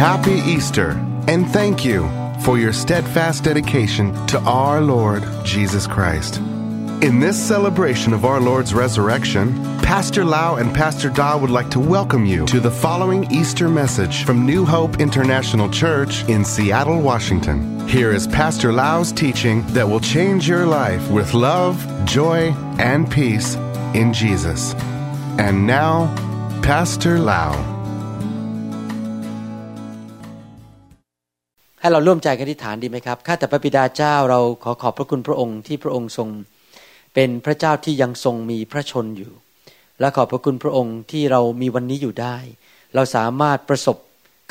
[0.00, 0.92] Happy Easter,
[1.28, 2.08] and thank you
[2.42, 6.38] for your steadfast dedication to our Lord Jesus Christ.
[7.02, 11.80] In this celebration of our Lord's resurrection, Pastor Lau and Pastor Da would like to
[11.80, 17.86] welcome you to the following Easter message from New Hope International Church in Seattle, Washington.
[17.86, 21.76] Here is Pastor Lau's teaching that will change your life with love,
[22.06, 23.54] joy, and peace
[23.92, 24.72] in Jesus.
[25.38, 26.06] And now,
[26.62, 27.79] Pastor Lau.
[31.80, 36.28] ให้เราร่วมใจกันอธิษฐานดีไหมครับ ข้าแต่พระบิดาเจ้าเราขอขอบพระคุณพระองค์ที่พระองค์ทรง
[37.14, 39.32] เป็นพระเจ้าที่ยังทรงมีพระชนอยู่
[40.00, 42.36] และขอบพระคุณพระองค์ที่เรามีวันนี้อยู่ได้
[42.94, 43.96] เราสามารถประสบ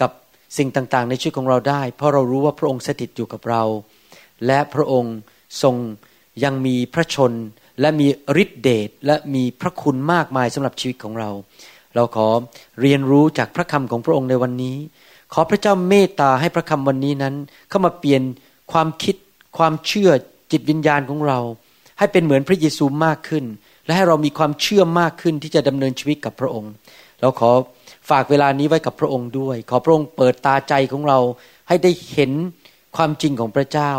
[0.02, 0.12] กับ
[0.58, 3.64] สิ่งต่างๆ ในชีวิตของเราได้ เพราะเรารู้ว่าพระองค์สถิตอยู่กับเรา
[4.46, 5.16] และพระองค์
[5.64, 5.76] ทรง
[6.44, 7.34] ยังมีพระชน
[7.82, 8.08] และมี
[8.44, 11.30] ฤทธิเดชและมีพระคุณมากมายสำหรับชีวิตของเรา
[11.96, 12.28] เราขอ
[12.82, 14.78] เรียนรู้จากพระคำของพระองค์ในวันนี้
[15.34, 17.36] ขอพระเจ้าเมตตาให้พระคำวันนี้นั้น
[17.70, 18.22] เข้ามาเปลี่ยน
[18.72, 19.16] ความคิด
[19.58, 20.10] ความเชื่อ
[20.52, 21.40] จิตวิญญาณของเรา
[22.00, 23.46] ให้เป็นเหมือนพระเยซูมากขึ้น
[23.86, 26.72] และให้เรามีความเชื่อมากขึ้นที่จะดำเนินชีวิตกับพระองค์
[27.22, 27.52] เราขอ
[28.10, 31.20] ฝากเวลานี้ไว้กับพระองค์ด้วย ขอพระองค์เปิดตาใจของเรา
[31.68, 32.32] ให้ได้เห็น
[32.96, 33.92] ความจริงของพระเจ้า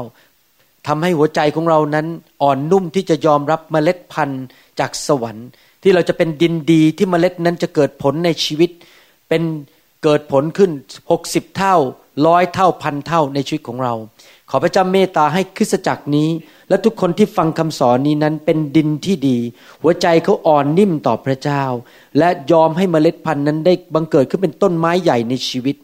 [0.87, 2.07] ทำให้หัวใจของเรานั้น
[2.43, 4.45] อ่อนนุ่มที่จะยอมรับเมล็ดพันธุ์
[4.81, 5.49] จากสวรรค์
[5.83, 8.71] ที่เราจะเป็นดินดีที่เมล็ดนั้นจะเกิดผลในชีวิต
[9.29, 9.43] เป็น
[10.05, 10.71] เกิดผลขึ้น
[11.11, 11.77] หกสิบเท่า
[12.27, 13.95] ร้อยเท่าพันเท่าในชีวิตของเรา
[14.51, 16.29] ขอพระเจ้าเมตตาให้คริสตจักรนี้
[16.69, 19.39] และทุกคนที่ฟังคำสอนนี้นั้นเป็นดินที่ดี
[19.83, 21.63] หัวใจเขาอ่อนนิ่มต่อพระเจ้า
[22.19, 25.77] และยอมให้เมล็ดพันธุ์นั้นได้บังเกิดขึ้นเป็นต้นไม้ใหญ่ในชีวิต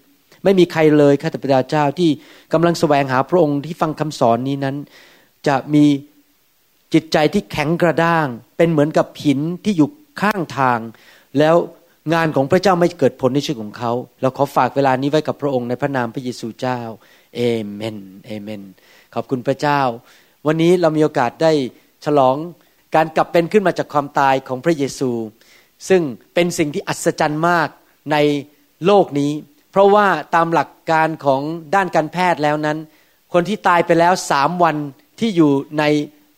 [0.44, 2.10] ไม่มีใครเลยข้าแต่พระเจ้าที่
[2.52, 4.76] กำลังแสวงหาพระองค์ที่ฟังคำสอนนี้นั้น
[5.46, 5.84] จะมี
[6.94, 9.88] จิตใจที่แข็งกระด้าง เป็นเหมือนกับหินที่อยู่
[10.20, 10.78] ข้างทาง
[11.38, 11.56] แล้ว
[12.14, 16.80] งานของพระเจ้าไม่เกิดผลในชีวิตของเขา เราขอฝากเวลานี้ไว้กับพระองค์ในพระนามพระเยซูเจ้า
[17.36, 17.40] เอ
[17.72, 18.62] เมนเอเมน
[19.14, 19.80] ขอบคุณพระเจ้า
[20.46, 21.52] วันนี้เรามีโอกาสได้
[22.04, 22.36] ฉลอง
[22.94, 25.10] การกลับเป็นขึ้นมาจากความตายของพระเยซู
[25.88, 26.02] ซึ่ง
[26.34, 27.68] เป็นสิ่งที่อัศจรรย์มาก
[28.12, 28.16] ใน
[28.86, 29.32] โลกนี้
[29.70, 31.42] เพราะว่าตามหลักการของ
[31.74, 32.78] ด้านการแพทย์แล้วนั้น
[33.32, 34.76] คนที่ตายไปแล้วสามวัน
[35.20, 35.84] ที่อยู่ใน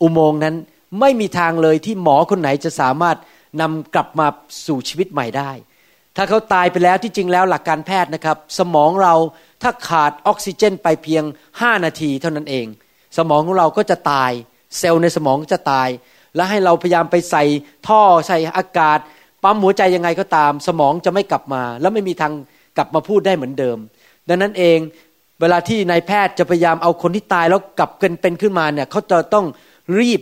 [0.03, 0.57] อุโมงค์นั้น
[1.01, 3.17] ไม่มีทางเลยที่หมอคนไหนจะสามารถ
[3.61, 4.27] นำกลับมา
[4.67, 5.51] สู่ชีวิตใหม่ได้
[6.17, 9.15] ถ้าเขาตายไปแล้วที่จริงแล้วหลักการแพทย์นะครับ สมองเรา
[9.63, 12.67] ถ้าขาดออกซิเจนไปเพียง 5 นาทีเท่านั้นเอง
[13.19, 14.31] สมองของเราก็จะตาย
[14.79, 15.89] เซลล์ในสมองจะตาย
[16.37, 17.45] และให้เราพยายามไปใส่
[17.89, 18.99] ท่อใส่อากาศ
[19.43, 22.33] ปั๊มหัวใจยังไงก็ตาม สมองจะไม่กลับมา แล้วไม่มีทาง
[22.77, 23.79] กลับมาพูดได้เหมือนเดิม
[24.29, 24.79] ดังนั้นเอง
[25.41, 29.47] เวลาที่นายแพทย์จะพยายามเอาคนที่ตายแล้วกลับเป็นเป็นขึ้นมาเนี่ยเขาจะต้อง
[29.99, 30.21] รีบ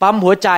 [0.00, 0.50] ปั๊มหัวใจ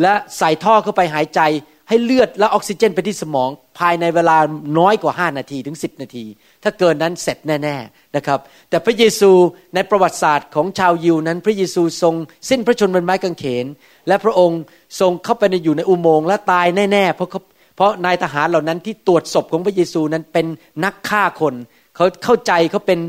[0.00, 1.40] และใส่ท่อเข้าไปหายใจ
[1.88, 4.36] ให้เลือดและออกซิเจนไปที่สมอง ภายในเวลา
[4.78, 6.24] น้อยกว่า 5 นาทีถึง 10 นาที
[6.62, 8.38] ถ้าเกินนั้นเสร็จแน่ๆนะครับ
[8.70, 9.30] แต่พระเยซู
[9.74, 12.14] ในประวัติศาสตร์ของชาวยิวนั้น พระเยซูทรง
[12.50, 13.66] สิ้นพระชนม์บนไม้กางเขน
[14.08, 14.60] และพระองค์
[15.00, 17.28] ทรงเข้าไปในอยู่ในอุโมงค์และตายแน่ๆเพราะ
[17.76, 20.46] เพราะนายทหารเหล่านั้นที่ตรวจศพของพระเยซูนั้นเป็น
[20.84, 21.54] นักฆ่าคน
[21.96, 23.00] เขาเข้าใจเขาเป็น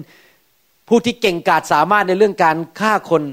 [0.89, 3.23] ผู้ที่เก่งกาจสามารถในเรื่องการฆ่าคน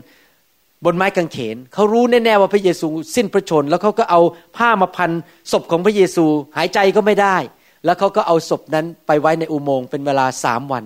[0.85, 4.21] บนไม้กางเขนเขารู้แน่ๆว่าพระเยซูสิ้นพระชน แล้วเขาก็เอา
[4.57, 5.11] ผ้ามาพัน
[5.53, 6.25] ศพของพระเยซู
[6.57, 7.37] หายใจก็ไม่ได้
[7.85, 10.85] แล้วเขาก็เอาศพนั้นไปไว้ในอุโมงค์เป็นเวลาสามวัน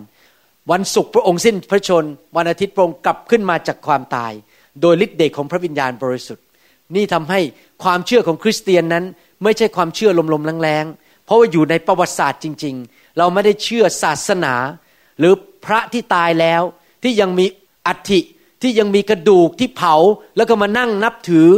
[0.71, 2.05] วันศุกร์พระองค์สิ้นพระชน
[2.37, 4.33] วันอาทิตย์พระองค์กลับขึ้นมาจากความตาย
[4.81, 6.45] โดยฤทธิ์เดชของพระวิญญาณบริสุทธิ์
[6.95, 7.41] นี่ทำให้
[7.85, 9.05] ความเชื่อของคริสเตียนนั้น
[9.43, 14.55] ไม่ใช่ความเชื่อลมๆแรงๆเพราะว่าอยู่ในประวัติศาสตร์จริง ๆ เราไม่ได้เชื่อศาสนา
[15.19, 15.33] หรือ
[15.67, 16.63] พระที่ตายแล้ว
[17.03, 17.47] ที่ยังมี
[17.87, 18.21] อัฐิ
[18.65, 19.95] ที่ยังมีกระดูกที่เผา
[20.37, 21.49] แล้วก็มานั่งนับถือ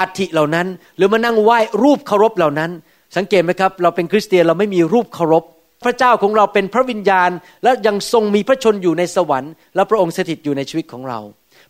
[0.00, 0.66] อัฐิเหล่านั้น
[0.96, 2.70] หรือมานั่งไหว้รูปเคารพเหล่านั้น
[3.16, 5.44] สังเกตไหมครับ เราเป็นคริสเตียนเราไม่มีรูปเคารพ
[5.84, 7.30] พระเจ้าของเราเป็นพระวิญญาณ
[7.62, 11.18] และยังทรงมีพระชนอยู่ในสวรรค์ และพระองค์สถิตอยู่ในชีวิตของเรา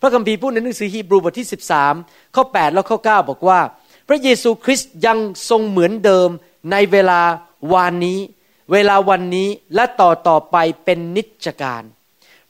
[0.01, 1.49] พระคัมภีร์พูดในหนังสือฮีบรูบทที่
[1.91, 3.61] 13 ข้อ 8 แล้วข้อ 9 บอกว่า
[4.09, 5.19] พระเยซูคริสต์ยัง
[5.51, 6.29] ทรงเหมือนเดิม
[6.73, 7.21] ในเวลา
[7.73, 8.19] วานนี้
[8.73, 11.83] เวลาวันนี้และต่อต่อไปเป็นนิจการ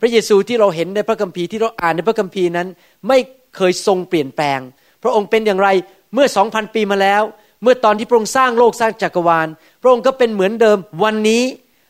[0.01, 2.69] พระเยซูที่เราเห็นในพระคัมภีร์ที่เราอ่านในพระคัมภีร์นั้น
[3.09, 3.19] ไม่
[3.57, 4.61] เคยทรงเปลี่ยนแปลง
[5.03, 5.69] พระองค์เป็นอย่างไร
[6.15, 7.23] เมื่อสองพันปีมาแล้ว
[7.63, 9.49] เมื่อตอนที่พระองค์สร้างโลกสร้างจักรวาล
[9.83, 11.43] พระองค์ก็เป็นเหมือนเดิมวันนี้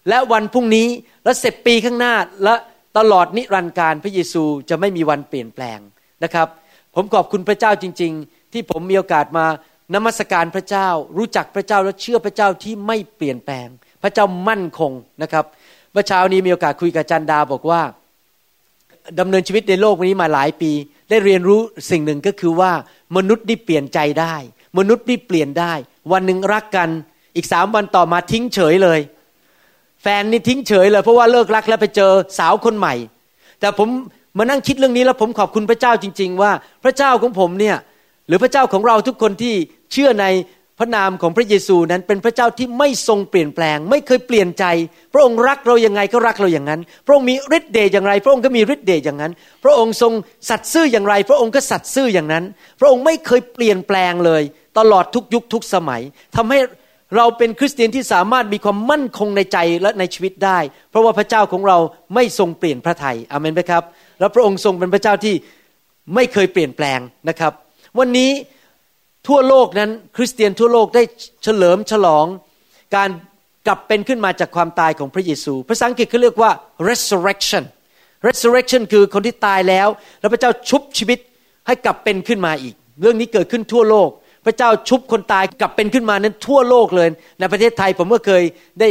[0.08, 0.88] และวันพรุ่งนี้
[1.25, 2.14] และเสร็จปีข้างหน้า
[2.44, 2.55] และ
[2.99, 5.79] ตลอดนิรันดร์การพระเยซูจะไม่มีวันเปลี่ยนแปลง
[6.25, 6.49] นะครับ
[6.94, 9.47] ผมขอบคุณพระเจ้าจริง ๆ ที่ผมมีโอกาสมา
[9.94, 10.88] นมัสการพระเจ้า
[11.19, 13.69] รู้จักพระเจ้าและเชื่อพระเจ้าที่ไม่เปลี่ยนแปลง
[14.03, 14.93] พระเจ้ามั่นคง
[15.23, 15.44] นะครับ
[15.96, 17.81] มื่อเช้านี้มีโอกาสคุยกับจันดาบอกว่า
[19.20, 20.70] ดำเนินชีวิตในโลกนี้มาหลายปี
[21.10, 21.60] ได้เรียนรู้
[21.90, 22.72] สิ่งหนึ่งก็คือว่า
[23.16, 24.34] มนุษย์นี่เปลี่ยนใจได้
[24.78, 25.72] มนุษย์นี่เปลี่ยนได้
[26.12, 26.88] วันหนึ่งรักกัน
[27.37, 29.00] อีกสามวันต่อมาทิ้งเฉยเลย
[30.02, 32.94] แฟนนี่ทิ้งเฉยเลย เพราะว่าเลิกรักแล้วไปเจอสาวคนใหม่
[33.60, 33.88] แต่ผม
[34.38, 36.52] มานั่งคิดเรื่องนี้แล้วผมขอบคุณพระเจ้าจริง ๆ ว่า
[36.84, 37.76] พระเจ้าของผมเนี่ย
[38.26, 39.54] หรือพระเจ้าของเราทุกคนที่
[39.93, 40.26] เชื่อใน
[40.78, 44.64] พระนามของพระเยซูนั้นเป็นพระเจ้าที่ไม่ทรงเปลี่ยนแปลง ไม่เคยเปลี่ยนใจ
[45.12, 49.32] พระองค์รักเราอย่างไงก็รักเราอย่างนั้น พระองค์มีฤทธิ์เดชอย่างไร พระองค์ก็มีฤทธิ์เดชอย่างนั้น
[49.64, 50.12] พระองค์ทรง
[50.49, 52.44] สัตย์ซื่ออย่างไร พระองค์ก็สัตย์ซื่ออย่างนั้น
[52.81, 54.43] พระองค์ไม่เคยเปลี่ยนแปลงเลย
[54.78, 56.02] ตลอดทุกยุคทุกสมัย
[56.37, 56.58] ทำให้
[57.17, 60.58] เราเป็นคริสเตียนที่สามารถมีความมั่นคงในใจและในชีวิตได้
[60.90, 61.79] เพราะว่าพระเจ้าของเรา
[62.14, 63.82] ไม่ทรงเปลี่ยนพระทัยอเมนไหมครับ
[64.20, 65.34] แล้วพระองค์ทรงเป็นพระเจ้าที่
[66.14, 66.99] ไม่เคยเปลี่ยนแปลง
[67.29, 67.52] นะครับ
[67.99, 68.31] วันนี้
[69.26, 71.02] ทั่วโลกนั้น คริสเตียนทั่วโลกได้
[71.44, 72.26] เฉลิมฉลอง
[72.96, 73.11] การ
[73.67, 76.50] กลับเป็นขึ้นมาจากความตายของพระเยซู ภาษาอังกฤษเขาเรียกว่า
[76.88, 77.64] resurrection
[78.26, 79.88] resurrection คือคนที่ตายแล้ว
[80.20, 81.19] แล้วพระเจ้าชุบชีวิต
[81.67, 84.08] ให้กลับเป็นขึ้นมาอีก เรื่องนี้เกิดขึ้นทั่วโลก
[84.46, 87.08] พระเจ้าชุบคนตายกลับเป็นขึ้นมานั้นทั่วโลกเลย
[87.40, 88.43] ในประเทศไทยผมก็เคย
[88.81, 88.88] ได้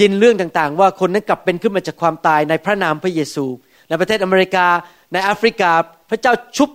[0.00, 3.46] ยินเรื่องต่างๆ ว่าคนนั้นกลับเป็นขึ้นมาจากความตายในพระนามพระเยซู
[3.88, 4.66] ในประเทศอเมริกา
[5.12, 5.70] ในแอฟริกา
[6.10, 6.70] พระเจ้าชุบ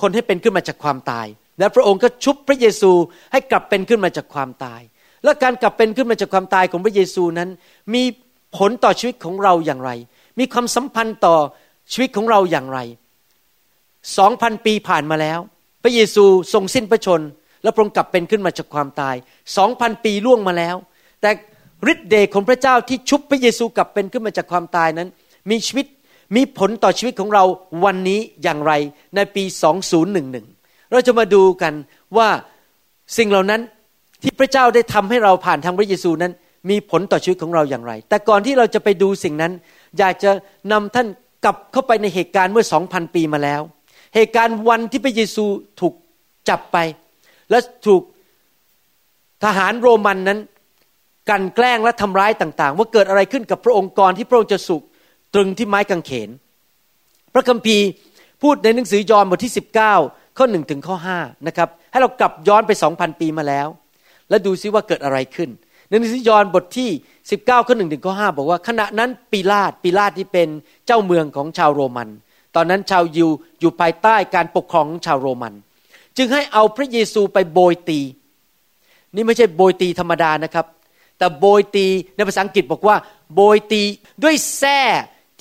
[0.00, 1.26] คนให้เป็นขึ้นมาจากความตาย
[1.58, 2.92] และพระองค์ก็ชุบพระเยซู
[3.32, 4.80] ให้กลับเป็นขึ้นมาจากความตาย
[5.24, 7.48] และการกลับเป็นขึ้นมาจากความตายของพระเยซูนั้น
[7.94, 8.02] มี
[8.56, 9.90] ผลต่อชีวิตของเราอย่างไร
[10.38, 11.36] มีความสัมพันธ์ต่อ
[11.92, 12.78] ชีวิตของเราอย่างไร
[14.18, 15.38] สองพันปีผ่านมาแล้ว
[15.82, 17.20] พระเยซูทรงสิ้นพระชน
[17.62, 19.14] และพระองค์กลับเป็นขึ้นมาจากความตาย
[19.56, 20.76] สองพันปีล่วงมาแล้ว
[21.20, 21.30] แต่
[21.92, 25.08] ฤทธิ์เดชของพระเจ้าที่ชุบพระเยซูกลับเป็นขึ้นมาจากความตายนั้น
[25.50, 25.86] มีชีวิต
[26.36, 27.44] มีผลต่อชีวิตของเรา
[27.84, 28.72] วันนี้อย่างไร
[29.16, 29.44] ในปี
[30.02, 30.51] 2011
[30.92, 31.74] เราจะมาดูกัน
[32.16, 32.28] ว่า
[33.18, 33.60] สิ่งเหล่านั้น
[34.22, 36.32] ที่พระเจ้าได้ทำให้เราผ่านทางพระเยซูนั้น
[36.70, 39.52] มีผลต่อชีวิตของเราอย่างไร แต่ก่อนที่เราจะไปดูสิ่งนั้น
[39.98, 40.30] อยากจะ
[40.72, 41.06] นำท่าน
[41.44, 43.60] กลับเข้าไปในเหตุการณ์เมื่อสองพันปีมาแล้ว
[44.14, 45.44] เหตุการณ์วันที่พระเยซู
[45.80, 45.94] ถูก
[46.48, 46.76] จับไป
[47.50, 48.02] และถูก
[49.44, 50.40] ทหารโรมันนั้น
[51.30, 54.82] กันแกล้งและทำร้ายต่างๆ ว่าเกิดอะไรขึ้นกับพระองค์กรที่พระองค์จะสุก
[55.34, 56.30] ตรึงที่ไม้กางเขน
[57.34, 57.86] พระคัมภีร์
[58.42, 63.68] พูดในหนังสือยอห์นบทที่ 19 ข้อหนึ่งถึงข้อห้านะครับให้เรากลับย้อนไปสองพันปีมาแล้ว
[64.28, 65.50] แล้วดูซิว่าเกิดอะไรขึ้น
[65.88, 66.90] ในหนังสือยอนบทที่
[67.28, 70.48] 19 ข้อหนึ่งถึงข้อห้าบอกว่า ขณะนั้นปีลาตปีลาตที่เป็น
[70.86, 72.08] เจ้าเมืองของชาวโรมัน
[72.54, 73.28] ตอนนั้นชาวยิว
[73.60, 75.54] อยู่ภายใต้การปกครองของชาวโรมัน
[76.16, 78.00] จึงให้เอาพระเยซูไปโบยตี
[79.14, 80.66] นี่ไม่ใช่โบยตีธรรมดานะครับ
[81.18, 81.86] แต่โบยตี
[82.16, 82.96] ในภาษาอังกฤษบอกว่า
[83.34, 83.82] โบยตี
[84.22, 84.80] ด้วยแส้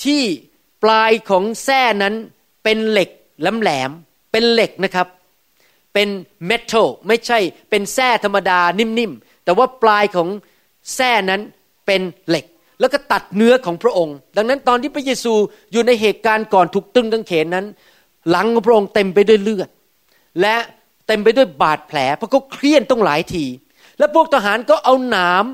[0.03, 0.21] ที่
[0.83, 2.15] ปลายของแส้นั้น
[2.63, 3.09] เป็นเหล็ก
[3.41, 3.91] แหลม
[4.31, 5.07] เป็นเหล็กนะครับ
[5.93, 6.07] เป็น
[6.47, 7.39] เมทัลไม่ใช่
[7.69, 10.27] เป็นแส้ธรรมดานิ่มๆ แต่ว่าปลายของ
[10.95, 11.41] แส้นั้น
[11.85, 12.45] เป็นเหล็ก
[12.79, 15.33] แล้วก็ตัดเนื้อของพระองค์ ดังนั้นตอนที่พระเยซู
[15.71, 17.65] อยู่ในเหตุการณ์ก่อนถูกตึงกางเขนนั้น
[18.29, 19.69] หลังของพระองค์เต็มไปด้วยเลือด
[20.41, 20.55] และ
[21.07, 23.45] เต็มไปด้วยบาดแผลเพราะเขาเครียดต้องหลายที
[23.97, 25.45] และพวกทหารก็เอาหนาม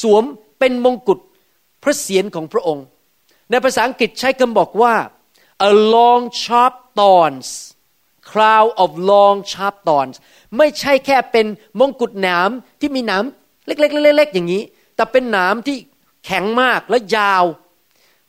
[0.00, 0.24] สวม
[0.58, 1.18] เป็นมงกุฎ
[1.82, 2.84] พระเศียรของพระองค์
[3.50, 4.94] ในภาษาอังกฤษใช้คำบอกว่า
[5.68, 7.48] a long sharp thorns
[8.36, 10.16] crown of long sharp thorns
[10.56, 11.46] ไม่ใช่แค่เป็น
[11.80, 12.50] มงกุฎหนาม
[12.80, 13.24] ที่มีหนาม
[13.66, 14.62] เล็กๆเล็กๆอย่างนี้
[14.96, 15.76] แต่เป็นหนามที่
[16.24, 17.44] แข็งมากและยาว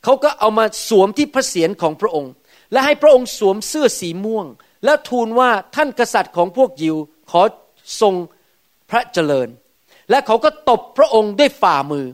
[0.04, 2.32] เขาก็เอามาสวมที่พระเศียรของพระองค์
[2.72, 4.46] และให้พระองค์สวมเสื้อสีม่วง
[4.84, 6.96] แล้วทูลว่าท่านกษัตริย์ของพวกยิว
[7.30, 7.42] ขอ
[8.00, 8.14] ทรง
[8.90, 9.48] พระเจริญ
[10.10, 12.06] และเขาก็ตบพระองค์ด้วยฝ่ามือ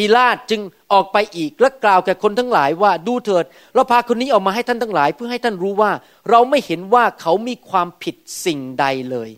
[0.00, 0.60] ปีลาตจึง
[0.92, 5.90] ออกไปอีกและกล่าวแก่คนทั้งหลายว่าดูเถิด เราพาคนนี้ออกมาให้ท่านทั้งหลาย เพื่อให้ท่านรู้ว่า
[6.30, 9.30] เราไม่เห็นว่าเขามีความผิดสิ่งใดเลย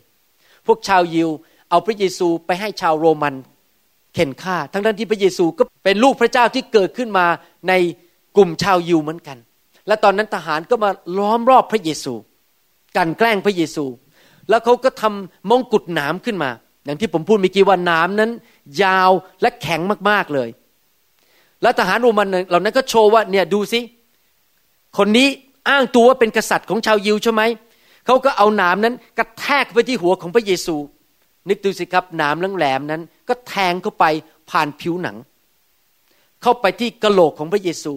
[0.66, 1.31] พวกชาวยิว
[1.71, 3.35] เอาพระเยซูไปให้ชาวโรมัน
[4.14, 7.26] เข็นฆ่า ทั้งทั้นที่พระเยซูก็เป็นลูกพระเจ้าที่เกิดขึ้นมา
[7.69, 7.73] ใน
[8.37, 9.38] กลุ่มชาวยิวเหมือนกัน
[9.87, 12.14] และตอนนั้นทหารก็มาล้อมรอบพระเยซู
[12.97, 13.85] กันแกล้งพระเยซู
[14.49, 16.50] แล้วเขาก็ทำมงกุฎหนามขึ้นมา
[16.85, 18.31] อย่างที่ผมพูดเมื่อกี้ว่านามนั้น
[18.83, 19.11] ยาว
[19.43, 20.49] และแข็งมากๆเลย
[21.62, 23.81] และทหารโรมันเหล่านั้นก็โชว์ว่าเนี่ยดูสิ
[24.99, 25.29] คนนี้
[25.69, 27.43] อ้างตัวว่าเป็นกษัตริย์ของชาวยิวใช่ไหม
[28.07, 30.77] เขาก็เอาหนามนั้นกระแทกไปที่หัวของพระเยซู
[31.49, 34.05] นึกดูสิครับหนามแหลมนั้น ก็แทงเข้าไป
[34.51, 35.17] ผ่านผิวหนัง
[36.43, 37.95] เข้าไปที่กระโหลกของพระเยซู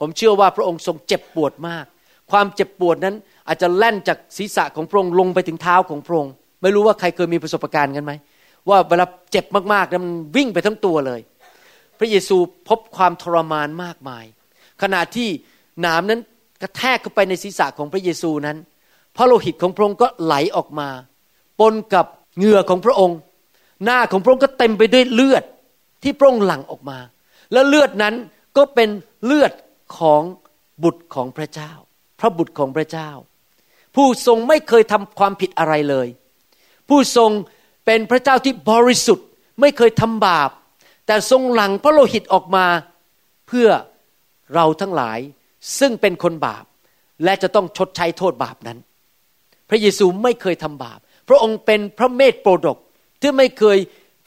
[0.00, 1.84] ผมเชื่อว่าพระองค์ทรงเจ็บปวดมาก
[2.30, 3.14] ความเจ็บปวดนั้น
[3.48, 8.12] อาจจะแล่นจากศีรษะของพระองค์ลงไปถึงเท้าของพระองค์ ไม่รู้ว่าใครเคยมีประสบการณ์กันไหม
[8.68, 11.20] ว่าเวลาเจ็บมากๆแล้วมันวิ่งไปทั้งตัวเลย
[11.98, 12.36] พระเยซู
[12.68, 14.24] พบความทรมานมากมาย
[14.82, 15.28] ขณะที่
[15.80, 16.20] หนามนั้น
[16.62, 18.56] กระแทกเข้าไปในศีรษะของพระเยซูนั้น
[19.16, 20.88] พระโลหิตของพระองค์ก็ไหลออกมา
[21.60, 23.18] ปนกับเหงื่อของพระองค์
[23.84, 25.44] หน้าของพระองค์ก็เต็มไปด้วยเลือด
[26.02, 26.98] ที่พระองค์หลั่งออกมา
[27.52, 28.14] แล้วเลือดนั้น
[28.56, 28.88] ก็เป็น
[29.24, 29.52] เลือด
[29.98, 30.22] ของ
[30.82, 31.72] บุตรของพระเจ้า
[32.20, 33.10] พระบุตรของพระเจ้า
[33.94, 36.08] ผู้ทรงไม่เคยทำความผิดอะไรเลย
[36.88, 37.30] ผู้ทรง
[37.86, 39.26] เป็นพระเจ้าที่บริสุทธิ์
[39.60, 40.50] ไม่เคยทำบาป
[41.06, 42.66] แต่ทรงหลั่งพระโลหิตออกมา
[43.48, 43.68] เพื่อ
[44.54, 45.18] เราทั้งหลาย
[45.78, 46.64] ซึ่งเป็นคนบาป
[47.24, 48.78] และจะต้องชดใช้โทษบาปนั้น
[49.70, 52.76] พระเยซูไม่เคยทำบาป พระองค์เป็นพระเมธโปรดก
[53.20, 53.78] ที่ไม่เคย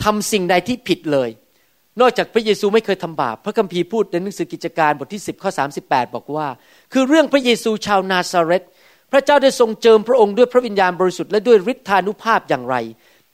[0.03, 1.29] ทำสิ่งใดที่ผิดเลย
[2.01, 5.51] นอกจากพระเยซูไม่เคยทำบาป พระคัมภีร์พูดในหนังสือกิจการบทที่ 10ข้อ
[5.83, 6.47] 38 บอกว่า
[6.93, 8.63] คือเรื่องพระเยซูชาวนาซาเรต
[9.11, 12.75] พระเจ้าได้ทรงเจิมพระองค์ด้วยพระวิญญาณบริสุทธิ์และด้วยฤทธานุภาพอย่างไร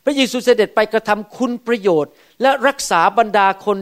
[0.05, 3.77] พระเยซูเสด็จไปกระทำคุณประโยชน์ และรักษาบรรดาคน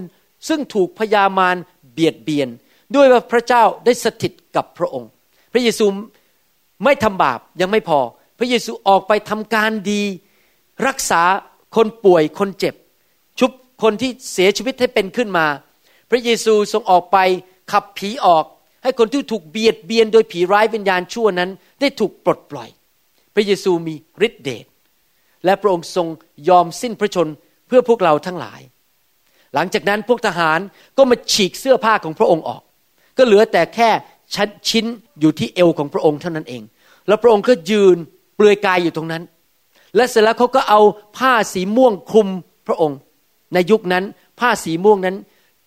[0.48, 1.56] ซึ่งถูกพยามาร
[1.94, 2.50] เบียดเบียน
[2.96, 5.10] ด้วยว่าพระเจ้าได้สถิตกับพระองค์
[5.54, 5.86] พระเยซู
[6.84, 8.00] ไม่ทำบาปยังไม่พอ
[8.38, 10.04] พระเยซูออกไปทำการดี
[10.88, 11.22] รักษา
[11.76, 12.76] คนป่วยคนเจ็บ
[13.40, 13.52] ชุบ
[13.84, 15.46] คนที่เสียชีวิตให้เป็นขึ้นมา
[16.10, 17.18] พระเยซูทรงออกไป
[17.72, 18.46] ขับผีออก
[18.84, 21.50] ให้คนที่ถูกเบียดเบียนโดยผีร้ายวิญญาณชั่วนั้น
[21.82, 22.70] ได้ถูกปลดปล่อย
[23.34, 23.96] พระเยซูมี
[24.28, 24.66] ฤทธิเดช
[25.46, 26.08] และพระองค์ทรง
[26.50, 27.28] ยอมสิ้นพระชน
[27.68, 28.62] เพื่อพวกเราทั้งหลาย
[29.54, 30.60] หลังจากนั้นพวกทหาร
[30.98, 32.62] ก็มาฉีกเสื้อผ้าของพระองค์ออก
[33.18, 33.90] ก็เหลือแต่แค่
[34.36, 34.86] ชั้นชิ้น
[35.20, 36.64] อยู่ที่เอวของพระองค์เท่านั้นเอง
[37.08, 37.98] แล้วพระองค์ก็ยืน
[38.36, 39.24] เปลือยกายอยู่ตรงนั้น
[39.96, 40.82] และเสร็จแล้วเขาก็เอา
[41.18, 42.28] ผ้าสีม่วงคลุม
[42.68, 42.98] พระองค์
[43.54, 44.04] ในยุคนั้น
[44.40, 45.16] ผ้าสีม่วงนั้น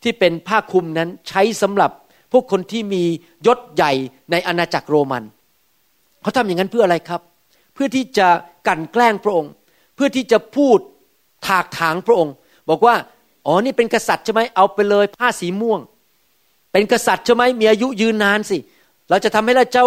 [0.03, 1.91] ที่เป็นผ้าคลุมนั้นใช้สำหรับ
[2.33, 3.03] พวกคนที่มี
[3.47, 3.93] ยศใหญ่
[4.31, 5.25] ในอาณาจักรโรมัน
[6.23, 7.21] เขาทำอย่างนั้นเพื่ออะไรครับ
[7.75, 8.29] เพื่อที่จะ
[8.67, 9.53] กันแกล้งพระองค์
[9.95, 10.79] เพื่อที่จะพูด
[11.47, 12.35] ถากถางพระองค์
[12.69, 12.95] บอกว่า
[13.47, 15.81] อ๋อนี่เป็นกษัตริย์ใช่ไหมเอาไปเลยผ้าสีม่วง
[16.73, 18.59] เป็นกษัตริย์ใช่ไหมมีอายุยืนนานสิ
[19.11, 19.85] เราจะทำให้เราเจ้า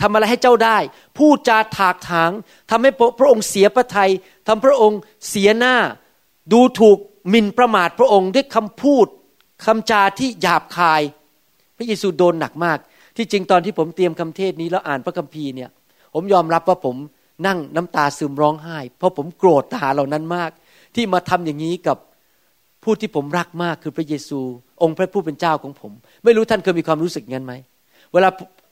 [0.00, 0.78] ทำอะไรให้เจ้าได้
[1.18, 2.30] พูดจาถากถาง
[2.70, 4.10] ทำให้พระองค์เสียพระทยัย
[4.48, 5.76] ทำพระองค์เสียหน้า
[6.52, 6.98] ดูถูก
[7.30, 9.06] หมิ่นประมาทพระองค์ด้วยคำพูด
[9.64, 11.02] คำจาที่หยาบคาย
[11.78, 12.78] พระเยซูโดนหนักมาก
[13.16, 15.70] ที่จริงตอนที่ผมเตรียมคำเทศนี้แล้วอ่านพระคัมภีร์เนี่ย
[16.14, 16.96] ผมยอมรับว่าผม
[17.46, 20.50] นั่งน้ำตาซึมร้องไห้ เพราะผมโกรธทหารเหล่านั้นมาก
[20.94, 21.96] ที่มาทำอย่างนี้กับ
[22.84, 24.40] ผู้ที่ผมรักมากคือพระเยซู
[24.82, 25.92] องค์พระผู้เป็นเจ้าของผม
[26.24, 27.52] ไม่รู้ท่านเคยมีความรู้สึกงั้นไหม
[28.12, 28.28] เวลา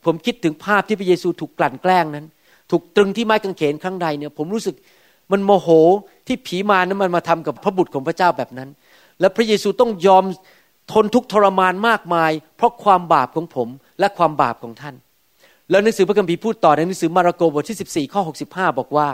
[0.06, 2.26] ผมคิดถึงภาพที่พระเยซูถูกกลั่นแกล้งนั้น
[2.70, 4.74] ถูกตรึงที่ไม้กางเขนครั้งใดเนี่ยผมรู้สึก
[5.32, 5.68] มันโมโห
[6.26, 8.68] ที่ผีมานั้นมันมาทำกับพระบุตรของพระเจ้าแบบนั้น
[9.20, 10.24] และพระเยซูต้องยอม
[10.92, 13.68] ทนทุกทรมานมากมาย เพราะความบาปของผม
[14.00, 14.94] และความบาปของท่าน
[15.70, 19.08] แล้วหนังสือพระคัมภีร์พูดต่อในหนังสือมาระโกบทที่ 14 ข้อ 65 บอกว่า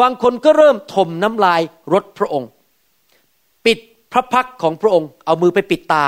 [0.00, 1.60] บางคนก็เริ่มถมน้ำลาย
[1.92, 2.50] รถพระองค์
[3.66, 3.78] ปิด
[4.12, 6.04] พระพักของพระองค์ เอามือไปปิดตา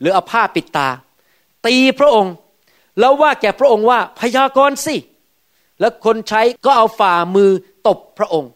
[0.00, 0.88] หรือเอาผ้าปิดตา
[1.66, 2.32] ตีพระองค์
[3.00, 4.96] แล้วว่าแก่พระองค์ว่าพยากรณ์สิ
[5.80, 7.50] แล้วคนใช้ก็เอาฝ่ามือ
[7.86, 8.50] ตบพระองค์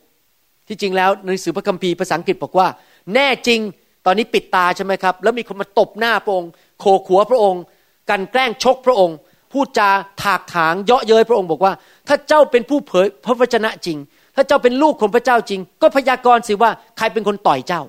[0.69, 2.69] ที่จริงแล้วในหนังสือพระคัมภีร์ภาษาอังกฤษบอกว่า
[3.15, 3.61] แน่จริง
[4.07, 7.63] ตอนนี้ปิดตาใช่ไหมครับ แล้วมีคนมาตบหน้าพระองค์ โขกหัวพระองค์
[8.11, 9.17] กันแกล้งชกพระองค์
[9.53, 9.91] พูดจา
[10.23, 11.73] ถากถางเยาะเย้ยพระองค์บอกว่า
[12.09, 13.99] ถ้าเจ้าเป็นผู้เผยพระวจนะจริง
[14.37, 17.83] ถ้าเจ้าเป็นลูกของพระเจ้าจริง ก็พยากรณ์สิว่าใครเป็นคนต่อยเจ้า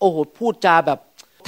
[0.00, 0.98] โอ้โหพูดจาแบบ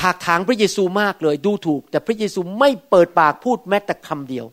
[0.01, 4.47] ถากถางพระเยซูมากเลยดูถูก แต่พระเยซูไม่เปิดปากพูดแม้แต่คำเดียว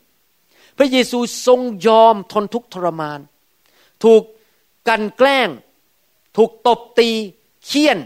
[0.78, 3.20] พระเยซูทรงยอมทนทุกข์ทรมาน
[4.04, 4.22] ถูก
[4.88, 5.50] กันแกล้ง
[6.38, 7.10] ถูกตบตี
[7.66, 8.00] เคี่ยน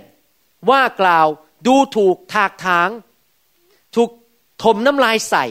[0.69, 1.27] ว่ากล่าว
[1.67, 2.89] ดูถูกถากถาง
[3.95, 4.09] ถูก
[4.63, 5.45] ถมน้ำลายใส่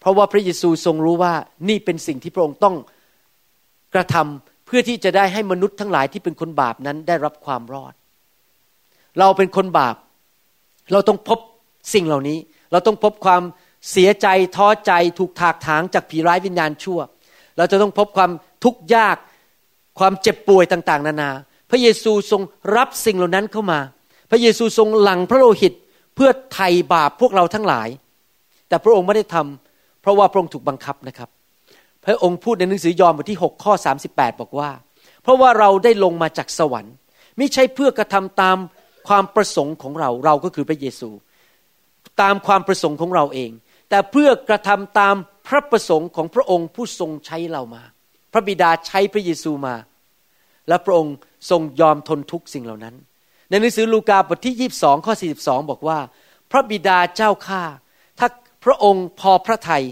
[0.00, 1.34] เพราะว่าพระเยซูทรงรู้ว่า
[1.68, 2.76] นี่เป็นสิ่งที่พระองค์ต้อง
[3.94, 7.94] กระทำเพื่อที่จะได้ให้มนุษย์ทั้งหลายที่เป็นคนบาปนั้นได้รับความรอด
[9.18, 9.96] เราเป็นคนบาป
[10.92, 11.38] เราต้องพบ
[11.94, 12.38] สิ่งเหล่านี้
[12.72, 13.42] เราต้องพบความ
[13.90, 17.00] เสียใจท้อใจถูกถากถางจากผีร้ายวิญญาณชั่ว
[17.56, 18.30] เราจะต้องพบความ
[18.64, 19.16] ทุกข์ยาก
[19.98, 21.30] ความเจ็บป่วยต่าง ๆ นานา
[21.72, 22.42] พระเยซูทรง
[22.76, 23.80] รับสิ่งเหล่านั้นเข้ามา
[24.30, 25.72] พระเยซูทรงหลั่งพระโลหิต
[26.14, 27.88] เพื่อไถ่บาปพวกเราทั้งหลาย
[28.68, 31.28] แต่พระองค์ไม่ได้ทำเพราะว่าพระองค์ถูกบังคับนะครับ
[32.04, 33.72] พระองค์พูดในหนังสือยอห์นบทที่6ข้อ
[34.08, 34.70] 38 บอกว่า
[35.22, 36.94] เพราะว่าเราได้ลงมาจากสวรรค์
[37.38, 38.56] ไม่ใช่เพื่อกระทำตาม
[39.08, 41.10] ความประสงค์ของเราเราก็คือพระเยซู
[42.22, 43.50] ตามความประสงค์ของเราเอง
[43.90, 45.14] แต่เพื่อกระทำตาม
[45.46, 47.82] พระประสงค์ของพระองค์ผู้ทรงใช้เรามา
[48.32, 49.74] พระบิดาใช้พระเยซูมา
[50.68, 51.14] และพระองค์
[51.50, 52.94] ทรงยอมทนทุกสิ่งเหล่านั้น
[53.48, 55.98] ในหนังสือลูกาบทที่22ข้อ42บอกว่า
[56.50, 57.62] พระบิดาเจ้าข้า
[58.18, 58.28] ถ้า
[58.64, 59.84] พระองค์พอพระทัย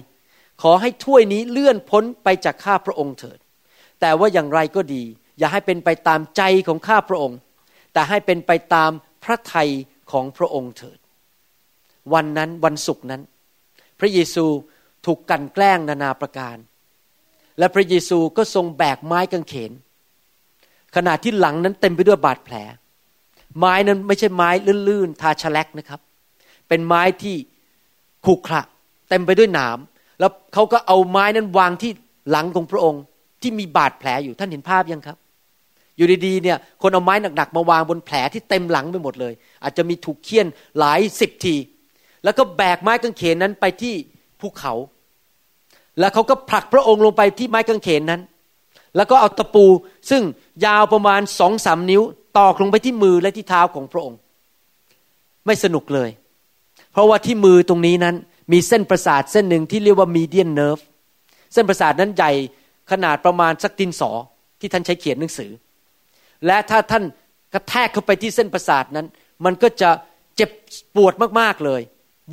[0.62, 3.38] ขอให้ถ้วยนี้เลื่อนพ้นไปจากข้าพระองค์เถิด
[4.00, 5.02] แต่ว่าอย่างไรก็ดี
[5.38, 7.38] อย่าให้เป็นไปตามใจของข้าพระองค์
[7.92, 8.90] แต่ให้เป็นไปตาม
[9.25, 9.71] พระทัย
[10.12, 10.99] ของพระองค์เถิด
[12.12, 13.23] วันนั้นวันศุกร์นั้น
[14.00, 14.47] พระเยซู
[15.07, 16.57] ถูกกันแกล้งนานาประการ
[17.59, 19.73] และพระเยซูก็ทรงแบกไม้กางเขน
[20.97, 22.54] ขณะที่หลังนั้นเต็มไปด้วยบาดแผล
[23.59, 24.50] ไม้นั้นไม่ใช่ไม้
[24.88, 26.00] ลื่นๆ ทาชแลกนะครับ
[26.68, 27.37] เป็นไม้ที่
[28.25, 28.62] ขรุขระ
[29.09, 29.78] เต็มไปด้วยหนาม
[30.20, 31.90] แล้วเขาก็เอาไม้นั้นวางที่
[32.30, 33.02] หลังของพระองค์
[33.42, 35.18] ที่มีบาดแผลอยู่ท่านเห็นภาพยังครับ
[35.97, 39.32] อยู่ดีๆเนี่ยคนเอาไม้หนักๆมาวางบนแผลที่เต็มหลังไปหมดเลย
[39.62, 40.47] อาจจะมีถูกเคี่ยน
[40.78, 41.56] หลายสิบที
[42.25, 43.94] แล้วก็แบกไม้กางเขนนั้นไปที่
[44.40, 44.75] ภูเขา
[45.99, 48.20] แล้วเขาก็ผลักพระองค์ลงไปที่ไม้กางเขนนั้น
[48.97, 49.66] แล้วก็เอาตะปู
[50.11, 50.23] ซึ่ง
[50.66, 52.02] ยาวประมาณสองสามนิ้ว
[52.38, 54.18] ตอกลงไปที่มือและที่เท้าของพระองค์
[55.47, 56.11] ไม่สนุกเลย
[56.92, 58.16] เพราะว่าที่มือตรงนี้นั้น
[58.52, 60.78] มีเส้นประสาทเส้นหนึ่งที่เรียกว่ามีเดียนเนิร์ฟ
[61.52, 62.32] เส้นประสาทนั้นใหญ่
[62.90, 64.11] ขนาดประมาณสักดินสอ
[64.61, 65.50] ที่ท่านใช้เขียนหนังสือ
[66.47, 67.04] และถ้าท่าน
[67.52, 69.06] กระแทกเข้าไปที่เส้นประสาทนั้น
[69.44, 69.90] มันก็จะ
[70.37, 70.50] เจ็บ
[70.97, 71.80] ปวดมากๆเลย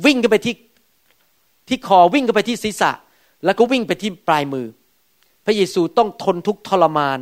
[0.04, 0.54] วิ่งกันไปที่
[1.68, 2.90] ที่คอวิ่งกันไปที่ศีรษะ
[3.44, 4.66] แล้วก็วิ่งไปที่ปลายมือ
[5.48, 7.18] ระเยซูต้องทนทุกทรมาน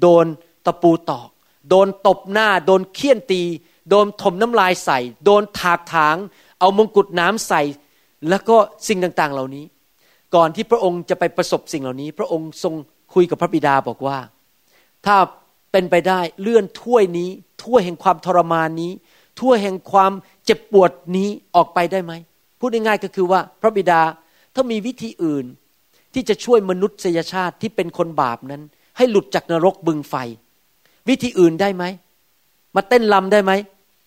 [0.00, 0.26] โดน
[0.66, 1.28] ตะปูตอก
[1.68, 3.42] โดนตบหน้า โดนเคี่ยนตี
[3.90, 6.16] โดนถมน้ำลายใส่ โดนถากถาง
[6.60, 7.62] เอามงกุฎน้ำใส่
[8.28, 8.56] แล้วก็
[8.88, 9.64] สิ่งต่างๆเหล่านี้
[10.34, 12.74] ก่อนที่พระองค์จะไปประสบสิ่งเหล่านี้ พระองค์ทรง
[13.14, 14.18] คุยกับพระบิดาบอกว่า
[15.06, 15.16] ถ้า
[15.72, 17.30] เป็นไปได้เลื่อนถ้วยนี้
[17.64, 18.92] ถ้วยแห่งความทรมานนี้
[19.40, 20.12] ถ้วยแห่งความ
[20.44, 22.12] เจ็บปวดนี้ออกไปได้ไหม
[22.58, 24.00] พูดง่ายๆก็คือว่าพระบิดา
[24.54, 25.44] ถ้ามีวิธีอื่น
[26.14, 28.62] ที่จะช่วยมนุษยชาติที่เป็นคนบาปนั้น
[28.96, 30.14] ให้หลุดจากนรกบึงไฟ
[31.08, 31.84] วิธีอื่นได้ไหม
[32.76, 33.52] มาเต้นลำได้ไหม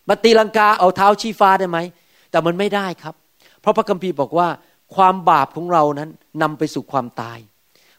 [0.10, 1.78] มาตีลังกาเอาเท้าชี้ฟ้าได้ไหม
[2.32, 3.16] แต่มันไม่ได้ครับ
[3.62, 4.48] เพราะพระคัมภีร์บอกว่า
[4.96, 6.10] ความบาปของเรานั้น
[6.42, 7.40] นำไปสู่ความตาย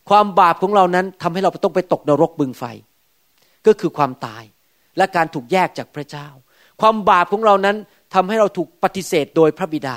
[0.09, 2.65] ความบาปของเรานั้นทำให้เราต้องไปตกนรกบึงไฟ
[3.67, 4.43] ก็คือความตาย
[4.97, 6.27] และการถูกแยกจากพระเจ้า
[6.81, 7.77] ความบาปของเรานั้น
[8.15, 9.97] ทำให้เราถูกปฏิเสธโดยพระบิดา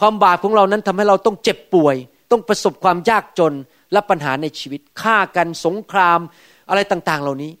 [0.00, 1.96] ความบาปของเรานั้นทำให้เราต้องเจ็บป่วย
[2.30, 3.54] ต้องประสบความยากจน
[3.92, 6.20] และปัญหาในชีวิตฆ่ากันสงคราม
[6.68, 7.52] อะไรต่างๆ เหล่านี้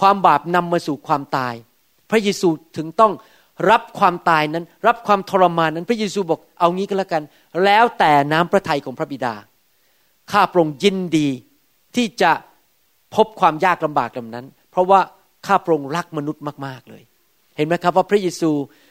[0.00, 1.54] ความบาปนำมาสู่ความตาย
[2.10, 3.12] พระเยซูถึงต้อง
[3.70, 7.22] รับความตายนั้น รับความทรมานนั้น พระเยซูบอกเอางี้ก็แล้วกัน
[7.64, 9.34] แล้วแต่น้ำพระทัยของพระบิดา
[10.32, 11.28] ข้าพระองค์ยินดี
[11.96, 12.32] ที่จะ
[13.14, 15.00] พบความยากลำบากเหล่านั้น เพราะว่า
[15.46, 17.02] ข้าพระองค์รักมนุษย์มากๆเลย
[17.56, 18.50] เห็นไหมครับว่าพระเยซู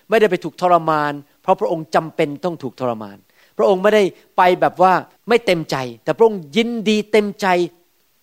[0.10, 3.18] ไม่ได้ไปถูกทรมาน เพราะพระองค์จำเป็นต้องถูกทรมาน
[3.58, 4.04] พระองค์ไม่ได้
[4.38, 4.94] ไปแบบว่า
[5.30, 7.48] ไม่เต็มใจ แต่พระองค์ยินดีเต็มใจ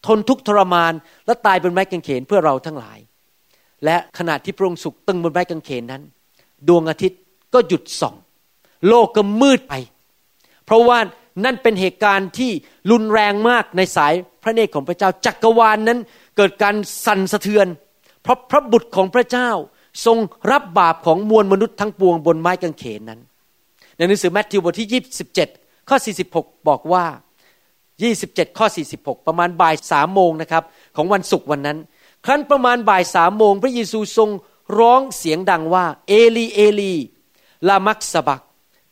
[0.06, 0.92] ทนทุกทรมาน
[1.26, 2.98] และตายบนไม้กางเขนเพื่อเราทั้งหลาย
[3.84, 6.02] และขณะที่พระองค์สุขตึงบนไม้กางเขนนั้น
[6.68, 7.20] ดวงอาทิตย์
[7.54, 8.14] ก็หยุดส่อง
[8.88, 9.74] โลกก็มืดไป
[10.64, 10.98] เพราะว่า
[11.44, 12.50] นั่นเป็นเหตุการณ์ที่
[12.90, 15.98] รุนแรงมากในสายพระเนตรของพระเจ้าจักรวาลนนั้น
[16.36, 16.74] เกิดการ
[17.06, 17.66] สั่นสะเทือน
[18.22, 19.50] เพราะพระบุตรของพระเจ้า
[20.06, 20.18] ทรง
[20.50, 23.20] รับบาปของมวลมนุษย์ทั้งปวงบนไม้กางเขนนั้น
[23.96, 25.02] ในหนังสือแมทธิวบทที่
[25.42, 25.96] 27 ข้อ
[26.32, 27.04] 46 บอกว่า
[27.82, 30.64] 27 ข้อ 46 ประมาณบ่ายสามโมงนะครับ
[30.96, 31.78] ของวันศุกร์วันนั้น
[32.24, 34.30] ครั้นประมาณบ่ายสามโมง พระเยซูทรง
[34.78, 36.94] ร้องเสียงดังว่า เอลีเอลี
[37.68, 38.42] ลามักสบัก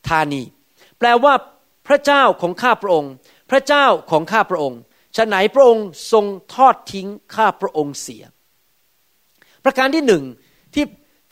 [0.09, 0.43] ธานี
[0.99, 1.33] แปลว่า
[1.87, 3.11] พระเจ้าของข้าพระองค์
[3.49, 4.79] พระเจ้าของข้าพระองค์
[5.15, 8.23] ฉะไหนพระองค์ทรงทอดทิ้งข้าพระองค์เสีย
[9.63, 10.23] ประการที่หนึ่ง
[10.73, 10.85] ที่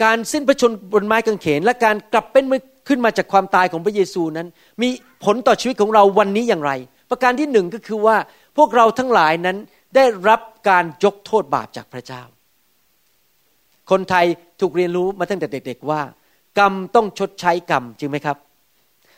[0.04, 2.46] การสิ้นพระชนบนไม้กางเขน และการกลับเป็น
[2.92, 4.48] ขึ้นมาจากความตายของพระเยซูนั้น
[4.82, 4.90] มี
[5.24, 6.72] ผลต่อชีวิตของเราวันนี้อย่างไร
[7.10, 8.18] ประการที่หนึ่งก็คือว่า
[8.58, 9.58] พวกเราทั้งหลายนั้น
[9.96, 12.22] ได้รับการยกโทษบาปจากพระเจ้า
[13.92, 14.26] คนไทย
[14.62, 16.02] ถูกเรียนรู้มาตั้งแต่เด็ก ๆ ว่า
[16.60, 18.38] กรรมต้องชดใช้กรรมจริงไหมครับ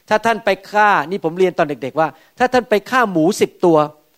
[0.10, 2.08] ถ้าท่านไปฆ่านี่ผมเรียนตอนเด็ก ๆ ว่า
[2.40, 3.78] ถ้าท่านไปฆ่าหมูสิบตัว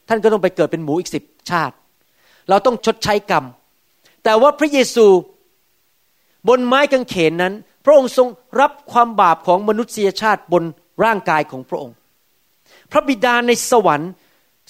[0.10, 1.76] ท่านก็ต้องไปเกิดเป็นหมูอีกสิบชาติ
[2.50, 3.44] เราต้องชดใช้กรรม
[4.24, 5.06] แต่ว่าพระเยซู
[6.48, 7.54] บนไม้กางเขนนั้น
[7.86, 8.28] พระองค์ทรง
[8.60, 10.63] รับความบาปของมนุษยชาติบน
[11.04, 11.95] ร่างกายของพระองค์
[12.91, 14.12] พระบิดาในสวรรค์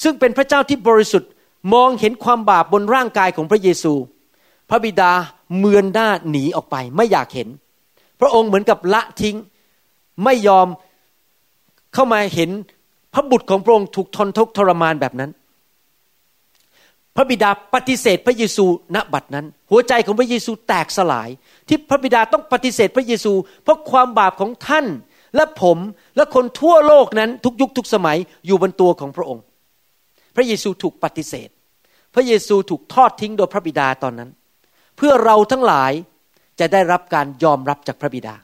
[0.03, 1.29] ซึ่งเป็นพระเจ้าที่บริสุทธิ์
[1.73, 3.93] มองเห็นความบาปบนร่างกายของพระเยซู
[4.69, 5.11] พระบิดา
[5.59, 7.47] เมือนหน้าหนีออกไปไม่อยากเห็น
[8.19, 9.37] พระองค์เหมือนกับละทิ้ง
[10.23, 10.67] ไม่ยอม
[11.93, 12.49] เข้ามาเห็น
[13.13, 15.31] พระบุตรของพระองค์ถูกทนทุกทรมานแบบนั้น
[17.15, 21.29] พระบิดาปฏิเสธพระเยซูณบัดนั้น หัวใจของพระเยซูแตกสลาย
[21.67, 24.85] ที่พระบิดาต้องปฏิเสธพระเยซู เพราะความบาปของท่าน
[25.35, 25.77] และผม
[26.15, 29.43] และคนทั่วโลกนั้นทุกยุคทุกสมัยอยู่บนตัวของพระองค์
[30.35, 31.49] พระเยซูถูกปฏิเสธ
[32.13, 34.29] พระเยซูถูกทอดทิ้งโดยพระบิดาตอนนั้น
[34.97, 35.91] เพื่อเราทั้งหลาย
[36.59, 38.35] จะได้รับการยอมรับจากพระบิดา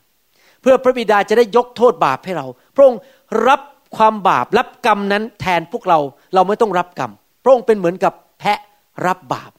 [0.61, 3.01] เพื่อพระบิดาจะได้ยกโทษบาปให้เรา พระองค์
[3.47, 3.61] รับ
[3.97, 5.99] ความบาปรับกรรมนั้นแทนพวกเรา
[6.33, 7.11] เราไม่ต้องรับกรรม
[7.43, 8.59] พระองค์เป็นเหมือนกับ แพะ
[9.07, 9.51] รับบาป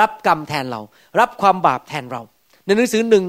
[0.00, 0.80] รับกรรมแทนเรา
[1.20, 2.22] รับความบาปแทนเรา
[2.64, 3.24] ในหนังสือหนึ่ง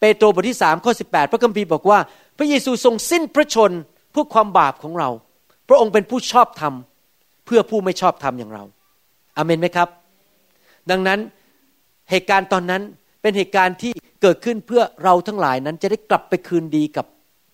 [0.00, 1.98] เปโตรบทที่สามข้อสิพระคัมภีร์บอกว่า
[2.38, 3.72] พระเยซูทรงสิ้นพระชน
[4.10, 5.10] เพื่อความบาปของเรา
[5.68, 6.74] พระองค์เป็นผู้ชอบธรรม
[7.46, 8.64] เพื่อผู้ไม่ชอบธรรมอย่างเรา
[9.36, 9.88] อเมนไหมครับ
[10.90, 11.18] ดังนั้น
[12.10, 12.82] เหตุการณ์ตอนนั้น
[13.22, 17.06] เป็นเหตุการณ์ที่เกิดขึ้นเพื่อเราทั้งหลายนั้นจะได้กลับไปคืนดีกับ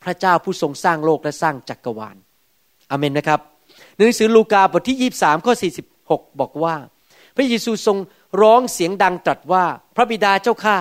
[0.03, 2.17] พระเจ้าผู้ทรงสร้างโลกและสร้างจักรวาล
[2.91, 3.41] อเมนนะครับ
[3.97, 5.55] หนังสือลูกาบทที่ยี่สามข้อ
[6.11, 6.75] สี่สิบหกบอกว่า
[7.37, 7.97] พระเยซูทรง
[8.43, 9.65] ร้องเสียงดังตรัสว่า
[9.97, 10.79] พระบิดาเจ้าข้า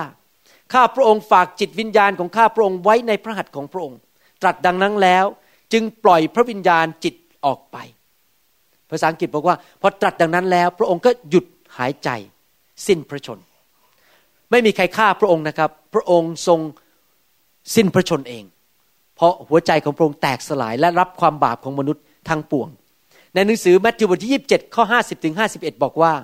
[0.72, 3.98] ข้าพระองค์ฝากจิตวิญญาณของข้าพระองค์ไว้ในพระหัตถ์ของพระองค์
[4.42, 5.24] ตรัสดังนั้นแล้ว
[5.72, 7.14] จึงปล่อยพระวิญญาณจิต
[7.44, 7.76] ออกไป
[8.90, 11.44] ภาษาอังกฤษบอกว่า พอตรัสดังนั้นแล้ว พระองค์ก็หยุด
[11.78, 12.08] หายใจ
[12.86, 13.38] สิ้นพระชน
[14.50, 16.60] ไม่มีใครฆ่าพระองค์นะครับ พระองค์ทรง
[17.74, 18.44] สิ้นพระชนเอง
[19.16, 22.68] เพราะหัวใจของพระองค์แตกสลายและรับความบาปของมนุษย์ทั้งปวง
[23.34, 26.14] ในหนังสือแมทธิวบทที่ 27 ข้อ 50 ถึง 51 บอกว่า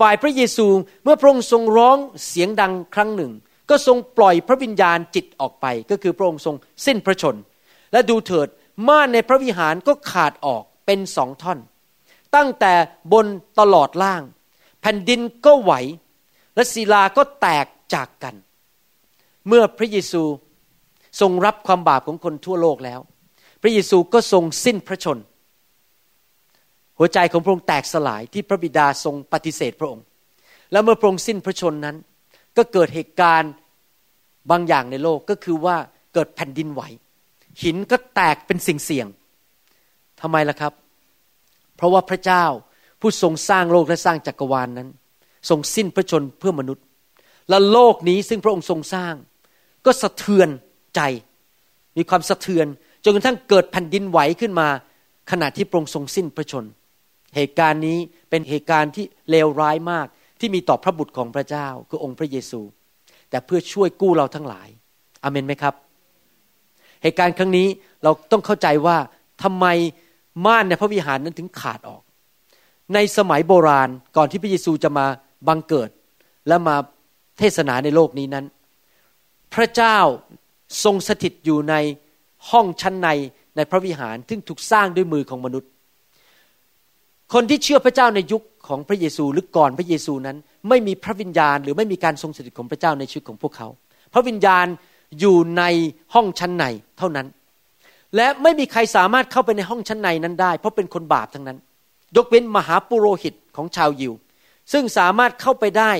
[0.00, 0.66] ฝ่ายพระเยซู
[1.02, 3.32] เมื่อพระองค์ทรงร้องเสียงดังครั้งหนึ่ง
[3.70, 6.56] ก็ทรงปล่อยพระวิญญาณจิตออกไป ก็คือพระองค์ทรง
[6.86, 7.36] สิ้นพระชน
[7.92, 8.48] และดูเถิด
[8.88, 11.58] ม่านในพระวิหารก็ขาดออกเป็นสองท่อน
[12.34, 12.72] ตั้งแต่
[13.12, 13.26] บน
[13.60, 14.22] ตลอดล่าง
[14.80, 15.72] แผ่นดินก็ไหว
[16.54, 18.34] และศิลาก็แตกจากกัน
[19.48, 20.22] เมื่อพระเยซู
[21.20, 23.00] ทรงรับความบาปของคนทั่วโลกแล้ว
[23.62, 25.18] พระเยซูก็ทรงสิ้นพระชน
[26.98, 30.04] หัวใจของพระองค์แตกสลายที่พระบิดาทรงปฏิเสธพระองค์
[30.72, 31.96] แล้วเมื่อพระองค์สิ้นพระชนนั้น
[32.56, 33.52] ก็เกิดเหตุการณ์
[34.50, 35.76] บางอย่างในโลกก็คือว่า
[36.14, 36.82] เกิดแผ่นดินไหว
[37.62, 39.06] หินก็แตกเป็นสิ่งเสี่ยง
[40.20, 40.72] ทำไมล่ะครับ
[41.76, 42.44] เพราะว่าพระเจ้า
[43.00, 44.88] ผู้ทรงสร้างโลกและสร้างจักรวาลนนั้น
[45.50, 46.84] ทรงสิ้นพระชนเพื่อมนุษย์
[47.48, 49.14] และโลกนี้ซึ่งพระองค์ทรงสร้าง
[49.86, 50.48] ก็สะเทือน
[50.96, 51.00] ใจ
[51.96, 52.66] มีความสะเทือน
[53.04, 54.68] จนกระทั่งเกิดแผ่นดินไหวขึ้นมา
[55.30, 56.64] ขณะที่พระองค์ทรงสิ้นพระชน
[57.34, 57.98] เหตุการณ์นี้
[58.30, 60.06] เป็นเหตุการณ์ที่เลวร้ายมาก
[60.40, 62.60] ที่มีต่อพระบุตรของพระเจ้า คือองค์พระเยซู
[63.30, 64.68] แต่เพื่อช่วยกู้เราทั้งหลาย
[65.22, 65.74] อเมนไหมครับ
[67.02, 67.66] เหตุการณ์ครั้งนี้
[68.02, 68.96] เราต้องเข้าใจว่า
[69.42, 69.66] ทำไม
[70.46, 72.02] ม่านในพระวิหารนั้นถึงขาดออก
[72.94, 75.06] ในสมัยโบราณก่อนที่พระเยซูจะมา
[75.48, 75.90] บังเกิด
[76.48, 76.76] และมา
[77.38, 78.44] เทศนาในโลกนี้นั้น
[79.54, 79.98] พระเจ้า
[80.84, 81.74] ทรงสถิตอยู่ใน
[82.50, 83.08] ห้องชั้นใน
[83.56, 85.70] ในพระวิหารซึ่งถูกสร้างด้วยมือของมนุษย์
[87.34, 90.36] คนที่เชื่อพระเจ้าในยุคของพระเยซูหรือก่อนพระเยซูนั้น
[90.68, 93.68] ไม่มีพระวิญญาณ หรือไม่มีการทรงสถิตของพระเจ้าในชีวิตของพวกเขา
[94.14, 94.66] พระวิญญาณ
[95.20, 95.62] อยู่ใน
[96.14, 96.64] ห้องชั้นใน
[96.98, 97.26] เท่านั้น
[98.16, 101.58] และไม่มีใครสามารถเข้าไปในห้องชั้นในนั้นได้ เพราะเป็นคนบาปทั้งนั้น
[102.16, 104.12] ยกเว้นมหาปุโรหิตของชาวยิว
[104.72, 105.92] ซึ่งสามารถเข้าไปได้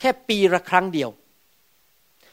[0.00, 1.10] แค่ปีละครั้งเดียว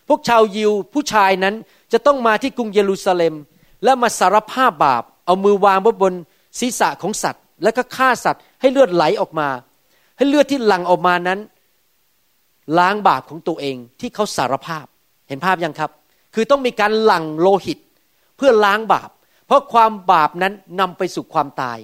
[0.08, 1.56] พวกชาวยิวผู้ชายนั้น
[1.94, 3.36] จะต้องมาที่กรุงเยรูซาเล็ม
[3.84, 6.14] แล้วมาสารภาพบาป เอามือวางบน
[6.60, 9.50] ศีรษะของสัตว์ แล้วก็ฆ่าสัตว์ให้เลือดไหลออกมา
[10.18, 11.40] ให้เลือดที่หลั่งออกมานั้น
[12.78, 14.86] ล้างบาปของตัวเองที่เขาสารภาพ
[15.28, 15.92] เห็นภาพยังครับ
[16.36, 17.80] คือต้องมีการหลั่งโลหิต
[18.38, 19.10] เพื่อล้างบาป
[19.46, 21.78] เพราะความบาปนั้นนำไปสู่ความตาย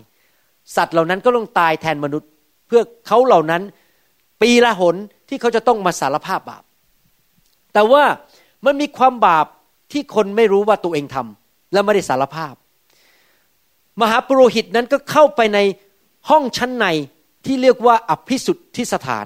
[0.76, 2.30] สัตว์เหล่านั้นก็ต้องตายแทนมนุษย์
[2.68, 3.62] เพื่อเขาเหล่านั้น
[4.42, 4.96] ปีละหน
[5.30, 6.64] ที่เขาจะต้องมาสารภาพบาป
[7.74, 8.04] แต่ว่า
[8.66, 9.46] มันมีความบาป
[9.92, 12.54] ที่คนไม่รู้ว่าตัวเองทำและไม่ได้สารภาพ
[14.02, 15.60] มหาปุโรหิตนั้นก็เข้าไปใน
[16.30, 16.86] ห้องชั้นใน
[17.46, 19.26] ที่เรียกว่าอภิสุทธิสถาน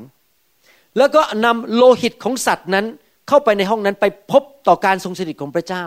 [0.97, 2.85] แล้วก็นำโลหิตของสัตว์นั้น
[3.27, 5.83] เข้าไปในห้องนั้นไปพบต่อการทรงสถิตของพระเจ้า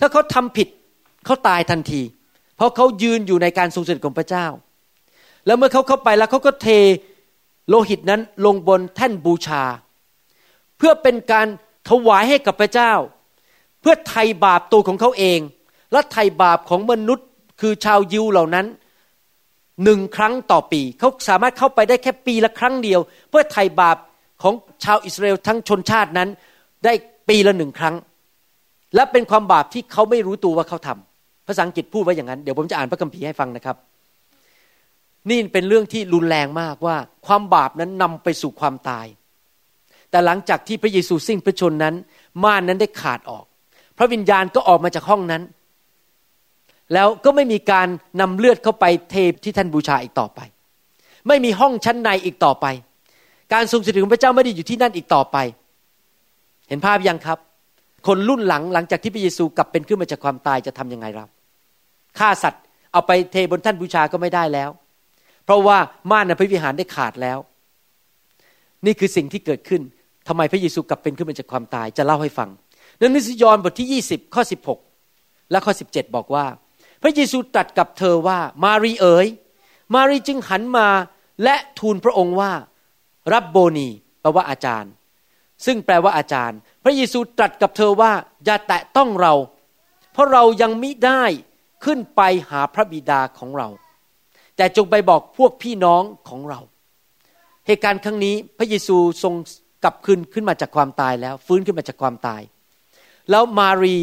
[0.00, 0.68] ถ้าเขาทำผิด
[1.24, 2.02] เขาตายทันที
[2.56, 4.46] เพราะเขายืนอยู่ในการทรงสถิตของพระเจ้า
[5.46, 6.68] แล้วเมื่อเขาเข้าไปแล้วเขาก็เท
[7.68, 9.62] โลหิตนั้นลงบนแท่นบูชา
[10.78, 11.46] เพื่อเป็นการ
[11.88, 12.92] ถวายให้กับพระเจ้า
[13.80, 15.40] เพื่อไถ่บาปตัวของเขาเอง
[15.92, 17.26] และไถ่บาปของมนุษย์
[17.60, 18.66] คือชาวยิวเหล่านั้น
[19.84, 23.96] หนึ่งครั้งต่อปี เขาสามารถเข้าไปได้แค่ปีละครั้งเดียว เพื่อไถ่บาป
[24.42, 26.28] ของชาวอิสราเอลทั้งชนชาตินั้น
[26.84, 26.92] ได้
[27.28, 27.94] ปีละหนึ่งครั้ง
[28.94, 33.76] และเป็นความบาปที่เขาไม่รู้ตัวว่าเขาทำภาษาอังกฤษพูดไว้อย่างนั้น เดี๋ยวผมจะอ่านพระคัมภีร์ให้ฟังนะครับ
[35.30, 39.06] นี่เป็นเรื่องที่รุนแรงมากว่าความบาปนั้นนำไปสู่ความตาย
[40.10, 41.94] แต่หลังจากที่พระเยซูสิ้นพระชนนั้น
[42.44, 43.44] ม่านนั้นได้ขาดออก
[43.98, 45.42] พระวิญญาณก็ออกมาจากห้องนั้น
[46.92, 47.88] แล้วก็ไม่มีการ
[48.20, 50.40] นำเลือดเข้าไปเทที่ท่านบูชาอีกต่อไป
[51.28, 52.66] ไม่มีห้องชั้นในอีกต่อไป
[53.52, 55.36] การทรงสถิตของพระเจ้าไม่ได้อยู่ที่นั่นอีกต่อไป
[56.68, 57.38] เห็นภาพยังครับ
[58.06, 61.28] คนรุ่นหลังหลังจากที่พระเยซูกลับเป็นขึ้นมาจากความตายจะทํำยังไงครับ
[62.18, 64.70] ฆ่าสัตว์เอาไปเทบนท่านบูชาก็ไม่ได้แล้ว
[65.44, 65.78] เพราะว่า
[66.10, 67.38] ม่านในพระวิหารได้ขาดแล้ว
[68.86, 69.82] นี่คือสิ่งที่เกิดขึ้น
[70.28, 72.48] ทำไมพระเยซูกลับเป็นขึ้นมาจากความตายจะเล่าให้ฟัง
[72.96, 74.42] ในหนังสือยอนบทที่ 20 ข้อ
[74.96, 76.44] 16 และข้อ 17 บอกว่า
[77.06, 79.26] พระเยซูตรัสกับเธอว่ามารีเอ๋ย
[79.94, 80.88] มารีจึงหันมา
[81.42, 82.52] และทูลพระองค์ว่า
[83.32, 83.88] รับโบนี
[84.20, 84.92] แปลว่าอาจารย์
[85.66, 88.12] ซึ่งแปลว่าอาจารย์ พระเยซูตรัสกับเธอว่า
[88.44, 89.34] อย่าแตะต้องเรา
[90.12, 91.22] เพราะเรายังมิได้
[91.84, 93.68] ขึ้นไปหาพระบิดาของเรา
[94.56, 96.60] แต่จงไปบอกพวกพี่น้องของเรา
[97.66, 99.34] เหตุการณ์ครั้งนี้พระเยซูทรง
[99.84, 102.40] กลับคืนขึ้นมาจากความตายแล้ว ฟื้นขึ้นมาจากความตาย
[103.30, 103.96] แล้วมารี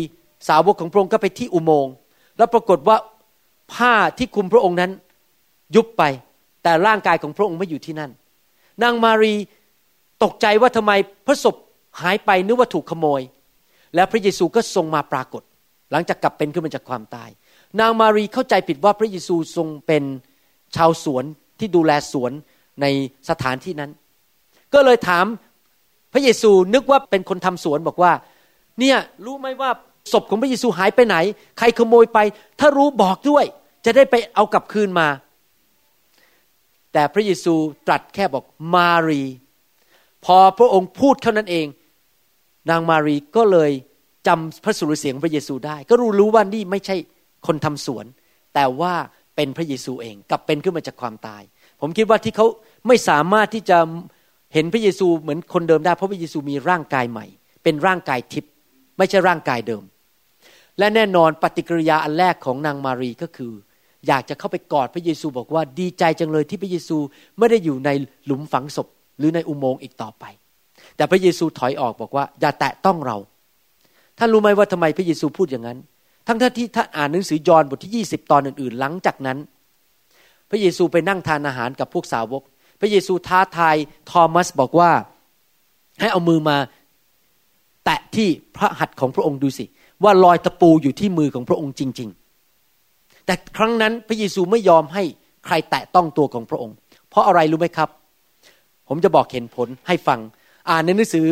[0.48, 1.94] สาวกของพระองค์ก็ไปที่อุโมงค์
[2.38, 2.98] แล้วปรากฏว่า
[3.74, 4.91] ผ้าที่คุมพระองค์นั้น
[5.76, 6.04] ยุบไป
[6.63, 8.12] แต่ร่างกายของพระองค์ไม่อยู่ที่นั่น
[8.84, 9.34] นางมารี
[10.24, 10.91] ตกใจว่าทำไม
[11.26, 11.56] พระศพ
[12.02, 13.22] หายไปนึกว่าถูกขโมย
[13.96, 15.44] แล้วพระเยซูก็ทรงมาปรากฏ
[15.91, 17.30] หลังจากกลับเป็นขึ้นมาจากความตาย
[17.80, 20.04] นางมารีเข้าใจผิดว่าพระเยซูทรงเป็น
[20.76, 21.24] ชาวสวน
[21.60, 22.32] ที่ดูแลสวน
[22.82, 22.86] ใน
[23.30, 23.91] สถานที่นั้น
[24.74, 25.26] ก็เลยถาม
[26.13, 28.12] พระเยซูนึกว่าเป็นคนทำสวนบอกว่า
[28.80, 29.70] เนี่ยรู้ไหมว่า
[30.12, 31.18] ศพของพระเยซูหายไปไหน
[31.58, 32.20] ใครขโมยไป
[32.60, 33.46] ถ้ารู้บอกด้วย
[33.86, 35.08] จะได้ไปเอากลับคืนมา
[36.94, 37.54] แต่พระเยซู
[37.88, 39.24] ตรัสแค่บอกมารี
[40.26, 41.68] พอพระองค์พูดเท่านั้นเอง
[42.70, 43.72] นางมารีก็เลย
[44.28, 46.96] จำพระสุรเสียงพระเยซูได้ ก็รู้รู้ว่านี่ไม่ใช่
[47.48, 48.06] คนทำสวน
[48.54, 48.94] แต่ว่า
[49.36, 51.42] เป็นพระเยซูเองกลับเป็นขึ้นมาจากความตาย
[51.82, 52.48] ผมคิดว่าที่เขา
[52.88, 53.78] ไม่สามารถที่จะ
[54.54, 57.26] เห็นพระเยซูเหมือนคนเดิมได้เพราะพระเยซูมีร่างกายใหม่
[57.64, 58.52] เป็นร่างกายทิพย์
[58.98, 59.84] ไม่ใช่ร่างกายเดิม
[60.82, 63.54] และแน่นอนปฏิกิริยาอันแรกของนางมารีก็คือ
[64.08, 66.98] อยากจะเข้าไปกอดพระเยซูบอกว่าดีใจจังเลยที่พระเยซู
[67.38, 67.89] ไม่ได้อยู่ใน
[68.26, 70.26] หลุมฝังศพ หรือในอุโมงค์อีกต่อไป
[70.96, 73.17] แต่พระเยซูถอยออกบอกว่า อย่าแตะต้องเรา
[74.17, 75.80] ท่านรู้ไหมว่าทำไมพระเยซูพูดอย่างนั้น
[76.28, 79.38] ทั้งที่ท่านอ่านหนังสือยอห์นบทที่ 20 ตอนอื่นๆ หลังจากนั้น
[80.50, 82.41] พระเยซูไปนั่งทานอาหารกับพวกสาวก
[82.80, 83.76] พระเยซูท้าทาย
[84.10, 84.91] ทอมัสบอกว่า
[86.00, 86.58] ให้เอามือมา
[87.86, 89.65] แตะที่พระหัตถ์ของพระองค์ดูสิ
[90.04, 92.10] ว่ารอยตะปูอยู่ที่มือของพระองค์จริง
[92.68, 95.04] ๆ แต่ครั้งนั้นพระเยซูไม่ยอมให้
[95.46, 96.76] ใครแตะต้องตัวของพระองค์
[97.10, 97.90] เพราะอะไรรู้ไหมครับ
[98.88, 100.20] ผมจะบอกเห็นผลให้ฟัง
[100.70, 101.28] อ่านในหนังสือ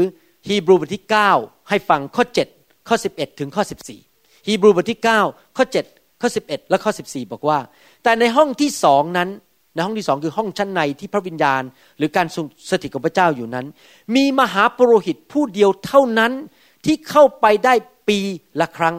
[0.47, 1.03] ฮีบรูบทที่
[1.35, 2.23] 9 ให้ฟังข้อ
[2.55, 3.63] 7 ข้อ 11 ถึงข้อ
[4.05, 7.59] 14 ฮีบรูบทที่ 9 ข้อ 7 ข้อ 11 และข้อ 14 บอกว่า
[8.03, 9.29] แต่ในห้องที่สองนั้น
[9.73, 11.61] ในห้องที่สองคือห้องชั้นในที่พระวิญญาณ
[11.97, 13.65] หรือการทรงสถิตของพระเจ้าอยู่นั้น
[14.15, 16.31] มีมหาปรโรหิตผู้เดียวเท่านั้น
[16.85, 17.73] ที่เข้าไปได้
[18.09, 18.19] ปี
[18.59, 18.95] ละครั้ง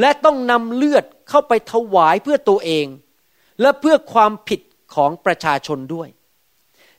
[0.00, 2.86] และต้องนำเลือดเข้าไปถวายเพื่อตัวเอง
[3.60, 4.60] และเพื่อความผิด
[4.94, 6.08] ของประชาชนด้วย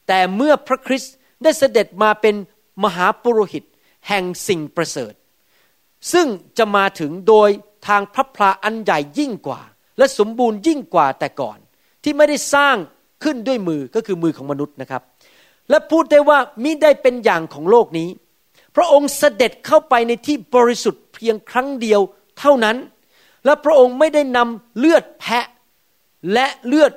[0.08, 2.36] แต่เมื่อพระคริสต์ได้เสด็จมาเป็น
[2.84, 3.64] มหาปุโรหิต
[4.08, 5.14] แห่งสิ่งประเสริฐ
[6.14, 7.50] ซึ่งจะมาถึงโดย
[7.88, 9.62] ทางพระพลาอันใหญ่ยิ่งกว่า
[9.98, 11.58] และสมบูรณ์ยิ่งกว่าแต่ก่อน
[12.04, 12.76] ที่ไม่ได้สร้าง
[13.24, 15.02] ขึ้นด้วยมือก็คือมือของมนุษย์นะครับ
[15.70, 18.10] และพูดได้ว่ามิได้เป็นอย่างของโลกนี้
[18.76, 22.02] พระองค์เสด็จเข้าไปในที่บริสุทธิ์ เพียงครั้งเดียว
[22.40, 22.78] เท่านั้น
[23.46, 25.46] และพระองค์ไม่ได้นำเลือดแพะ
[26.34, 26.92] และเลือด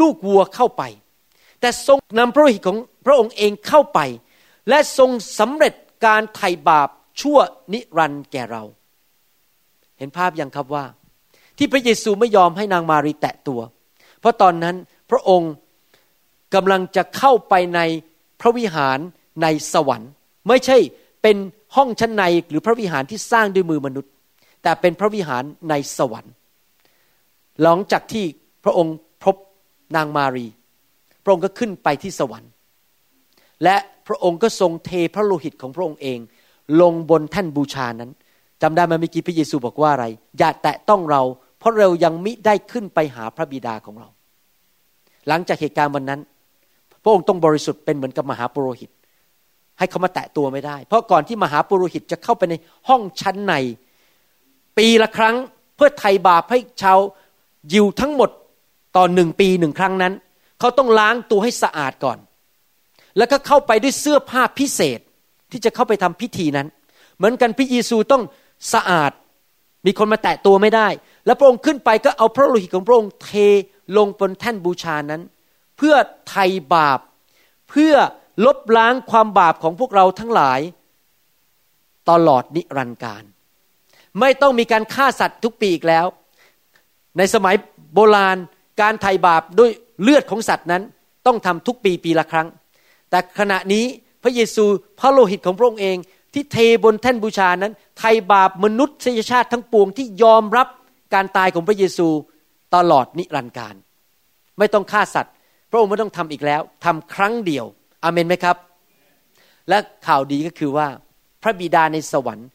[0.00, 0.82] ลูกวัวเข้าไป
[1.60, 4.00] แต่ทรงนำพระโลหิตของพระองค์เองเข้าไป
[4.68, 6.88] และทรงสำเร็จการไถ่บาป
[7.20, 7.38] ชั่ว
[7.72, 8.62] นิรันดร์แก่เรา
[9.98, 10.84] เห็นภาพยังครับว่า
[11.58, 13.60] ที่พระเยซูไม่ยอมให้นางมารีแตะตัว
[14.20, 14.76] เพราะตอนนั้น
[15.10, 15.52] พระองค์
[16.54, 17.80] กำลังจะเข้าไปใน
[18.40, 18.98] พระวิหาร
[19.42, 20.10] ในสวรรค์
[20.48, 20.78] ไม่ใช่
[21.22, 21.36] เป็น
[21.76, 24.12] ห้องชั้นในหรือพระวิหารที่สร้างด้วยมือมนุษย์
[24.62, 26.34] แต่เป็นพระวิหารในสวรรค์
[27.62, 28.24] หลังจากที่
[28.64, 29.36] พระองค์พบ
[29.96, 30.46] นางมารี
[31.24, 32.50] พระองค์ก็ขึ้นไปที่สวรรค์
[33.64, 36.18] และพระองค์ก็ทรงเทพระโลหิตของพระองค์เอง
[36.80, 38.10] ลงบนแท่นบูชานั้น
[38.62, 40.06] จำได้ไหมเมื่อกี้พระเยซูบอกว่าอะไร
[40.38, 41.22] อย่าแตะต้องเรา
[41.58, 44.08] เพราะเรายังมิได้ขึ้นไปหาพระบิดาของเรา
[45.28, 46.20] หลังจากเหตุการณ์วันนั้น
[47.02, 48.90] พระองค์ต้องบริสุทธิ์เป็นเหมือนกับมหาปุโรหิต
[49.78, 52.54] ให้เขามาแตะตัวไม่ได้ เพราะก่อนที่มหาปุโรหิตจะเข้าไปใน
[52.88, 53.54] ห้องชั้นใน
[54.78, 55.36] ปีละครั้ง
[55.76, 56.98] เพื่อไถ่บาปให้ชาว
[57.72, 58.30] ยิวทั้งหมด
[58.96, 60.12] ต่อหนึ่งปีหนึ่งครั้งนั้น
[60.60, 62.18] เขาต้องล้างตัวให้สะอาดก่อน
[63.18, 65.00] แล้วก็เข้าไปด้วยเสื้อผ้าพิเศษ
[65.50, 66.66] ที่จะเข้าไปทำพิธีนั้น
[67.16, 68.22] เหมือนกันพระเยซูต้อง
[68.74, 69.12] สะอาด
[69.86, 70.88] มีคนมาแตะตัวไม่ได้
[71.26, 73.30] แล้วพระองค์ขึ้นไปก็เอาพระโลหิตของพระองค์เท
[73.96, 75.22] ลงบนแท่นบูชานั้น
[75.76, 75.94] เพื่อ
[76.28, 77.00] ไถ่บาป
[77.70, 77.94] เพื่อ
[78.44, 80.60] ลบล้างความบาปของพวกเราทั้งหลาย
[82.10, 83.22] ตลอดนิรันดร์การ
[84.20, 86.06] ไม่ต้องมีการฆ่าสัตว์ทุกปีอีกแล้ว
[87.18, 87.54] ในสมัย
[87.94, 88.36] โบราณ
[88.80, 89.70] การไถ่บาปด้วย
[90.02, 90.82] เลือดของสัตว์นั้น
[91.26, 92.48] ต้องทำทุกปีปีละครั้ง
[93.10, 93.84] แต่ขณะนี้
[94.22, 94.64] พระเยซู
[95.00, 95.96] พระโลหิตของพระองค์เอง
[96.34, 100.68] ที่เทบนแท่นบูชานั้น ไถ่บาปมนุษยชาติทั้งปวงที่ยอมรับ
[101.14, 102.08] การตายของพระเยซู
[102.74, 103.74] ตลอดนิรันดร์การ
[104.58, 105.32] ไม่ต้องฆ่าสัตว์
[105.70, 107.66] พระองค์ไม่ต้องทำอีกแล้วทำครั้งเดียว
[108.06, 108.56] อเมนไหมครับ
[109.68, 110.86] และข่าวดีก็คือว่า
[111.42, 112.48] พระบิดาในสวรรค์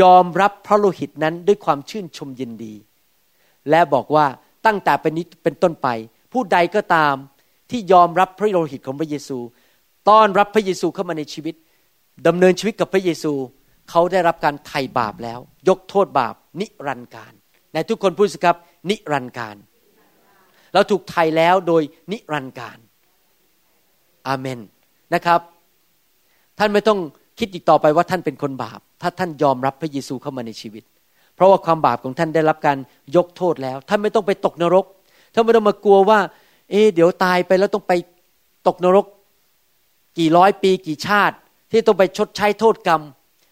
[0.00, 2.74] ยอมรับพระโลหิตนั้นด้วยความชื่นชมยินดี
[3.70, 4.26] และบอกว่า
[4.66, 5.88] ตั้งแต่เป็นนี้เป็นต้นไป
[6.32, 7.14] ผู้ใดก็ตาม
[7.70, 9.38] ที่ยอมรับพระโลหิตของพระเยซู
[10.08, 11.54] ต้อนรับพระเยซูเข้ามาในชีวิต
[12.26, 13.32] ดำเนินชีวิตกับพระเยซู
[13.90, 17.32] เขาได้รับการไถ่บาปแล้ว ยกโทษบาปนิรันดร์การ
[17.74, 18.56] ในทุกคนพูดสิครับ
[18.90, 19.56] นิรันดร์การ
[20.74, 22.78] เราถูกไถ่แล้วโดยนิรันดร์การ
[24.28, 24.60] อาเมน
[25.14, 25.40] นะครับ
[26.58, 26.98] ท่านไม่ต้อง
[27.38, 30.84] คิดอีกต่อไปว่าท่านเป็นคนบาป ถ้าท่านยอมรับพระเยซูเข้ามาในชีวิต
[31.34, 32.78] เพราะว่าความบาปของท่านได้รับการ
[33.16, 34.84] ยกโทษแล้ว ท่านไม่ต้องไปตกนรก
[35.34, 36.18] ท่านไม่ต้องมากลัวว่า
[36.70, 37.92] เอ๊เดี๋ยวตายไปแล้วต้องไป
[38.68, 39.06] ตกนรก
[40.18, 41.36] กี่ร้อยปีกี่ชาติ
[41.70, 43.02] ที่ต้องไปชดใช้โทษกรรม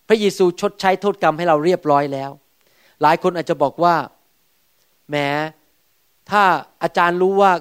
[0.08, 2.30] พระเยซูชดใช้โทษกรรมให้เราเรียบร้อยแล้ว
[3.02, 3.94] หลายคนอาจจะบอกว่า
[5.08, 5.16] แหม
[6.30, 6.42] ถ้า
[6.82, 7.52] อาจารย์รู้ว่า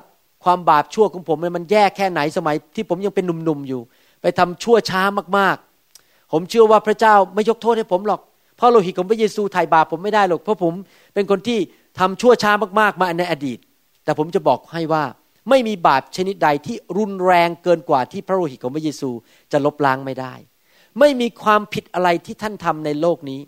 [0.46, 3.82] ความบาปชั่วของผมมันแย่แค่ไหนสมัย ที่ผมยังเป็นหนุ่มๆอยู่
[4.22, 5.02] ไปทำชั่วช้า
[5.38, 8.22] มากๆ ผมเชื่อว่าพระเจ้าไม่ยกโทษให้ผมหรอก
[8.58, 10.74] เพราะโลหิตของพระเยซูไถ่บาปผมไม่ได้หรอกเพราะผม
[11.14, 11.60] เป็นคนที่
[12.00, 13.60] ทำชั่วช้ามากๆมาในอดีต
[14.04, 15.04] แต่ผมจะบอกให้ว่า
[15.50, 19.10] ไม่มีบาปชนิดใดที่รุนแรงเกินกว่าที่พระโลหิตของพระเยซู
[19.52, 20.34] จะลบล้างไม่ได้
[21.00, 23.42] ไม่มีความผิดอะไรที่ท่านทำในโลกนี้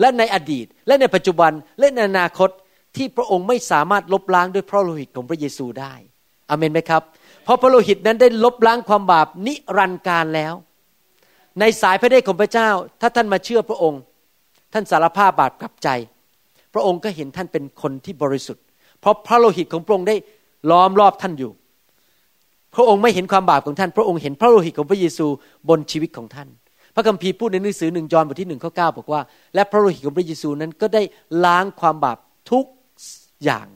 [0.00, 2.50] และในอดีต และในปัจจุบันและในอนาคต
[2.96, 5.94] ที่พระองค์ไม่สามารถลบล้างด้วยพระโลหิตของพระเยซูได้
[6.48, 7.02] อเมนไหมครับ
[7.44, 10.54] เพราะพระโลหิตนั้นได้ลบล้างความบาปนิรันดร์การแล้ว
[11.60, 12.68] ในสายพระเดชของพระเจ้า
[13.00, 14.00] ถ้าท่านมาเชื่อพระองค์
[14.72, 15.88] ท่านสารภาพบาปกลับใจ
[16.74, 18.62] พระองค์ก็เห็นท่านเป็นคนที่บริสุทธิ์
[19.00, 20.16] เพราะพระโลหิตของพระองค์ได้
[20.70, 21.52] ล้อมรอบท่านอยู่
[22.74, 25.26] พระองค์ไม่เห็นความบาปของท่าน พระองค์เห็นพระโลหิตของพระเยซู
[25.68, 26.48] บนชีวิตของท่าน
[26.94, 29.20] พระคัมภีร์พูดในหนังสือหนึ่งจอห์นบทที่หนึ่งข้อเก้าบอกว่า
[29.54, 31.02] และพระโลหิตของพระเยซูนั้นก็ได้
[31.44, 32.18] ล้างความบาป
[32.50, 32.64] ทุก
[33.44, 33.66] อย่าง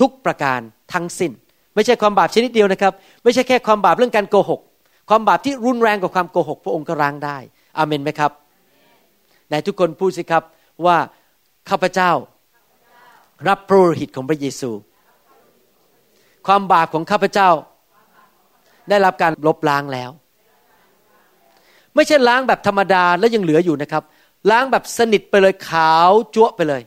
[0.00, 0.60] ทุกประการ
[0.92, 1.32] ทั้งสิ้น
[1.74, 4.60] ไม่ใช่ความบาปชนิดเดียวนะครับ ไม่ใช่แค่ความบาปเรื่องการโกหก
[5.08, 7.36] ความบาปที่รุนแรงกว่าความโกหก พระองค์ก็ล้างได้
[7.78, 8.30] อาเมนไหมครับ
[9.48, 10.42] ไหนทุกคนพูดสิครับ
[10.86, 10.96] ว่า
[11.70, 12.10] ข้าพเจ้า
[13.48, 14.70] รับพระโลหิตของพระเยซู
[16.46, 17.48] ความบาปของข้าพเจ้า
[18.88, 20.10] ได้รับการลบล้างแล้ว
[21.94, 24.02] ไม่ใช่ล้างแบบธรรมดาแล้วยังเหลืออยู่นะครับ
[24.50, 26.82] ล้างแบบสนิทไปเลยขาวจั๊วไปเลย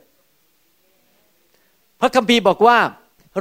[2.00, 2.78] พระคัมภีร์บอกว่า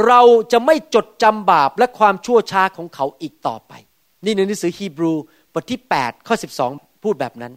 [0.07, 0.21] เรา
[0.53, 3.73] จะไม่จดจำบาปและความชั่วช้าของเขาอีกต่อไป
[4.25, 5.13] นี่ในหนังสือฮีบรู
[5.53, 6.37] บทที่ 8 ข้อ
[6.69, 7.53] 12 พูดแบบนั้น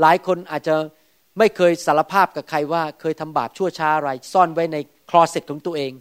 [0.00, 0.74] หลายคนอาจจะ
[1.38, 4.76] ไม่เคยสารภาพกับใครว่าเคยทำบาปชั่วช้าอะไร ซ่อนไว้ใน
[5.10, 5.92] คลอเซ็ตของตัวเอง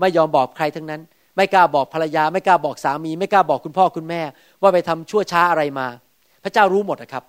[0.00, 1.02] ไม่ยอมบอกใครทั้งนั้น
[1.36, 4.22] ไม่กล้าบอกภรรยา ไม่กล้าบอกสามี ไม่กล้าบอกคุณพ่อคุณแม่
[4.62, 5.86] ว่าไปทำชั่วช้าอะไรมา
[6.44, 7.24] พระเจ้ารู้หมดนะครับ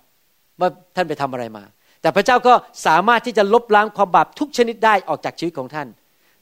[0.60, 1.64] ว่าท่านไปทำอะไรมา
[2.02, 2.54] แต่พระเจ้าก็
[2.86, 5.88] สามารถที่จะลบล้างความบาปทุกชนิดได้ออกจากชีวิตของท่าน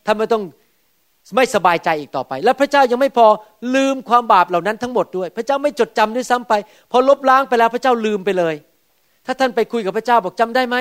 [0.06, 0.42] ท่านไม่ต้อง
[1.36, 3.26] ไม่สบายใจอีกต่อไป และพระเจ้ายังไม่พอ
[3.74, 6.52] ลืมความบาปเหล่านั้นทั้งหมดด้วย พระเจ้าไม่จดจำด้วยซ้ำไป
[6.90, 8.54] พอลบล้างไปแล้วพระเจ้าลืมไปเลย
[9.26, 10.76] ถ้าท่านไปคุยกับพระเจ้าบอกจำได้ไหม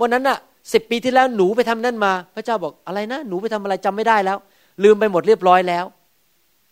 [0.00, 0.38] วันนั้นน่ะ
[0.72, 4.38] สิบปีที่แล้วหนูไปทำนั่นมา พระเจ้าบอกอะไรนะ หนูไปทำอะไรจำไม่ได้แล้ว
[4.84, 5.84] ลืมไปหมดเรียบร้อยแล้ว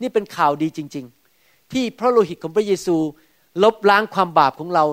[0.03, 1.05] นี่เป็นข่าวดีจริง
[1.39, 2.97] ๆ ที่พระโลหิตของพระเยซู
[3.63, 4.85] ลบล้างความบาปของเรา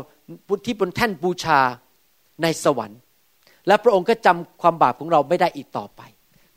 [0.65, 1.59] ที่บนแท่นบูชา
[2.41, 2.99] ในสวรรค์
[3.67, 6.01] และพระองค์ก็จำความบาปของเราไม่ได้อีกต่อไป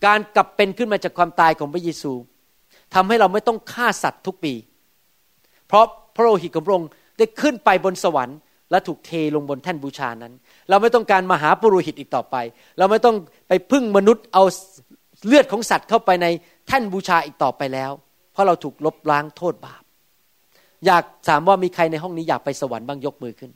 [0.06, 2.12] การกลับเป็นขึ้นมาจากความตายของพระเยซู
[2.94, 4.54] ทำให้เราไม่ต้องฆ่าสัตว์ทุกปี
[5.66, 5.84] เพราะ
[6.14, 8.38] พระโลหิตของพระองค์ได้ขึ้นไปบนสวรรค์
[8.70, 10.32] และถูกเทลงบนแท่นบูชานั้น
[10.68, 12.36] เราไม่ต้องการมาหาปุโรหิตอีกต่อไป
[12.78, 13.16] เราไม่ต้อง
[13.48, 14.44] ไปพึ่งมนุษย์เอา
[15.26, 16.26] เลือดของสัตว์เข้าไปใน
[16.66, 17.90] แท่นบูชาอีกต่อไปแล้ว
[18.32, 19.82] เพราะเราถูกลบล้างโทษบาป
[20.86, 23.50] อยากถามว่ามีใครในห้องนี้อยากไปสวรรค์บ้างยกมือขึ้น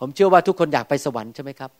[0.00, 1.70] ผมเชื่อว่าทุกคนอยากไปสวรรค์ใช่ไหมครับ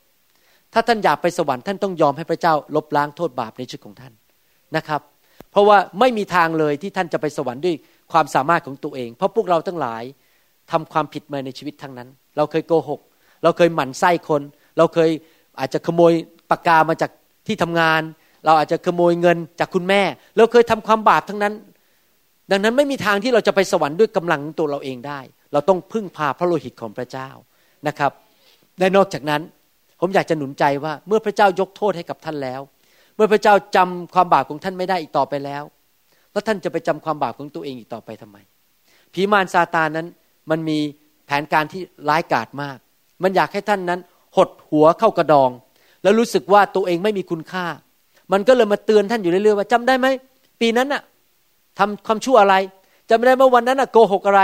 [0.72, 4.12] ถ้าท่านอยากไปสวรรค์ท่านต้องยอมให้พระเจ้าลบล้างโทษบาปในชีวิตของท่าน
[4.76, 5.00] นะครับ
[5.50, 7.76] เพราะว่าไม่มีทางเลยที่ท่านจะไปสวรรค์ด้วย
[8.12, 10.02] ความสามารถของตัวเอง เพราะพวกเราทั้งหลาย
[10.72, 13.00] ทำความผิดมาในชีวิตทั้งนั้น เราเคยโกหก
[13.42, 14.42] เราเคยหมั่นไส้คน
[14.79, 15.11] เราเคย
[15.61, 16.12] อาจจะขโมย
[16.50, 17.11] ปากกามาจาก
[17.46, 18.02] ที่ทำงาน
[18.46, 20.02] เราอาจจะขโมยเงินจากคุณแม่
[20.37, 21.55] เราเคยทำความบาปทั้งนั้น
[22.50, 25.20] ดังนั้นไม่มีทางที่เราจะไปสวรรค์ด้วยกำลังตัวเราเองได้
[25.52, 27.29] เราต้องพึ่งพาพระโลหิตของพระเจ้า
[27.88, 28.12] นะครับ
[28.79, 29.42] และนอกจากนั้น
[30.00, 32.61] ผมอยากจะหนุนใจว่าเมื่อพระเจ้ายกโทษให้กับท่านแล้ว
[33.16, 35.62] เมื่อพระเจ้าจำความบาปของท่านไม่ได้อีกต่อไปแล้ว
[36.32, 38.37] แล้วท่านจะไปจำความบาปของตัวเองอีกต่อไปทำไม
[39.12, 40.06] ผีมารซาตานนั้น
[40.50, 40.78] มันมี
[41.26, 42.76] แผนการที่ร้ายกาจมาก
[43.22, 44.00] มันอยากให้ท่านนั้น
[44.37, 45.50] หดหัวเข้ากระดอง
[46.02, 47.66] แล้วรู้สึกว่าตัวเองไม่มีคุณค่า
[48.32, 50.06] มันก็เลยมาเตือนท่านอยู่เรื่อยๆว่าจำได้ไหม
[50.61, 51.02] ปีนั้นน่ะ
[51.78, 52.54] ทำความชั่วอะไร
[53.11, 54.42] จำได้เมื่อวันนั้นน่ะโกหกอะไร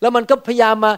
[0.00, 0.92] แล้วมันก็พยายามมา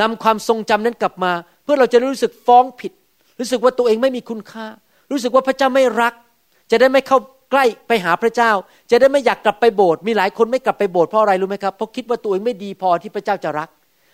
[0.00, 1.32] นำความทรงจำนั้นกลับมา
[1.66, 2.92] เพื่อเราจะรู้สึกฟ้องผิด
[3.38, 4.66] รู้สึกว่าตัวเองไม่มีคุณค่า
[5.10, 6.14] รู้สึกว่าพระเจ้าไม่รัก
[6.70, 7.18] จะได้ไม่เข้า
[7.50, 8.50] ใกล้ไปหาพระเจ้า
[8.90, 13.68] จะได้ไม่อยากกลับไปโบสถ์มีหลายคนไม่กลับไปโบสถ์เพราะอะไรรู้ไหมครับเพราะคิดว่าตัวเองไม่ดีพอที่พระเจ้าจะรัก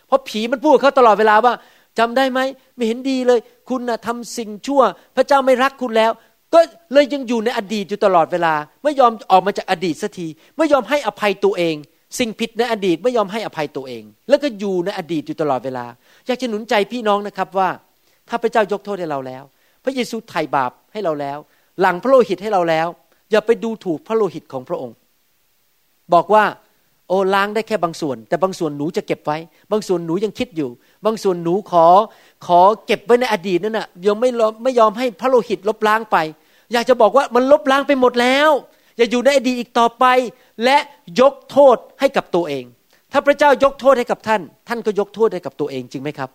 [0.07, 1.53] เพราะผีมันพูดเขาตลอดเวลาว่า
[1.99, 2.41] จำได้ไหม
[2.77, 4.83] ไม่เห็นดีเลย คุณนะทำสิ่งชั่ว
[5.17, 6.13] พระเจ้าไม่รักคุณแล้ว
[6.55, 6.61] ก็
[6.93, 11.75] เลยยังอยู่ในอดีตอยู่ตลอดเวลา ไม่ยอมออกมาจากอดีตสักทีไม่ยอมให้อภัยตัวเอง
[12.19, 15.87] สิ่งผิดในอดีตไม่ยอมให้อภัยตัวเอง แล้วก็อยู่ในอดีตอยู่ตลอดเวลา
[16.27, 17.69] อยากจะหนุนใจพี่น้องนะครับว่า
[18.29, 19.45] ถ้าพระเจ้ายกโทษให้เราแล้ว
[19.85, 21.39] พระเยซูไถ่บาปให้เราแล้ว
[21.81, 22.87] หลังพระโลหิตให้เราแล้ว
[23.31, 24.97] อย่าไปดูถูกพระโลหิตของพระองค์
[26.15, 26.45] บอกว่า
[27.09, 29.39] โอ้ล้างได้แค่บางส่วน แต่บางส่วนหนูจะเก็บไว้
[29.71, 30.71] บางส่วนหนูยังคิดอยู่
[31.05, 31.87] บางส่วนหนูขอ
[32.47, 34.31] ขอเก็บไว้ในอดีตนั่นน่ะยังไม่
[34.63, 36.17] ไม่ยอมให้พระโลหิตลบล้างไป
[36.73, 38.51] อยากจะบอกว่ามันลบล้างไปหมดแล้ว
[38.97, 40.05] อย่าอยู่ในอดีตอีกต่อไป
[40.65, 40.79] และ
[41.21, 42.65] ยกโทษให้กับตัวเอง
[43.13, 46.31] ถ้าพระเจ้ายกโทษให้กับท่าน ท่านก็ยกโทษให้กับตัวเองจริงไหมครับ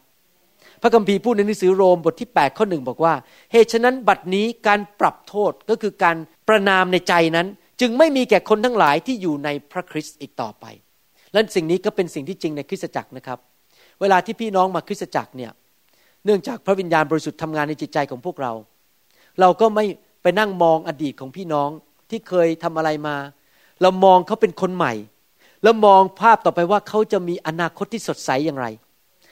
[0.82, 3.14] พระคัมภีร์พูดในหนังสือโรมบทที่8ข้อหนึ่งบอกว่า
[3.52, 6.16] เหตุฉะนั้นบัดนี้การปรับโทษก็คือการ
[6.48, 7.48] ประนามในใจนั้น
[7.82, 10.66] จึงไม่มีแก่คนทั้งหลายที่อยู่ในพระคริสต์อีกต่อไป
[11.34, 13.40] และสิ่งนี้ก็เป็นสิ่งที่จริงในคริสตจักรนะครับ
[14.02, 15.52] เวลาที่พี่น้องมาคริสตจักรเนี่ย
[16.26, 18.54] เนื่องจากพระวิญญาณบริสุทธิ์ทำงานในจิตใจของพวกเรา
[19.40, 19.86] เราก็ไม่
[20.22, 21.70] ไปนั่งมองอดีตของพี่น้อง
[22.10, 23.16] ที่เคยทำอะไรมา
[23.82, 24.94] เรามองเขาเป็นคนใหม่
[25.64, 28.68] แล้วมองภาพต่อไปว่าเขาจะมีอนาคตที่สดใสอย่างไร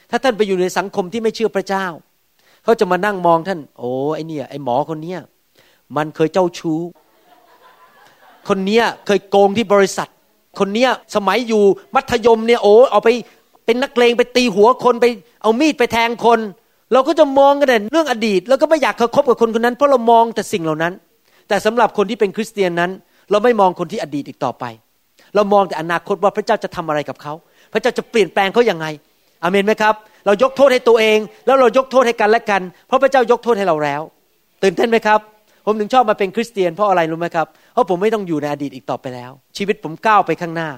[0.09, 1.85] ถ้าท่านไปอยู่ในสังคมที่ไม่เชื่อพระเจ้า
[2.63, 5.19] เขาจะมานั่งมองท่าน โอ้ไอเนี่ยไอหมอคนเนี้ย
[5.95, 6.79] มันเคยเจ้าชู้
[8.47, 10.09] คนเนี้ยเคยโกงที่บริษัท
[10.59, 11.63] คนเนี้ยสมัยอยู่
[11.95, 13.09] มัธยมเนี่ยโอ้เอาไป
[13.65, 15.05] เป็นนักเลงไปตีหัวคนไป
[15.41, 16.39] เอามีดไปแทงคน
[16.93, 20.93] เราก็จะมองกันแต่เรื่องอดีต แล้วก็ไม่อยากคบกับคนคนนั้นเพราะเรามองแต่สิ่งเหล่านั้น
[21.47, 22.91] แต่สำหรับคนที่เป็นคริสเตียนนั้น
[23.31, 24.65] เราไม่มองคนที่อดีตอีกต่อไป
[25.35, 27.33] เรามองแต่อนาคตว่าพระเจ้าจะทำอะไรกับเขา
[27.73, 28.85] พระเจ้าจะเปลี่ยนแปลงเขาอย่างไง
[29.43, 29.95] อเมนไหมครับ
[30.25, 34.01] เรายกโทษให้ตัวเอง แล้วเรายกโทษให้กันและกัน เพราะพระเจ้ายกโทษให้เราแล้ว
[34.63, 35.19] ตื่นเต้นไหมครับ
[35.65, 40.69] ผมถึงชอบมาเป็นคริสเตียนเพราะอะไรรู้ไหมครับ เพราะผมไม่ต้องอยู่ในอดีตอีกต่อไปแล้ว ชีวิตผมก้าวไปข้างหน้า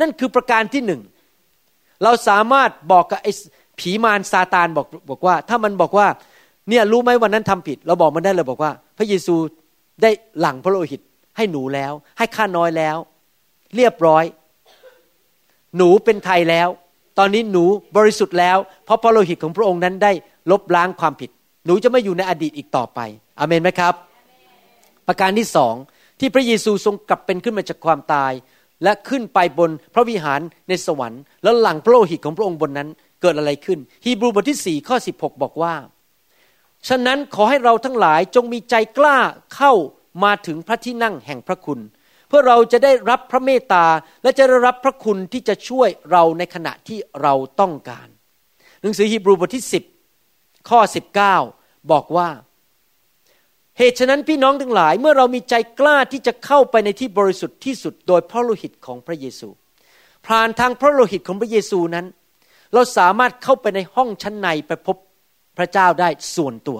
[0.00, 1.00] นั่นคือประการที่หนึ่ง
[2.02, 3.32] เราสามารถบอกกับไอ้
[3.78, 6.06] ผีมารซาตานบอกบอกว่า ถ้ามันบอกว่า
[6.68, 9.34] เนี่ยรู้ไหมวันนั้นทำผิด เราบอกมันได้เลยบอกว่า พระเยซู
[10.02, 11.00] ได้หลั่งพระโลหิต
[11.36, 12.96] ให้หนูแล้ว ให้ข้าน้อยแล้ว
[13.76, 14.24] เรียบร้อย
[15.76, 16.68] หนูเป็นไทยแล้ว
[17.18, 17.64] ตอนนี้หนู
[17.96, 20.12] บริสุทธิ์แล้ว เพราะพระโลหิตของพระองค์นั้นได้
[20.50, 21.30] ลบล้างความผิด
[21.66, 23.00] หนูจะไม่อยู่ในอดีตอีกต่อไป
[23.38, 23.94] อเมนไหมครับ
[25.06, 25.74] ประการที่สอง
[26.20, 28.32] ที่พระเยซูทรงกลับเป็นขึ้นมาจากความตาย
[28.82, 32.88] และขึ้นไปบนพระวิหารในสวรรค์ แล้วหลังพระโลหิตของพระองค์บนนั้น
[33.22, 35.74] เกิดอะไรขึ้น ฮีบรูบทที่สี่ข้อ 16 บอกว่า
[36.88, 39.16] ฉะนั้นขอให้เราทั้งหลายจงมีใจกล้า
[39.54, 39.72] เข้า
[40.24, 41.80] มาถึงพระที่นั่งแห่งพระคุณ
[42.28, 43.86] เพื่อเราจะได้รับพระเมตตา
[44.22, 48.08] และจะได้รับพระคุณที่จะช่วยเราในขณะที่เราต้องการ
[48.82, 49.64] หนังสือฮีบรูบทที่
[50.16, 50.80] 10 ข้อ
[51.34, 52.28] 19 บอกว่า
[53.78, 59.48] เหตุฉะนั้นพี่น้องทั้งหลายเมื่อเรามีใจกล้าที่จะเข้าไปในที่บริสุทธิ์ที่สุดโดยพระโลหิตของพระเยซู
[60.26, 62.06] ผ่านทางพระโลหิตของพระเยซูนั้น
[62.72, 64.96] เราสามารถเข้าไปในห้องชั้นในไปพบ
[65.58, 66.78] พระเจ้าได้ส่วนตัว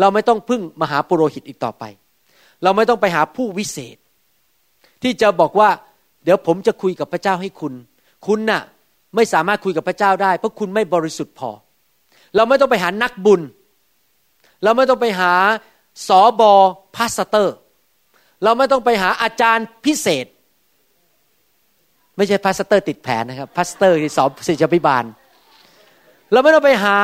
[0.00, 1.84] เราไม่ต้องพึ่งมหาปุโรหิตอีกต่อไป
[2.62, 3.96] เราไม่ต้องไปหาผู้วิเศษ
[5.02, 5.70] ที่จะบอกว่า
[6.24, 7.72] เดี๋ยวผมจะคุยกับพระเจ้าให้คุณ
[8.26, 8.62] คุณน่ะ
[9.16, 11.50] ไม่สามารถคุยกับพระเจ้าได้ เพราะคุณไม่บริสุทธิ์พอ
[12.36, 13.40] เราไม่ต้องไปหานักบุญ
[14.62, 15.32] เราไม่ต้องไปหา
[16.08, 16.42] ศบ.
[16.50, 17.54] pastor
[18.44, 20.26] เราไม่ต้องไปหาอาจารย์พิเศษ
[22.16, 24.30] ไม่ใช่พาสเตอร์ติดแผลนะครับ pastor ที่ ศบ.
[24.46, 25.04] ศิษยาภิบาล
[26.32, 26.98] เราไม่ต้องไปหา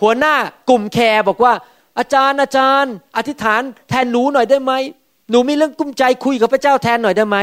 [0.00, 0.34] หัวหน้า
[0.68, 1.52] กลุ่ม care บอกว่า
[2.00, 4.72] อาจารย์อาจารย์ อธิษฐานแทนหนูหน่อยได้ไหม
[5.30, 7.38] หนูมีเรื่องกุ้มใจคุยกับพระเจ้าแทนหน่อยได้ไหม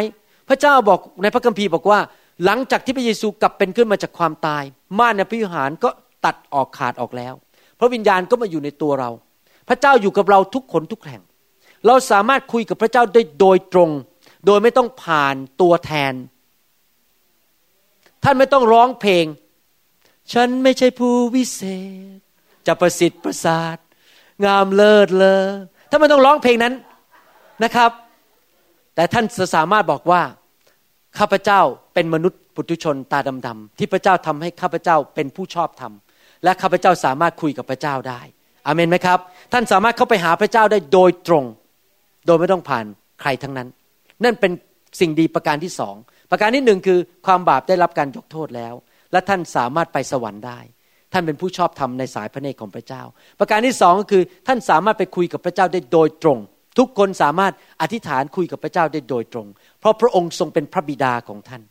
[0.50, 2.00] พระเจ้าบอกในพระคัมภีร์บอกว่า
[2.46, 4.64] หลังจากที่พระเยซูกลับเป็นขึ้นมาจากความตาย
[5.00, 5.90] ม่านในพิหารก็
[6.26, 7.34] ตัดออกขาดออกแล้ว
[7.80, 9.10] พระวิญญาณก็มาอยู่ในตัวเรา
[9.70, 11.22] พระเจ้าอยู่กับเราทุกคนทุกแห่ง
[11.88, 13.90] เราสามารถคุยกับพระเจ้าได้โดยตรง
[14.46, 16.14] โดยไม่ต้องผ่านตัวแทน
[18.24, 19.26] ท่านไม่ต้องร้องเพลง
[20.34, 21.62] ฉันไม่ใช่ผู้วิเศ
[22.16, 22.20] ษ
[22.68, 23.78] จะประสิทธิ์ประสาท
[24.46, 25.42] งามเลิศเลอ
[25.90, 26.74] ถ้าไม่ต้องร้องเพลงนั้น
[27.64, 27.92] นะครับ
[28.96, 29.26] แต่ท่าน
[29.56, 30.22] สามารถบอกว่า
[31.20, 31.62] ข้าพเจ้า
[31.94, 35.94] เป็นมนุษย์ปุถุชนตาดำๆที่พระเจ้าทำให้ข้าพเจ้าเป็นผู้ชอบธรรม
[36.44, 38.22] และข้าพเจ้าสามารถคุยกับพระเจ้าได้
[38.66, 39.20] อเมนไหมครับ
[39.54, 41.44] ท่านสามารถเข้าไปหาพระเจ้าได้โดยตรง
[42.26, 42.86] โดยไม่ต้องผ่าน
[43.22, 43.68] ใครทั้งนั้น
[44.24, 44.52] นั่นเป็น
[45.00, 45.96] สิ่งดีประการที่สอง
[46.32, 48.74] ประการที่หนึ่งคือความบาปได้รับการยกโทษแล้ว
[49.12, 50.60] และท่านสามารถไปสวรรค์ได้
[51.14, 53.02] ท่านเป็นผู้ชอบธรรมในสายพระเนตรของพระเจ้า
[53.40, 56.40] ประการที่สองก็คือท่านสามารถไปคุยกับพระเจ้าได้โดยตรง
[56.78, 59.48] ทุกคนสามารถอธิษฐานคุยกับพระเจ้าได้โดยตรง
[59.80, 61.62] เพราะพระองค์ทรงเป็นพระบิดาของท่าน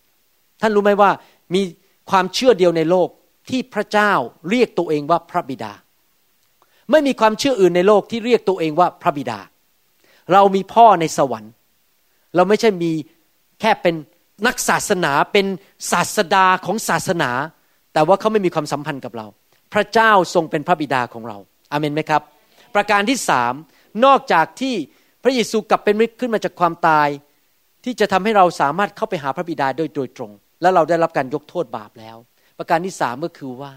[0.61, 1.11] ท่านรู้ไหมว่า
[1.55, 1.63] มี
[2.11, 3.09] ความเชื่อเดียวในโลก
[3.51, 4.13] ที่พระเจ้า
[4.51, 5.73] เรียกตัวเองว่าพระบิดา
[6.91, 9.39] ไม่มีความเชื่ออื่นในโลกที่เรียกตัวเองว่าพระบิดา
[10.33, 11.53] เรามีพ่อในสวรรค์
[12.35, 12.93] เราไม่ใช่มี
[13.61, 13.95] แค่เป็น
[14.47, 15.47] นักศาสนาเป็น
[15.93, 17.31] ศาสดาของศาสนา
[17.97, 19.27] แต่ว่าเขาไม่มีความสัมพันธ์กับเรา
[19.73, 21.39] พระเจ้าทรงเป็นพระบิดาของเรา
[21.73, 22.23] อาเมนไหมครับ
[22.75, 23.53] ประการที่สาม
[24.05, 24.75] นอกจากที่
[25.25, 27.09] พระเยซูกลับเป็นมิตรขึ้นมาจากความตาย
[27.85, 30.33] ที่จะทำให้เราสามารถเข้าไปหาพระบิดาโดยโดยตรง
[30.63, 32.17] และเราได้รับการยกโทษบาปแล้ว
[32.59, 33.73] ประการที่สามก็คือว่า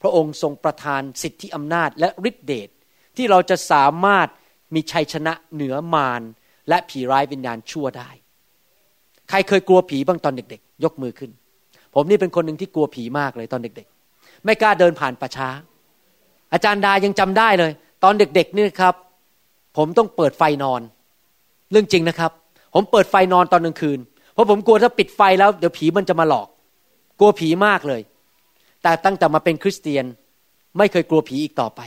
[0.00, 2.68] พระองค์ทรงประทานสิทธิอำนาจและฤทธิเดช
[3.16, 4.28] ที่เราจะสามารถ
[4.74, 6.22] มีชัยชนะเหนือมาร
[6.68, 8.10] และผีร้ายวิญญาณชั่วได้
[9.28, 11.32] ใครเคยกลัวผีบ้างตอนเด็กๆ ยกมือขึ้น
[12.00, 15.48] ผมนี่เป็นคนหนึ่งที่กลัวผีมากเลยตอนเด็กๆ ไม่กล้าเดินผ่านประช้า
[16.52, 17.72] อาจารย์ดายังจำได้เลย
[18.04, 18.94] ตอนเด็กๆนี่ครับ
[19.76, 20.80] ผมต้องเปิดไฟนอน
[21.70, 22.32] เรื่องจริงนะครับ
[22.74, 23.98] ผมเปิดไฟนอนตอนกลางคืน
[24.32, 26.48] เพราะผมกลัวถ้าปิดไฟแล้วเดี๋ยวผีมันจะมาหลอก
[27.18, 28.00] กลัวผีมากเลย
[28.82, 30.04] แต่ตั้งแต่มาเป็นคริสเตียน
[30.78, 31.80] ไม่เคยกลัวผีอีกต่อไป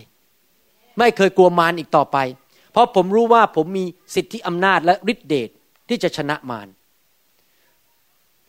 [0.99, 2.17] ไม่เคยกลัวมารอีกต่อไป
[2.71, 3.85] เพราะผมรู้ว่าผมมี
[4.15, 5.49] สิทธิอำนาจและฤทธิเดช
[5.89, 6.67] ที่จะชนะมาร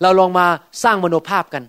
[0.02, 0.46] เราลองมา
[0.82, 1.64] สร้างมโนภาพกัน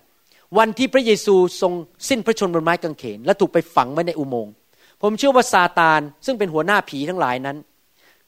[0.57, 1.73] วันที่พระเยซูทรง
[2.09, 4.53] สิ้นพระชนบนไม้กางเขน และถูกไปฝังไว้ในอุโมงค์
[5.01, 7.57] ผมเชื่อว่าซาตานซึ่งเป็นหัวหน้าผีทั้งหลายนั้น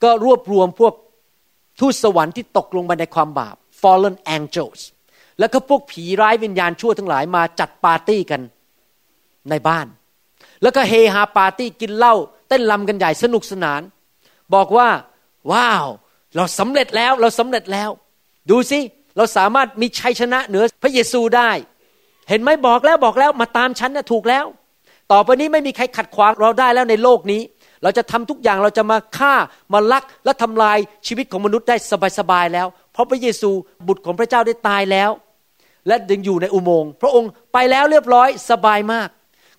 [0.04, 0.94] ก็รวบรวมพวก
[1.80, 4.82] ทูตสวรรค์ที่ตกลงไปในความบาป fallen angels
[5.40, 8.42] แล้วก็พวกผีร้ายวิญญาณชั่วทั้งหลายมาจัดปาร์ตี้กัน
[9.50, 9.88] ในบ้าน
[10.62, 12.16] แล้วก็เฮฮาปาร์ตี้กินเหล้า
[12.50, 13.82] เต้นลำกันใหญ่สนุกสนาน
[14.56, 14.88] บอกว่า
[15.52, 15.86] ว้าว
[16.36, 17.90] เราสำเร็จแล้วเราสำเร็จแล้ว
[18.50, 18.80] ดูสิ
[19.18, 21.52] เราสามารถมีชัยชนะเหนือพระเยซูได้
[22.30, 24.46] เห็นไหมบอกแล้วบอกแล้วมาตามฉันนะถูกแล้ว
[25.12, 27.42] ต่อไปนี้ไม่มีใครขัดขวางเราได้แล้วในโลกนี้
[27.84, 29.34] เราจะทำทุกอย่างเราจะมาฆ่า
[29.74, 31.76] มาลักและทำลายชีวิตของมนุษย์ได้
[32.20, 33.52] สบายๆแล้ว เพราะพระเยซู
[33.88, 35.10] บุตรของพระเจ้าได้ตายแล้ว
[35.88, 39.10] และยังอยู่ในอุโมงค์พระองค์ไปแล้วเรียบร้อยสบายมาก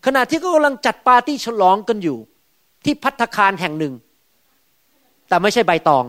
[0.07, 2.19] ขณะที่เขากำลังจัดปาร์ตี้ฉลองกันอยู่
[2.85, 3.95] ที่พัฒคารแห่งหนึ่ง
[5.29, 6.05] แต่ไม่ใช่ใบตอง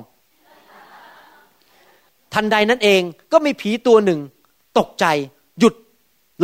[2.38, 3.02] ทันใดนั้นเอง
[3.34, 4.20] ก็มีผีตัวหนึ่ง
[4.80, 5.06] ตกใจ
[5.60, 5.74] หยุด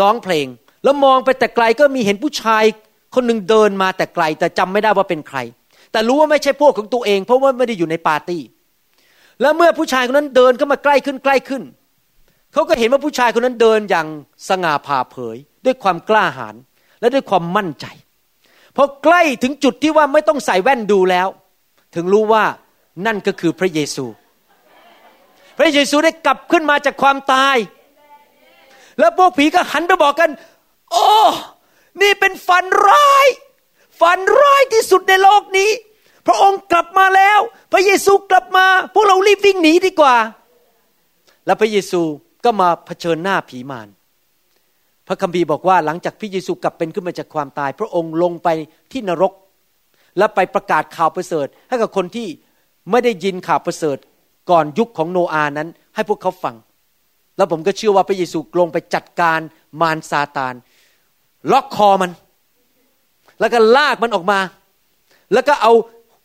[0.01, 0.47] ร้องเพลง
[0.83, 2.63] แล้วมองไปแต่ไกลก็มีเห็นผู้ชาย
[3.15, 5.37] คนหนึ่งเดินมาแต่ไกล แต่จำไม่ได้ว่าเป็นใคร
[5.91, 8.41] แต่รู้ว่าไม่ใช่พวกของตัวเอง เพราะว่าไม่ได้อยู่ในปาร์ตี้
[9.41, 11.63] แล้วเมื่อผู้ชายคนนั้นเดินเข้ามาใกล้ขึ้นใกล้ขึ้น
[12.53, 14.07] เขาก็เห็นว่าผู้ชายคนนั้นเดินอย่าง
[14.47, 16.55] สง่าผ่าเผย ด้วยความกล้าหาญ
[16.99, 17.85] และด้วยความมั่นใจ
[18.75, 21.27] พอใกล้ถึงจุดที่ว่าไม่ต้องใส่แว่นดูแล้ว
[21.95, 22.43] ถึงรู้ว่า
[23.05, 24.05] นั่นก็คือพระเยซู
[25.57, 27.57] พระเยซูได้กลับขึ้นมาจากความตาย
[28.99, 30.31] แล้วพวกผีก็หันไปบอกกัน
[30.91, 31.07] โอ้
[32.01, 33.27] นี่เป็นฝันร้าย
[33.99, 35.69] ฝันร้ายที่สุดในโลกนี้
[36.27, 37.39] พระองค์กลับมาแล้ว
[37.71, 40.15] พระเยซูกลับมา พวกเรารีบวิ่งหนีดีกว่า
[41.45, 42.01] แล้วพระเยซู
[42.45, 43.87] ก็มาเผชิญหน้าผีมาร
[45.07, 48.47] พระคัมภีร์บอกว่าหลังจากพระเยซูกลับเป็นขึ้นมาจากความตาย พระองค์ลงไป
[48.91, 49.33] ที่นรก
[50.17, 52.27] และไปประกาศข่าวประเสริฐ ให้กับคนที่
[52.91, 53.97] ไม่ได้ยินข่าวประเสริฐ
[54.49, 56.55] ก่อนยุคของโนอานั้น ให้พวกเขาฟัง
[57.37, 59.39] แล้วผมก็เชื่อว่าพระเยซูลงไปจัดการ
[59.81, 60.53] มารซาตาน
[61.51, 62.11] ล็อกคอมัน
[63.39, 64.39] แล้วก็ลากมันออกมา
[65.33, 65.73] แล้วก็เอา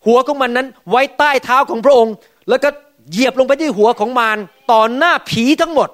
[0.07, 2.15] หัวของมันนั้น ไว้ใต้เท้าของพระองค์
[2.49, 2.69] แล้วก็
[3.11, 4.39] เหยียบลงไปที่หัวของมาร
[4.73, 5.89] ต่อหน้าผีทั้งหมด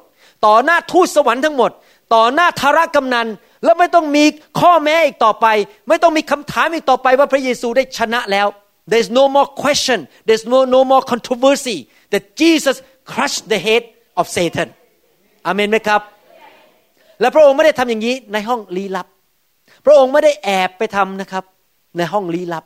[0.47, 1.71] ต่อหน้าทูตสวรรค์ทั้งหมด
[2.15, 3.29] ต่อหน้าธารกำนัน
[3.65, 4.25] แล้วไม่ต้องมี
[4.61, 5.47] ข้อแม้อีกต่อไป
[5.89, 8.47] ไม่ต้องมีคำถามอีกต่อไปว่าพระเยซูได้ชนะแล้ว
[8.91, 11.77] there's no more question there's no no more controversy
[12.15, 12.77] that Jesus
[13.11, 13.83] crushed the head
[14.21, 14.69] of Satan
[15.47, 16.01] อเมนไหมครับ
[17.21, 19.07] และพระองค์ไม่ได้ทำอย่างนี้ในห้องลี้ลับ
[19.85, 21.45] พระองค์ไม่ได้แอบไปทำนะครับ
[21.99, 22.65] ในห้องลี้ลับ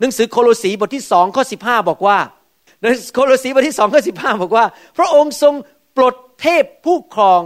[0.00, 2.18] หนังสือโคโลสีบทที่สองข้อสิบห้าบอกว่า
[2.82, 4.64] ในโคโลสีบทที่สองข้อสิบห้าบอกว่า
[4.98, 5.54] พระองค์ทรง
[5.96, 7.42] ปลดเทพผู้ครอง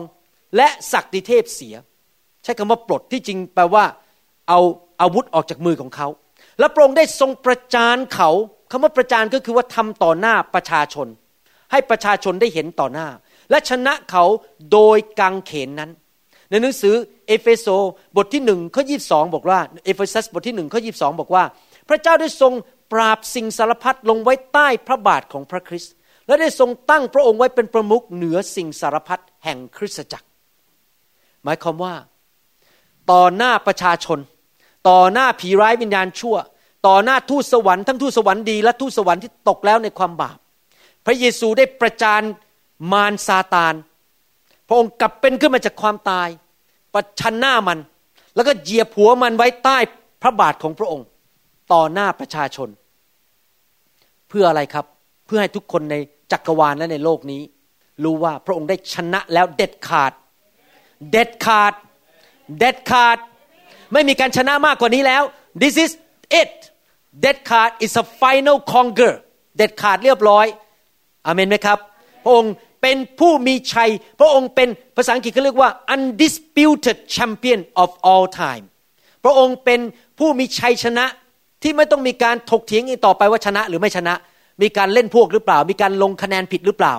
[0.56, 1.74] และศักดิเทพเสีย
[2.42, 3.84] ใช้คำว่าปลดที่จริงแปลว่า
[4.48, 4.60] เอา
[5.00, 6.08] อาวุธออกจากมือของเขา
[6.58, 8.30] และพระองค์ได้ทรงประจานเขา
[8.70, 11.06] คำว่าประจานก็คือว่าทำต่อหน้าประชาชน
[11.72, 13.08] ให้ประชาชนได้เห็นต่อหน้า
[13.50, 14.24] และชนะเขา
[14.72, 15.90] โดยกางเขนนั้น
[16.50, 16.94] ในหนังสือ
[17.26, 17.66] เอเฟโซ
[18.16, 21.44] บทที่หนึ่งข้อยี่สิบสองบอกว่าเอเฟซัสบทที่หนึ่งข้อยี่สิบสองบอกว่า
[21.88, 22.52] พระเจ้าได้ทรง
[22.92, 25.92] ปราบสิ่งสารพัดลงไว้ใต้พระบาทของพระคริสต์
[26.26, 30.26] และได้ทรงตั้งพระองค์ไว้เป็นประมุขเหนือสิ่งสารพัดแห่งคริสตจักร
[31.44, 31.94] หมายความว่า
[33.12, 34.18] ต่อหน้าประชาชน
[34.88, 36.36] ต่อหน้าผีร้ายวิญญาณชั่ว
[36.86, 40.38] ต่อหน้าทูตสวรรค์ทั้งทูตสวรรค์ดีและทูตสวรรค์ที่ตกแล้วในความบาป
[41.08, 42.22] ระเยซูได้ประจาน
[42.92, 43.74] มารซาตาน
[44.68, 46.28] พระองค์กลับเป็นขึ้นมาจากความตาย
[46.94, 47.78] ประชันหน้ามัน
[48.34, 49.78] แล้วก็เหยียบหัวมันไว้ใต้
[50.22, 51.06] พระบาทของพระองค์
[51.72, 52.68] ต่อหน้าประชาชน
[54.28, 54.86] เพื่ออะไรครับ
[55.26, 55.96] เพื่อให้ทุกคนใน
[56.32, 57.42] จักรวาลและในโลกนี้
[58.04, 60.12] รู้ว่าพระองค์ได้ชนะแล้วเด็ดขาด
[61.10, 61.72] เด็ดขาด
[62.58, 63.18] เด็ดขาด
[63.92, 65.22] ไม่มีการชนะมากกว่านี้แล้ว
[65.62, 65.92] this is
[66.40, 66.52] it
[67.20, 69.14] เด็ดขาด is a final conquer
[69.56, 70.46] เด็ดขาดเรียบร้อย
[71.28, 71.78] อเมนไหมครับ
[72.24, 72.52] พระองค์
[72.82, 78.64] เป็นผู้มีชัย พระองค์เป็นภาษาอังกฤษเขาเรียกว่า undisputed champion of all time
[79.24, 79.80] พระองค์เป็น
[80.18, 81.06] ผู้มีชัยชนะ
[81.62, 84.14] ที่ไม่ต้องมีการถกเถียงอีกต่อไปว่าชนะหรือไม่ชนะ
[84.62, 86.94] มีการเล่นพวกหรือเปล่า มีการลงคะแนนผิดหรือเปล่า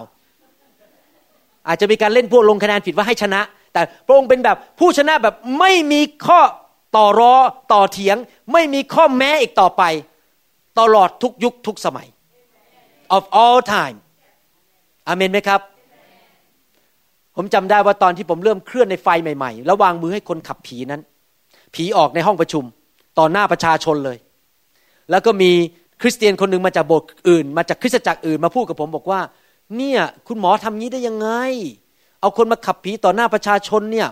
[1.68, 3.42] อาจจะมีการเล่นพวกลงคะแนนผิดว่าให้ชนะ
[3.74, 6.42] แต่พระองค์เป็นแบบผู้ชนะแบบไม่มีข้อ
[6.98, 7.36] ต่อรอ
[7.74, 8.18] ต่อเถียง
[8.54, 9.84] ไม่มีข้อแม้อีกต่อไป
[10.80, 12.08] ตลอดทุกยุคทุกสมัย
[13.16, 13.98] of all time
[15.10, 15.62] อเมนไหมครับ
[17.36, 21.02] ผมจำได้ว่าตอนที่ผมเริ่มเคลื่อนในไฟใหม่ๆ แล้ววางมือให้คนขับผีนั้น
[21.76, 22.64] ผีออกในห้องประชุม
[23.20, 24.18] ต่อหน้าประชาชนเลย
[25.12, 25.52] แล้วก็มี
[26.02, 29.22] คริสเตียนคนหนึ่งมาจากโบสถ์อื่น มาจากคริสตจักรอื่นมาพูดกับผมบอกว่า
[29.78, 31.30] เนี่ยคุณหมอทำงี้ได้ยังไง
[32.22, 34.08] เอาคนมาขับผีต่อหน้าประชาชนเนี่ย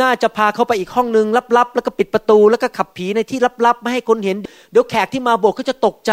[0.00, 1.26] น่าจะพาเขาไปอีกห้องหนึ่ง
[1.56, 4.36] ลับๆ แล้วก็ปิดประตู แล้วก็ขับผีในที่ลับๆ ไม่ให้คนเห็น
[4.70, 6.12] เดี๋ยวแขกที่มาโบสถ์เขาจะตกใจ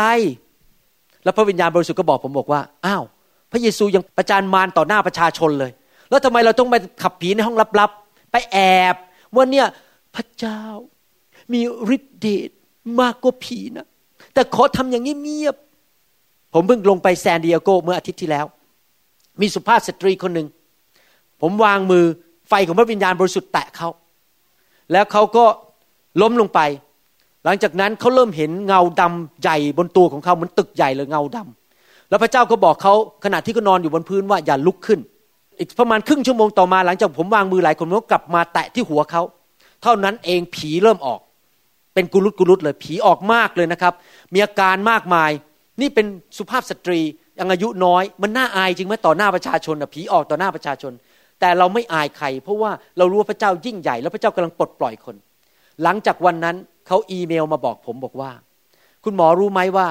[1.23, 3.03] แล้วพระวิญญาณบริสุทธิ์ก็บอกผมบอกว่า อ้าว
[3.51, 5.71] พระเยซูยังประจานมารต่อหน้าประชาชนเลย
[6.09, 8.57] แล้วทำไมเราต้องไปขับผีในห้องลับๆ ไปแอ
[8.93, 8.95] บ
[9.35, 9.67] ว่าเนี่ย
[10.15, 10.61] พระเจ้า
[11.53, 11.61] มี
[11.95, 12.49] ฤทธิ์เดช
[13.01, 13.87] มากกว่าผีนะ
[14.33, 18.45] แต่ขอทำอย่างเงียบๆผมเพิ่งลงไปแซนดิเอโกเมื่ออาทิตย์ที่แล้ว
[19.41, 20.47] มีสุภาพสตรีคนหนึ่ง
[21.41, 22.05] ผมวางมือ
[22.49, 23.89] ไฟของพระวิญญาณบริสุทธิ์แตะเขา
[24.91, 25.45] แล้วเขาก็
[26.21, 26.59] ล้มลงไป
[27.45, 31.58] หลังจากนั้นเขาเริ่มเห็นเงาดำใหญ่บนตัวของเขาเหมือนตึกใหญ่เลยเงาดำ
[32.09, 32.93] แล้วพระเจ้าก็บอกเขา
[33.25, 34.99] ขณะที่เขานอนอยู่บนพื้นว่าอย่าลุกขึ้น
[35.59, 39.21] อีกประมาณครึ่งชั่วโมงต่อมาหลังจากผมวางมือหลายคนก็กลับมาแตะที่หัวเขา
[39.83, 41.19] เท่านั้นเองผีเริ่มออก
[41.93, 43.93] เป็นกุลุตกุลุตเลยผีออกมากเลยนะครับ
[44.33, 45.31] มีอาการมากมาย
[45.81, 46.05] นี่เป็น
[46.37, 46.99] สุภาพสตรี
[47.39, 50.93] ยังอายุน้อย มันน่าอายจริงไหมต่อหน้าประชาชนอะผีออกต่อหน้าประชาชน
[51.39, 55.15] แต่เราไม่อายใคร เพราะว่าเรารู้ว่าพระเจ้ายิ่งใหญ่ แล้วพระเจ้ากำลังปลดปล่อยคน
[55.83, 56.55] หลังจากวันนั้น
[56.87, 58.31] เขาอีเมลมาบอกผมบอกว่า
[59.03, 59.87] คุณหมอรู้ไหมว่า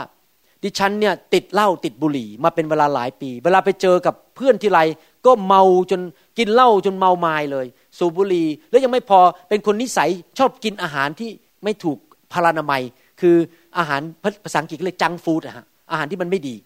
[0.62, 4.80] ดิฉันเนี่ยติดเหล้าติดบุหรี่มาเป็นเวลาหลายปี เวลาไปเจอกับเพื่อนที่ไร
[5.26, 6.00] ก็เมาจน
[6.38, 7.66] กินเหล้าจนเมาไมาเลย
[7.98, 11.30] สูบบุหรี่แล้วยังไม่พอเป็นคนนิสัยชอบกินอาหารที่
[11.64, 11.98] ไม่ถูก
[12.32, 12.82] พารานามัย
[13.20, 13.36] คือ
[13.78, 14.00] อาหาร
[14.44, 16.56] ภาษาอังกฤษเรียกจังฟู้ดอะฮะอาหารที่มันไม่ดี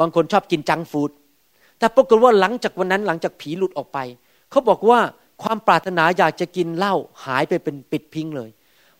[0.00, 1.10] บางคนชอบกินจังฟู้ด
[1.78, 3.98] แต่ปรากฏว่าหลังจากวันนั้นหลังจากผีหลุดออกไป
[4.50, 4.98] เขาบอกว่า
[5.42, 6.94] ความปรารถนาอยากจะกินเหล้า
[7.26, 8.50] หายไปเป็นปิดพิงเลย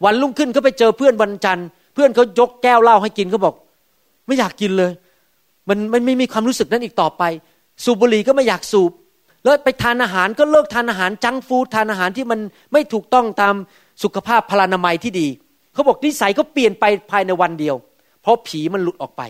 [0.05, 3.55] วันรุ่งขึ้นเขาไปเจอเพื่อนวันจันทร์ เพื่อนเขายกแก้วเหล้าให้กินเขาบอก
[4.27, 4.93] ไม่อยากกินเลย
[5.69, 7.23] มันมันไม่มีความรู้สึกนั้นอีกต่อไป
[7.85, 8.93] สูบบุหรี่ก็ไม่อยากสูบ
[9.43, 12.41] แล้วไปทานอาหารก็เลิกทานอาหารจังฟูดทานอาหารที่มัน
[12.73, 13.55] ไม่ถูกต้องตาม
[14.03, 15.29] สุขภาพพลานามัยที่ดี
[15.73, 17.77] เขาบอกนิสัยก็เปลี่ยนไปภายในวันเดียว
[18.23, 19.23] เพราะผีมันหลุดออกไป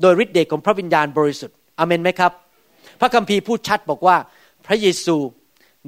[0.00, 2.32] โดยฤทธิ์เดชของพระวิญญาณบริสุทธิ์อเมนไหมครับ
[3.00, 4.16] พระคัมภีร์พูดชัดบอกว่า
[4.66, 5.16] พระเยซู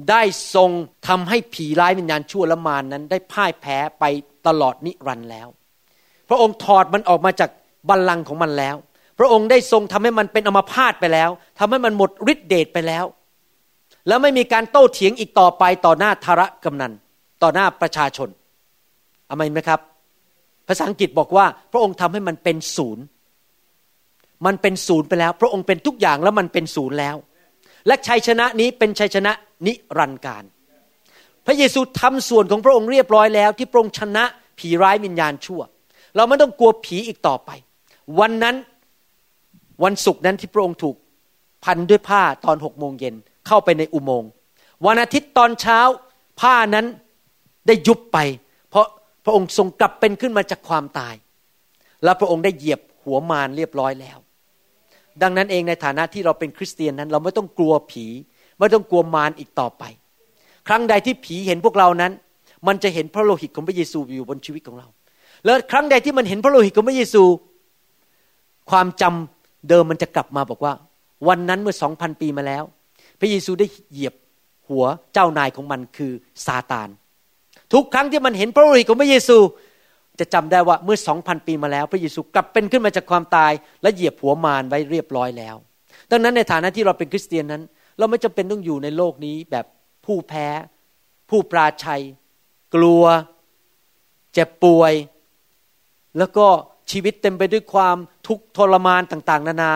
[0.09, 0.21] ได้
[0.55, 0.69] ทรง
[1.07, 4.03] ทำให้ผีร้ายวิญญาณชั่วละมานนั้น ได้พ่ายแพ้ไป
[4.47, 5.47] ตลอดนิรันดร์แล้ว
[6.29, 7.49] พระองค์ถอดมันออกมาจาก
[7.89, 8.75] บัลลังก์ของมันแล้ว
[9.19, 11.29] พระองค์ได้ทรงทำให้มันเป็นอมาพาตไปแล้ว
[11.59, 13.05] ทำให้มันหมดฤทธิเดชไปแล้ว
[14.07, 16.93] แล้วไม่มีการโต้เถียงอีกต่อไปต่อหน้าธารกำนัน
[17.43, 18.29] ต่อหน้าประชาชน
[19.29, 19.79] อเมนไหมครับ
[20.67, 23.03] ภาษาอังกฤษบอกว่า พระองค์ทำให้มันเป็นศูนย์
[24.45, 27.15] มันเป็นศูนย์ไปแล้ว พระองค์เป็นทุกอย่างแล้วมันเป็นศูนย์แล้ว
[27.87, 29.31] และชัยชนะนี้เป็นชัยชนะ
[29.65, 30.43] นิรันดร์การ
[31.45, 34.23] พระเยซูทำส่วนของพระองค์เรียบร้อยแล้ว ที่พระองค์ชนะ
[34.59, 35.61] ผีร้ายวิญญาณชั่ว
[36.15, 37.49] เราไม่ต้องกลัวผีอีกต่อไป
[38.19, 38.55] วันนั้น
[39.83, 40.95] วันศุกร์นั้นที่พระองค์ถูก
[41.63, 43.15] พันด้วยผ้าตอนหกโมงเย็น
[43.47, 44.29] เข้าไปในอุโมงค์
[44.85, 45.79] วันอาทิตย์ตอนเช้า
[46.41, 46.85] ผ้านั้น
[47.67, 48.17] ได้ยุบไป
[48.69, 48.85] เพราะ
[49.25, 51.15] พระองค์ทรงกลับเป็นขึ้นมาจากความตาย
[52.03, 54.17] และพระองค์ได้เหยียบหัวมารเรียบร้อยแล้ว
[55.21, 58.05] ดังนั้นเองในฐานะที่เราเป็นคริสเตียนนั้น เราไม่ต้องกลัวผี
[58.59, 59.83] ไม่ต้องกลัวมารอีกต่อไป
[60.67, 62.11] ครั้งใดที่ผีเห็นพวกเรานั้น
[62.67, 64.87] มันจะเห็นพระโลหิตของพระเยซูอยู่บนชีวิตของเรา
[65.45, 67.23] แล้วครั้งใดที่มันเห็นพระโลหิตของพระเยซู
[68.69, 70.73] ความจำเดิมมันจะกลับมาบอกว่า
[71.27, 72.63] วันนั้นเมื่อสองพันปีมาแล้ว
[73.19, 74.13] พระเยซูได้เหยียบ
[74.69, 76.11] หัวเจ้านายของมันคือ
[76.45, 76.89] ซาตาน
[77.73, 79.37] ทุกครั้งที่มันเห็นพระโลหิตของพระเยซู
[80.19, 83.51] จะจำได้ว่าเมื่อสองพันปีมาแล้ว พระเยซูกลับเป็นขึ้นมาจากความตาย
[83.81, 85.55] และเหยียบหัวมารไว้เรียบร้อยแล้ว
[86.11, 87.63] ดังนั้นในฐานะที่เราเป็นคริสเตียนนั้น
[87.97, 89.65] เราไม่จำเป็นต้องอยู่ในโลกนี้แบบ
[90.05, 90.47] ผู้แพ้
[91.29, 92.03] ผู้ปราชัย
[92.75, 93.03] กลัว
[94.33, 94.93] เจ็บป่วย
[96.17, 96.47] แล้วก็
[96.93, 99.71] ชีวิตเต็มไปด้วยความทุกข์ทรมานต่าง ๆ นานา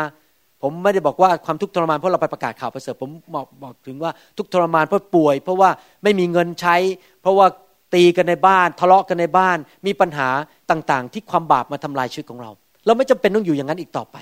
[0.62, 5.70] ผมไม่ได้บอกว่าความทุกข์ทรมานเพราะเราไปประกาศข่าวประเสริฐผมบอกบอกถึงว่าทุกทรมานเพราะป่วย เพราะว่า
[6.04, 6.76] ไม่มีเงินใช้
[7.22, 7.48] เพราะว่า
[7.94, 10.30] ตีกันในบ้าน ทะเลาะกันในบ้าน มีปัญหา
[10.72, 12.52] ต่างๆ ที่ความบาปมาทำลายชีวิตของเรา
[12.86, 14.18] เราไม่จำเป็นต้องอยู่อย่างนั้นอีกต่อไป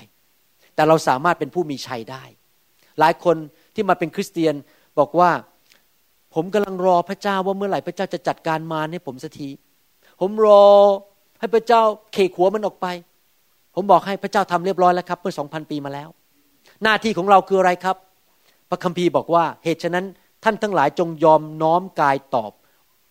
[0.74, 2.22] แต่เราสามารถเป็นผู้มีชัยได้
[2.98, 3.36] หลายคน
[3.74, 4.54] ที่มาเป็นคริสเตียน
[4.98, 5.30] บอกว่า
[6.34, 9.48] ผมกำลังรอพระเจ้าว่าเมื่อไหร่พระเจ้าจะจัดการมารให้ผมสักที
[10.20, 10.64] ผมรอ
[11.38, 11.82] ให้พระเจ้า
[12.12, 12.86] เคขัวมันออกไป
[13.74, 16.08] ผมบอกให้พระเจ้าทำเรียบร้อยแล้วครับ เมื่อสองพันปีมาแล้ว
[16.82, 17.96] หน้าที่ของเราคืออะไรครับ
[18.70, 20.06] พระคัมภีร์บอกว่าเหตุฉะนั้น
[20.44, 22.52] ท่านทั้งหลายจงยอมน้อมกายตอบ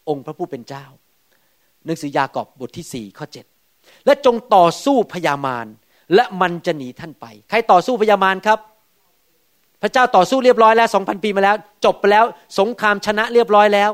[0.09, 0.85] องค์พระผู้เป็นเจ้า
[1.85, 3.45] หนังสือยากอบบทที่สี่ข้อเจ็ด
[4.05, 5.65] และจงต่อสู้พยามาร
[6.15, 8.59] และมันจะหนีท่านไป ใครต่อสู้พยามารครับ
[9.81, 11.55] พระเจ้าต่อสู้เรียบร้อยแล้วสองพันปีมาแล้ว
[11.85, 12.25] จบไปแล้ว
[12.59, 13.91] สงครามชนะเรียบร้อยแล้ว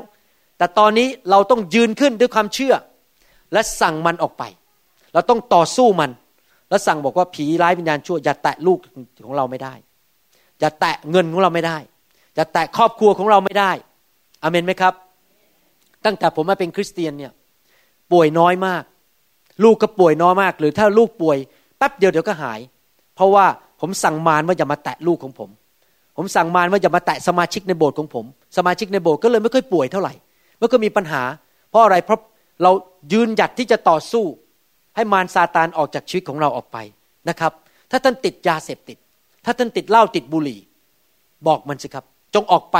[0.58, 2.74] แต่ตอนนี้เราต้องยืนขึ้นด้วยความเชื่อ
[3.52, 4.42] และสั่งมันออกไป
[5.12, 6.10] เราต้องต่อสู้มัน
[6.70, 8.78] และสั่งบอกว่าผีร้ายวิญญาณชั่วอย่าแตะลูก
[9.26, 9.74] ของเราไม่ได้
[10.60, 11.78] อย่าแตะเงินของเราไม่ได้
[12.34, 13.70] อย่าแตะครอบครัวของเราไม่ได้
[14.42, 14.94] อเมนไหมครับ
[16.04, 17.32] ตั้งแต่ผมมาเป็นคริสเตียนเนี่ย
[18.12, 18.82] ป่วยน้อยมาก
[19.64, 21.36] ลูกก็ป่วยน้อยมาก หรือถ้าลูกป่วย
[21.78, 22.60] แป๊บเดียวเดี๋ยวก็หาย
[23.16, 23.46] เพราะว่า
[23.80, 25.50] ผมสั่งมารว่าอย่ามาแตะลูกของผม
[26.16, 28.24] ผมสั่งมารว่าอย่ามาแตะสมาชิกในโบสถ์ของผม
[28.56, 30.12] สมาชิกในโบสถ์ก็เลยไม่ค่อยป่วยเท่าไหร่
[30.58, 31.22] ไมันก็มีปัญหา
[31.70, 32.18] เพราะอะไรเพราะ
[32.62, 32.70] เรา
[33.12, 34.24] ยืนหยัดที่จะต่อสู้
[34.96, 36.78] ให้มารซาตานออกจากชีวิตของเราออกไป
[37.28, 37.52] นะครับ
[37.90, 38.98] ถ้าท่านติดยาเสพติด
[39.44, 40.60] ถ้าท่านติดเหล้าติดบุหรี่
[41.46, 42.76] บอกมันสิครับ จงออกไป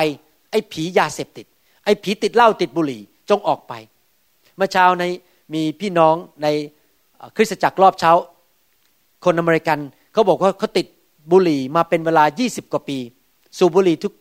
[0.51, 1.47] ไอ้ผียาเสพติด
[1.85, 3.01] ไอ้ผีติดเหล้าติดบุหรี่
[3.31, 3.73] จงออกไป
[4.57, 5.05] เมื่อเช้าใน
[5.55, 6.47] มีพี่น้องใน
[7.37, 8.13] คริสตจักรรอบเช้า
[9.25, 9.79] คนอเมริกัน
[10.13, 10.87] เขาบอกว่าเขาติด
[11.33, 12.99] บุหรี่มาเป็นเวลา 20 กว่าปี
[13.59, 14.13] สูบบุหรี่ทุก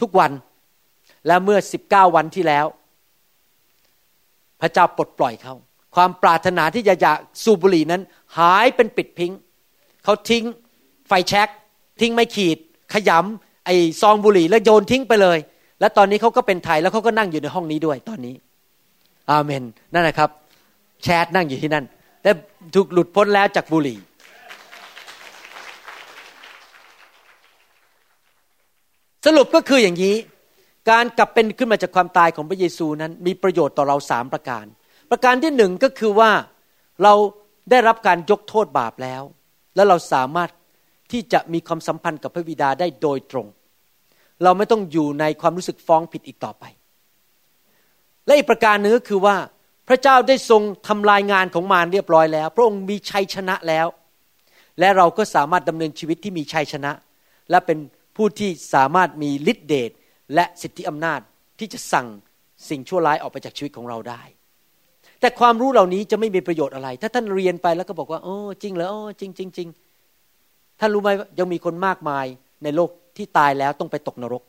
[0.00, 0.32] ทุกวัน
[1.26, 2.66] และเมื่อ 19 วันที่แล้ว
[4.62, 5.54] พระเจ้าปลดปล่อยเขา
[5.94, 8.02] ความปรารถนาที่จะอยากสูบบุหรี่นั้น
[8.38, 9.32] หายเป็นปิดพิง
[10.04, 10.44] เขาทิ้ง
[11.08, 11.48] ไฟแช็ก
[12.00, 12.58] ทิ้งไม่ขีด
[12.92, 13.70] ขยำไอ
[14.02, 15.38] ซองบุหรี่แล้วโยนทิ้งไปเลย
[15.80, 18.34] และตอนนี้เขาก็เป็นไทยแล้วเขาก็นั่งอยู่ในห้องนี้ด้วยตอนนี้
[19.30, 19.62] อาเมน
[19.94, 20.30] นั่นนะครับ
[21.02, 21.84] แชทนั่งอยู่ที่นั่น
[22.22, 22.30] และ
[22.74, 23.98] ถูกหลุดพ้นแล้วจากบุหรี่
[29.26, 30.14] สรุปก็คืออย่างนี้
[30.90, 34.64] การกลับเป็นขึ้นมาจากความตายของพระเยซูนั้นมีประโยชน์ต่อเราสามประการ
[35.10, 36.30] ประการที่หนึ่งก็คือว่า
[37.02, 37.14] เรา
[37.70, 39.22] ได้รับการยกโทษบาปแล้ว
[39.74, 40.50] และเราสามารถ
[41.12, 43.46] ที่จะมีความสัมพันธ์กับพระบิดาได้โดยตรง
[44.42, 46.64] เราไม่ต้องอยู่ในความรู้สึกฟ้องผิดอีกต่อไป
[48.26, 49.36] และอีกประการหนึ่งก็คือว่า
[49.88, 53.86] พระเจ้าได้ทรงทำลายงานของมารเรียบร้อยแล้ว พระองค์มีชัยชนะแล้ว
[54.78, 56.92] และเราก็สามารถดำเนินชีวิตที่มีชัยชนะ
[57.50, 57.78] และเป็น
[58.16, 59.90] ผู้ที่สามารถมีฤทธิเดช
[60.34, 61.20] และสิทธิอำนาจ
[61.58, 62.06] ที่จะสั่ง
[62.68, 64.22] สิ่งชั่วร้ายออกไปจากชีวิตของเราได้
[65.20, 69.68] แต่ความรู้เหล่านี้จะไม่มีประโยชน์อะไร ถ้าท่านเรียนไปแล้วก็บอกว่าโอ้จริงเหรอโอ้จริงจริงจริง
[70.80, 71.08] ท่านรู้ไหม
[71.38, 72.26] ยังมีคนมากมาย
[72.64, 74.42] ในโลกที่ตายแล้วต้องไปตกนรก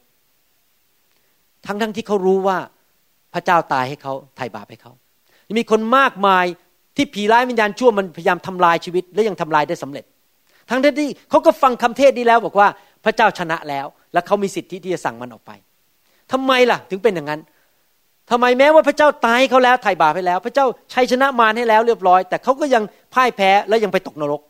[1.66, 2.58] ทั้งทั้งที่เขารู้ว่า
[3.34, 4.92] พระเจ้าตายให้เขาไถ่บาปให้เขา
[5.58, 6.46] มีคนมากมาย
[6.96, 10.06] ที่ผีร้ายวิญญาณชั่วมันพยายามทำลายชีวิต และยังทำลายได้สำเร็จ
[10.70, 12.68] ทั้งที่เขาก็ฟังคำเทศนี้แล้วบอกว่า
[13.06, 15.52] พระเจ้าชนะแล้ว และเขามีสิทธิที่จะสั่งมันออกไป
[16.32, 17.42] ทำไมล่ะ ถึงเป็นอย่างนั้น
[18.32, 24.42] ทำไมแม้ว่าพระเจ้าตายเขาแล้วไถ่บาปให้แล้ว พระเจ้าชัยชนะมารให้แล้วเรียบร้อย แต่เขาก็ยังพ่ายแพ้และยังไปตกนรก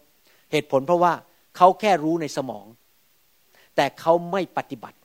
[0.51, 1.13] เหตุผลเพราะว่า
[1.57, 2.65] เขาแค่รู้ในสมอง
[3.75, 4.97] แต่เขาไม่ปฏิบัติ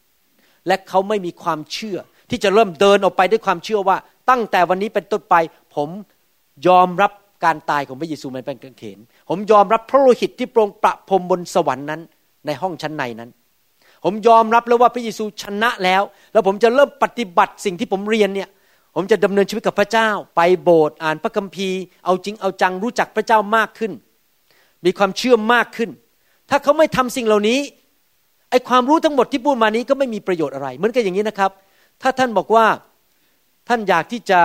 [0.67, 1.99] และเขาไม่มีความเชื่อ
[2.31, 3.97] ที่จะเริ่มเดินออกไปด้วยความเชื่อว่า
[4.31, 5.35] ตั้งแต่วันนี้เป็นต้นไป
[5.77, 5.89] ผม
[6.69, 7.13] ยอมรับ
[7.45, 8.99] การตายของพระเยซูในเป็นกางเขน
[9.29, 12.01] ผมยอมรับพระโลหิตที่โปรงประพรมบนสวรรค์นั้น
[12.47, 13.31] ในห้องชั้นในนั้น
[14.05, 18.49] ผมยอมรับแล้วว่าพระเยซูชนะแล้ว แล้วผมจะเริ่มปฏิบัติสิ่งที่ผมเรียนเนี่ย
[18.95, 23.93] ผมจะดำเนินชีวิตกับพระเจ้า ไปโบสถ์อ่านพระคัมภีร์ เอาจริงเอาจังรู้จักพระเจ้ามากขึ้น
[24.85, 25.91] มีความเชื่อมากขึ้น
[26.51, 27.59] ถ้าเขาไม่ทำสิ่งเหล่านี้
[28.51, 31.51] ไอความรู้ทั้งหมดที่พูดมานี้ก็ไม่มีประโยชน์อะไรเหมือนกันอย่างนี้นะครับ
[32.03, 32.67] ถ้าท่านบอกว่า
[33.69, 34.41] ท่านอยากที่จะ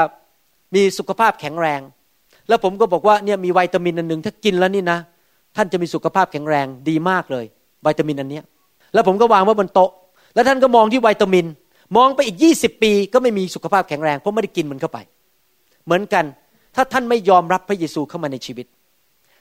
[0.76, 1.82] มีสุขภาพแข็งแรง
[2.48, 5.00] แล้วผมก็บอกว่าเนี่ยมีวิตามินอันหนึ่งถ้ากินแล้วนี่นะ
[5.56, 7.46] ท่านจะมีสุขภาพแข็งแรงดีมากเลย
[7.86, 8.44] วิตามินอันเนี้ย
[8.94, 9.92] แล้วผมก็วางไว้บนโต๊ะ
[10.34, 11.46] แล้วท่านก็มองที่วิตามิน
[11.98, 15.00] มองไปอีกยี่สิบปี ก็ไม่มีสุขภาพแข็งแรงเพราะไม่ได้กินมันเข้าไป
[15.86, 16.26] เหมือนกัน
[16.76, 18.66] ถ้าท่านไม่ยอมรับพระเยซูเข้ามาในชีวิต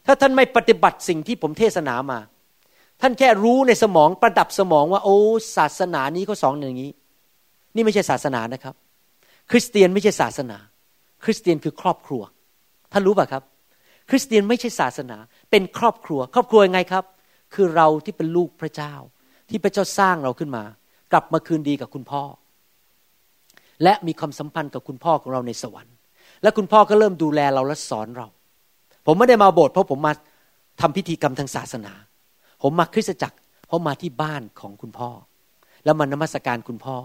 [0.06, 2.18] ถ้าท่านไม่ปฏิบัติสิ่งที่ผมเทศนามา
[3.00, 5.16] ท่านแค่รู้ในสมองประดับสมองว่า โอ้
[5.56, 6.90] ศาสนานี้เขาสอนอย่างนี้
[7.74, 8.74] นี่ไม่ใช่ศาสนานะครับ
[9.50, 10.58] คริสเตียนไม่ใช่ศาสนา
[11.24, 12.22] คริสเตียนคือครอบครัว
[12.92, 13.42] ท่านรู้ป่ะครับ
[14.10, 15.18] คริสเตียนไม่ใช่ศาสนา
[15.50, 17.04] เป็นครอบครัว ครอบครัวยังไงครับ
[17.54, 18.94] คือเราที่เป็นลูกพระเจ้า
[19.52, 20.64] ที่พระเจ้าสร้างเราขึ้นมา
[21.12, 22.22] กลับมาคืนดีกับคุณพ่อ
[23.82, 25.94] และมีความสัมพันธ์กับคุณพ่อของเราในสวรรค์
[26.42, 28.28] และคุณพ่อก็เริ่มดูแลเราและสอนเรา
[29.06, 30.12] ผมไม่ได้มาโบสถ์เพราะผมมา
[30.80, 31.92] ทำพิธีกรรมทางศาสนา
[32.62, 33.36] ผมมาคริสตจักร
[33.66, 35.10] เพราะมาที่บ้านของคุณพ่อ
[35.84, 36.96] แล้วมานมัสการคุณพ่อ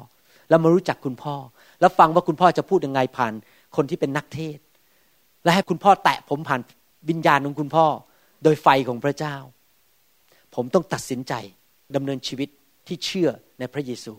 [0.49, 1.35] แล้วมารู้จักคุณพ่อ
[1.79, 3.33] แล้วฟังว่าคุณพ่อจะพูดยังไงผ่าน
[3.75, 4.59] คนที่เป็นนักเทศ
[5.43, 6.61] และให้คุณพ่อแตะผมผ่าน
[7.09, 7.85] วิญญาณของคุณพ่อ
[8.43, 9.35] โดยไฟของพระเจ้า
[10.55, 11.33] ผมต้องตัดสินใจ
[11.95, 12.49] ดำเนินชีวิต
[12.87, 13.29] ที่เชื่อ
[13.59, 14.13] ในพระเยซู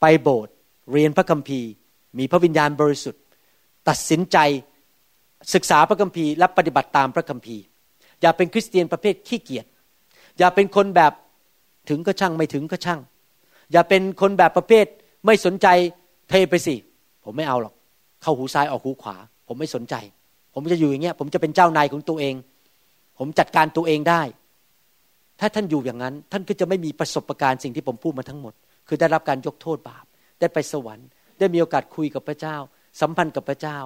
[0.00, 0.54] ไปโบสถ์
[0.92, 1.70] เรียนพระคัมภีร์
[2.18, 3.22] มีพระวิญญาณบริสุทธิ์
[3.88, 4.38] ตัดสินใจ
[5.54, 7.62] ศึกษาพระคัมภีร์และปฏิบัติตามพระคัมภีร์
[8.20, 9.66] อย่าเป็นคริสเตียนประเภทขี้เกียจ
[10.38, 11.12] อย่าเป็นคนแบบ
[11.88, 13.00] ถึงก็ช่างไม่ถึงก็ช่าง
[13.72, 14.86] อย่าเป็นคนแบบประเภท
[15.26, 15.66] ไม่สนใจ
[16.30, 16.74] เทไปสิ
[17.24, 17.74] ผมไม่เอาหรอก
[18.22, 19.16] เข้าหูซ้ายออกหูขวา
[19.48, 19.94] ผมไม่สนใจ
[20.54, 22.34] ผมจะอยู่อย่างเงี้ย ผมจะเป็นเจ้านายของตัวเอง
[23.18, 24.22] ผมจัดการตัวเองได้
[25.40, 28.54] ถ้าท่านอยู่อย่างนั้น ท่านก็จะไม่มีประสบการณ์สิ่งที่ผมพูดมาทั้งหมด
[28.88, 30.04] คือได้รับการยกโทษบาป
[30.40, 31.08] ได้ไปสวรรค์
[31.38, 32.56] ได้มีโอกาสคุยกับพระเจ้า
[33.00, 33.78] สัมพันธ์กับพระเจ้า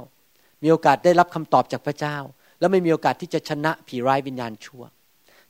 [0.62, 2.16] มีโอกาสได้รับคำตอบจากพระเจ้า
[2.61, 4.82] แล้วไม่มีโอกาสที่จะชนะผีร้ายวิญญาณชั่ว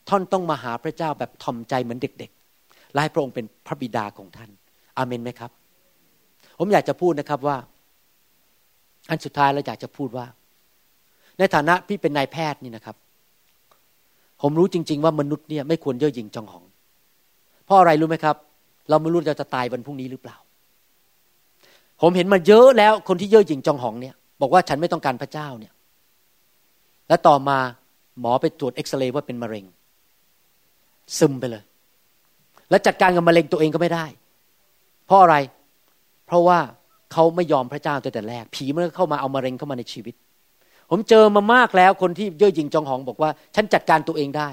[0.09, 4.51] ท่านต้องมาหาพระเจ้าแบบทอมใจเหมือนเด็กๆและให้พระองค์เป็นพระบิดาของท่าน
[4.99, 5.51] อาเมนไหมครับ
[6.59, 7.57] ผมอยากจะพูดนะครับว่า
[9.11, 10.27] อันสุดท้ายเราอยากจะพูดว่า
[11.39, 12.97] ในฐานะพี่เป็นนายแพทย์นี่นะครับ
[14.43, 16.65] ผมรู้จริง ๆ ว่ามนุษย์เนี่ยไม่ควรเย่อหยิ่งจองหอง
[17.65, 18.37] เพราะอะไรรู้ไหมครับ
[18.89, 20.37] เราไม่รู้เราจะตายวันพรุ่งนี้หรือเปล่า
[22.03, 25.73] ผมเห็นมาเยอะแล้วคนที่เย่อหยิ่งจองหองเนี่ย บอกว่าฉันไม่ต้องการพระเจ้าเนี่ย
[27.09, 27.59] และต่อมา
[28.21, 29.65] หมอไปตรวจเอ็กซเรย์ว่าเป็นมะเร็ง
[31.19, 31.63] ซึมไปเลย
[32.71, 34.07] และจัดการกับมะเร็งตัวเองก็ไม่ได้
[35.07, 35.37] เพราะอะไร
[36.27, 36.59] เพราะว่า
[37.13, 40.15] เขาไม่ยอมพระเจ้าตั้งแต่แรก ผีมันก็เข้ามาเอามะเร็งเข้ามาในชีวิต
[40.91, 44.49] ผมเจอมามากแล้วคนที่เย่อหยิ่งจองหองบอกว่า ฉันจัดการตัวเองได้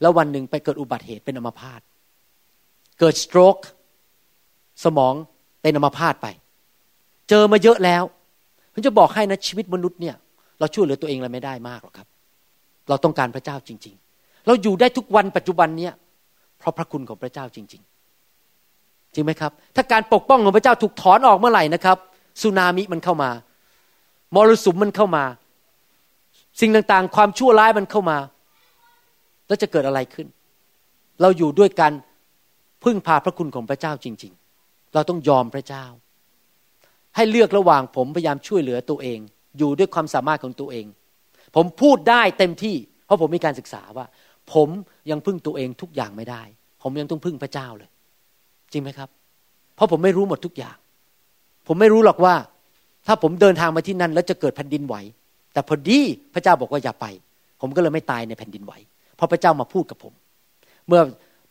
[0.00, 1.80] แล้ววันหนึ่งไปเกิดอุบัติเหตุเป็นอัมพาต
[3.00, 3.56] เกิดสโตรก
[4.84, 5.14] สมอง
[5.62, 6.26] เป็นอัมพาตไป
[7.28, 8.02] เจอมาเยอะแล้ว
[8.72, 10.16] ผมจะบอกให้นะชีวิตมนุษย์เนี่ย
[10.60, 12.08] เราช่วยเหลือตัวเองอะไรไม่ได้มากหรอกครับ
[12.88, 15.92] เราต้องการพระเจ้าจริง ๆ เราอยู่ได้ทุกวันปัจจุบันเนี่ย
[16.58, 17.82] เพราะพระคุณของพระเจ้าจริง
[18.48, 21.98] ๆ จริงไหมครับ ถ้าการปกป้องของพระเจ้าถูกถอนออกเมื่อไหร่นะครับ
[22.40, 23.30] สึนามิมันเข้ามา
[24.34, 25.24] มรสุมมันเข้ามา
[26.60, 28.18] สิ่งต่างๆ ความชั่วร้ายมันเข้ามา
[29.46, 30.26] แล้วจะเกิดอะไรขึ้น
[31.20, 31.92] เราอยู่ด้วยการ
[32.84, 34.32] พึ่งพาพระคุณของพระเจ้าจริง
[34.62, 35.84] ๆ เราต้องยอมพระเจ้า
[37.16, 39.18] ให้เลือกระหว่างผมพยายามช่วยเหลือตัวเอง
[39.58, 40.86] อยู่ด้วยความสามารถของตัวเอง
[41.54, 42.76] ผมพูดได้เต็มที่
[43.06, 44.06] เพราะผมมีการศึกษาว่า
[44.52, 44.68] ผม
[45.10, 46.42] ยังพึ่งตัวเองทุกอย่างไม่ได้
[46.82, 47.90] ผมยังต้องพึ่งพระเจ้าเลย
[48.72, 49.08] จริงไหมครับ
[49.76, 50.76] เพราะผมไม่รู้หมดทุกอย่าง
[51.66, 52.34] ผมไม่รู้หรอกว่า
[53.06, 54.94] ถ้าผมเดินทางมาที่นั่น แล้วจะเกิดแผ่นดินไหว
[55.54, 56.00] แต่พอดี
[56.34, 57.06] พระเจ้าบอกว่าอย่าไป
[57.60, 58.72] ผมก็เลยไม่ตายในแผ่นดินไหว
[59.16, 60.12] เพราะพระเจ้ามาพูดกับผม
[60.88, 61.02] เมื่อ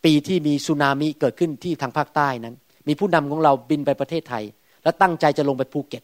[0.06, 2.56] ปีที่มีสึนามิเกิดขึ้นที่ทางภาคใต้นั้น
[2.88, 4.44] มีผู้นำของเราบินไปประเทศไทย
[4.84, 6.04] แล้วตั้งใจจะลงไปภูเก็ต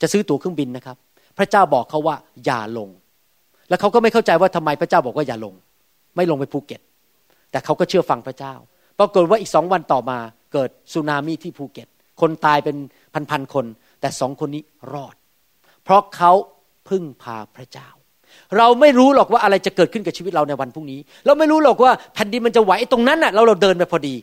[0.00, 0.96] จะซื้อตั๋วเครื่องบินนะครับ
[1.38, 2.88] พระเจ้าบอกเขาว่าอย่าลง
[3.68, 5.54] แล้วเขาก็ไม่เข้าใจว่าทำไมพระเจ้าบอกว่าอย่าลง
[6.16, 6.80] ไม่ลงไปภูเก็ต
[7.50, 8.54] แต่เขาก็เชื่อฟังพระเจ้า
[8.98, 10.18] ปรากฏว่าอีกสองวันต่อมา
[10.52, 11.88] เกิดสึนามิที่ภูเก็ต
[12.20, 12.76] คนตายเป็น
[13.30, 13.66] พันๆคน
[14.00, 14.62] แต่สองคนนี้
[14.92, 15.14] รอด
[15.84, 16.32] เพราะเขา
[16.90, 17.88] พึ่งพาพระเจ้า
[18.56, 24.14] เราไม่รู้หรอกว่าอะไรจะเกิดขึ้นกับชีวิตเราในวันพรุ่งนี้ เราไม่รู้หรอกว่าแผ่นดินมันจะไหวตรงนั้นน่ะเราเราเดินไปพอดี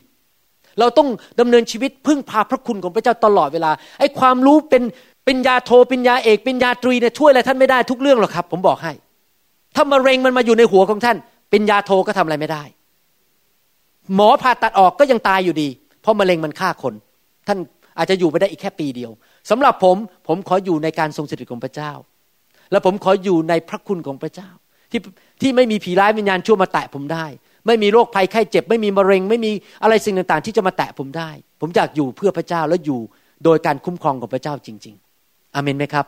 [0.80, 1.08] เราต้อง
[1.40, 4.82] ดำเนินชีวิตพึ่งพาพระคุณของพระเจ้าตลอดเวลาไอ้ความรู้เป็น
[5.24, 8.92] เป็นยาโทเป็นยาเอกเป็นยาตรีเนี่ยช่วยอะไรท่านไม่ได้ทุกเรื่องหรอกครับ ผมบอกให้
[9.74, 11.16] ถ้ามะเร็งมันมาอยู่ในหัวของท่าน
[11.50, 12.62] เป็นยาโทก็ทำอะไรไม่ได้
[14.14, 15.68] หมอผ่าตัดออกก็ยังตายอยู่ดี
[16.02, 16.94] เพราะมะเร็งมันฆ่าคน
[17.48, 17.58] ท่าน
[17.98, 19.10] อาจจะอยู่ไปได้อีกแค่ปีเดียว
[19.50, 19.96] สำหรับผม
[20.26, 21.92] ผมขออยู่ในการทรงสถิตของพระเจ้า
[22.70, 24.50] และผมขออยู่ในพระคุณของพระเจ้า
[24.90, 25.00] ที่
[25.40, 27.26] ที่ไม่มีผีร้ายวิญญาณชั่วมาแตะผมได้
[27.66, 29.52] ไม่มีโรคภัยไข้เจ็บ ไม่มีมะเร็ง ไม่มี
[29.82, 33.00] อะไรสิ่งต่างๆ ที่จะมาแตะผมได้ ผมอยากอยู่เพื่อพระเจ้าและอยู่
[33.44, 34.94] โดยการคุ้มครองของพระเจ้าจริง
[35.24, 36.06] ๆ อเมนไหมครับ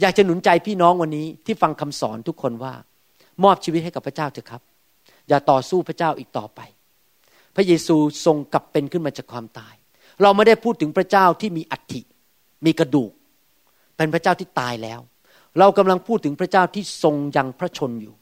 [0.00, 2.74] อยากจะหนุนใจพี่น้องวันนี้ที่ฟังคำสอนทุกคนว่า
[3.44, 4.62] มอบชีวิตให้กับพระเจ้าเถอะครับ
[5.28, 6.60] อย่าต่อสู้พระเจ้าอีกต่อไป
[7.56, 9.74] พระเยซูทรงกลับเป็นขึ้นมาจากความตาย
[10.22, 12.02] เราไม่ได้พูดถึงพระเจ้าที่มีอัฐิ
[12.66, 13.12] มีกระดูก
[13.96, 15.00] เป็นพระเจ้าที่ตายแล้ว
[15.58, 18.14] เรากำลังพูดถึงพระเจ้าที่ทรงยังพระชนอยู่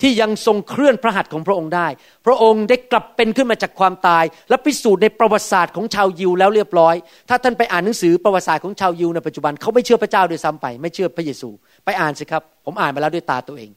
[0.00, 1.88] ที่ยังทรงเคลื่อนพระหัตถ์ของพระองค์ได้
[2.26, 6.94] พระองค์ได้กลับเป็นขึ้นมาจากความตาย และพิสูจน์ในประวัติศาสตร์ของชาวยิวแล้วเรียบร้อย
[7.28, 11.48] ถ้าท่านไปอ่านหนังสือประวัติศาสตร์ของชาวยิวในปัจจุบันเขาไม่เชื่อพระเจ้าโดยซ้ำไป ไม่เชื่อพระเยซู
[11.84, 13.70] ไปอ่านสิครับ ผมอ่านมาแล้วด้วยตาตัวเอง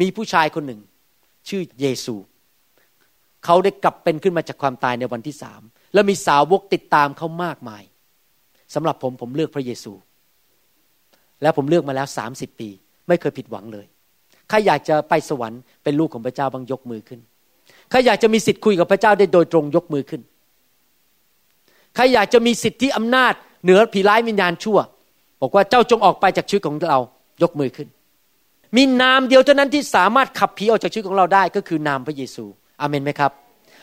[0.00, 0.80] มีผู้ชายคนหนึ่ง
[1.48, 2.14] ชื่อเยซู
[3.44, 5.62] เขาได้กลับเป็นขึ้นมาจากความตายในวันที่สาม
[5.94, 7.82] และมีสาวกติดตามเขามากมาย
[8.74, 9.92] สำหรับผมผมเลือกพระเยซู
[11.42, 12.68] แล้วผมเลือกมาแล้วสามสิบปี
[13.08, 13.86] ไม่เคยผิดหวังเลย
[14.48, 17.20] ใครอยากจะไปสวรรค์เป็นลูกของพระเจ้าบางยกมือขึ้น
[17.90, 20.20] ใครอยากจะมีสิทธิ์คุยกับพระเจ้าได้โดยตรงยกมือขึ้น
[21.94, 23.32] ใครอยากจะมีสิทธิอำนาจ
[23.62, 24.78] เหนือผีร้ายวิญญาณชั่ว
[25.40, 26.98] บอกว่าเจ้าจงออกไปจากชีวิตของเรา
[27.42, 27.88] ยกมือขึ้น
[28.76, 32.44] มีนามเดียวเท่านั้นที่สามารถขับผีออกจากชีวิตของเราได้ก็คือนามพระเยซู
[32.80, 33.32] อาเมนไหมครับ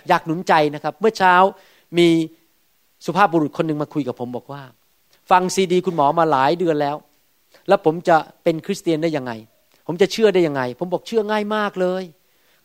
[0.10, 1.34] อยากหนุนใจนะครับ เมื่อเช้า
[1.98, 2.08] มี
[3.06, 4.62] สุภาพบุรุษคนหนึ่งมาคุยกับผมบอกว่า
[5.32, 6.96] ฟังซีดี คุณหมอมาหลายเดือนแล้ว
[7.68, 9.32] แล้วผมจะเป็นคริสเตียนได้ยังไง
[9.88, 12.04] ผมจะเชื่อได้ยังไง ผมบอกเชื่อง่ายมากเลย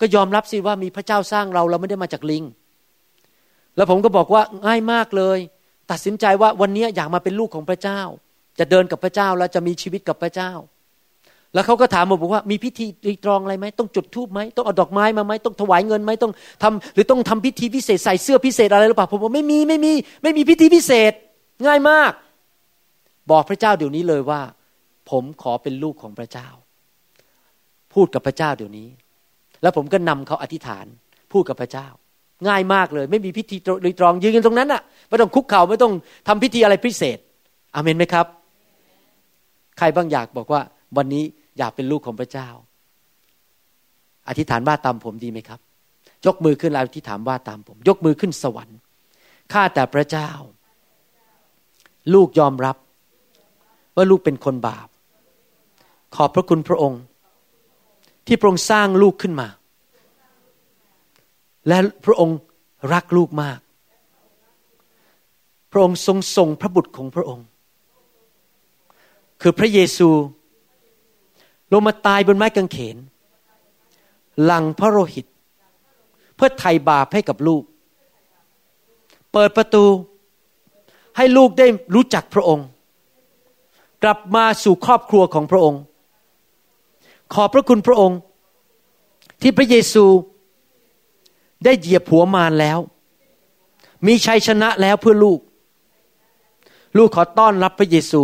[0.01, 2.45] ก็ยอมรับสิว่ามีพระเจ้าสร้างเราเราไม่ได้มาจากลิง
[3.77, 5.39] แล้วผมก็บอกว่าง่ายมากเลย
[5.91, 8.01] ตัดสินใจว่าวันนี้อยากมาเป็นลูกของพระเจ้า
[8.59, 10.53] จะเดินกับพระเจ้าแล้วจะมีชีวิตกับพระเจ้า
[11.55, 16.33] แล้วเขาก็ถามผมบอกว่ามีพิธีรีตรองอะไรไหมต้องจุดธูปไหมต้องเอาดอกไม้มาไหมต้องถวายเงินไหมต้อง
[16.63, 21.13] ทำหรือต้องทำพิธีพิเศษใส่เสื้อพิเศษอะไรหรือเปล่าผมบอกไม่มีไม่มี ไม่มีพิธีพิเศษ
[21.67, 22.13] ง่ายมาก
[23.31, 24.41] บอกพระเจ้าเดี๋ยวนี้เลยว่า
[25.11, 26.49] ผมขอเป็นลูกของพระเจ้า
[27.95, 28.89] พูดกับพระเจ้าเดี๋ยวนี้
[29.63, 30.87] แล้วผมก็นำเขาอธิษฐาน
[31.33, 31.87] พูดกับพระเจ้า
[32.49, 35.93] ง่ายมากเลย ไม่มีพิธีรีตรองยืนกันตรงนั้นอะ่ะไม่ต้องคุกเข่าไม่ต้อง
[36.29, 37.19] ทำพิธีอะไรพิเศษ
[37.75, 38.27] อเมนไหมครับ
[39.79, 40.61] ใครบ้างอยากบอกว่า
[40.97, 41.25] วันนี้
[41.59, 42.49] อยากเป็นลูกของพระเจ้า
[44.29, 45.61] อธิษฐานว่าตามผมดีไหมครับ
[46.27, 48.79] ยกมือขึ้นแล้วอธิษฐานว่าตามผม ยกมือขึ้นสวรรค์
[49.53, 50.31] ข้าแต่พระเจ้า
[52.15, 52.77] ลูกยอมรับ
[53.97, 54.89] ว่าลูกเป็นคนบาป
[56.17, 57.01] ขอบพระคุณพระองค์
[58.27, 59.49] ที่พระองค์สร้างลูกขึ้นมา
[61.69, 62.37] และพระองค์
[62.93, 63.59] รักลูกมาก
[65.73, 67.47] พระองค์ทรงส่งพระบุตรของพระองค์
[69.43, 70.09] คือพระเยซู
[71.73, 72.97] ลงมาตายบนไม้กางเขน
[74.45, 75.27] หลังพระโลหิต
[76.37, 77.63] เพื่อไถ่บาปให้กับลูก
[79.33, 79.85] เปิดประตู
[81.17, 82.67] ให้ลูกได้รู้จักพระองค์
[84.03, 85.81] กลับมาสู่ครอบครัวของพระองค์
[87.35, 88.19] ขอบพระคุณพระองค์
[89.41, 90.05] ที่พระเยซู
[91.65, 92.79] ได้เหยียบหัวมารแล้ว
[94.07, 95.41] มีชัยชนะแล้วเพื่อลูก
[96.97, 98.23] ลูกขอต้อนรับพระเยซู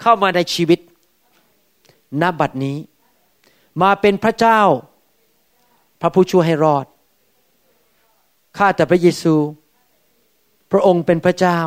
[0.00, 0.80] เข้ามาในชีวิต
[2.20, 2.78] ณบัดนี้
[3.82, 4.60] มาเป็นพระเจ้า
[6.00, 6.86] พระผู้ช่วยให้รอด
[8.56, 9.34] ข้าแต่พระเยซู
[10.70, 11.58] พระองค์เป็นพระเจ้า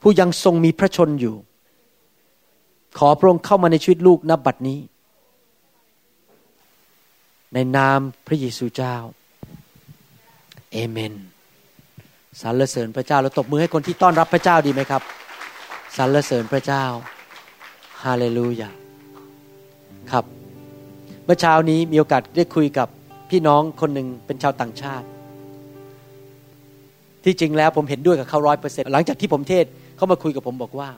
[0.00, 1.36] ผู้ยังทรงมีพระชนอยู่
[2.98, 4.80] ขอพระองค์เข้ามาในชีวิตลูกณบัดนี้
[7.54, 8.96] ในนามพระเยซูเจ้า
[10.72, 11.14] เอเมน
[12.40, 15.02] สรรเสริญพระเจ้าเราตบมือให้คนที่ต้อนรับพระเจ้าดีไหมครับ
[15.96, 16.84] สรรเสริญพระเจ้า
[18.04, 18.70] ฮาเลลูยา
[20.10, 20.24] ครับ
[21.24, 22.88] เมื่อเช้านี้มีโอกาสได้คุยกับ
[23.30, 25.06] พี่น้องคนหนึ่งเป็นชาวต่างชาติ
[27.24, 29.64] ที่จริงแล้วผมเห็นด้วยกับเขาร้อยเปอร์เซ็นหลังจากที่ผมเทศ
[29.96, 30.88] เขามาคุยกับผมบอกว่า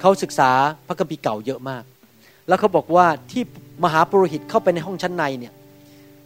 [0.00, 0.50] เขาศึกษา
[0.86, 1.84] พระคัมภีร์เก่าเยอะมาก
[2.48, 3.42] แล้วเขาบอกว่าที่
[3.84, 5.52] มหาปุโรหิตเข้าไปในห้องชั้นในเนี่ย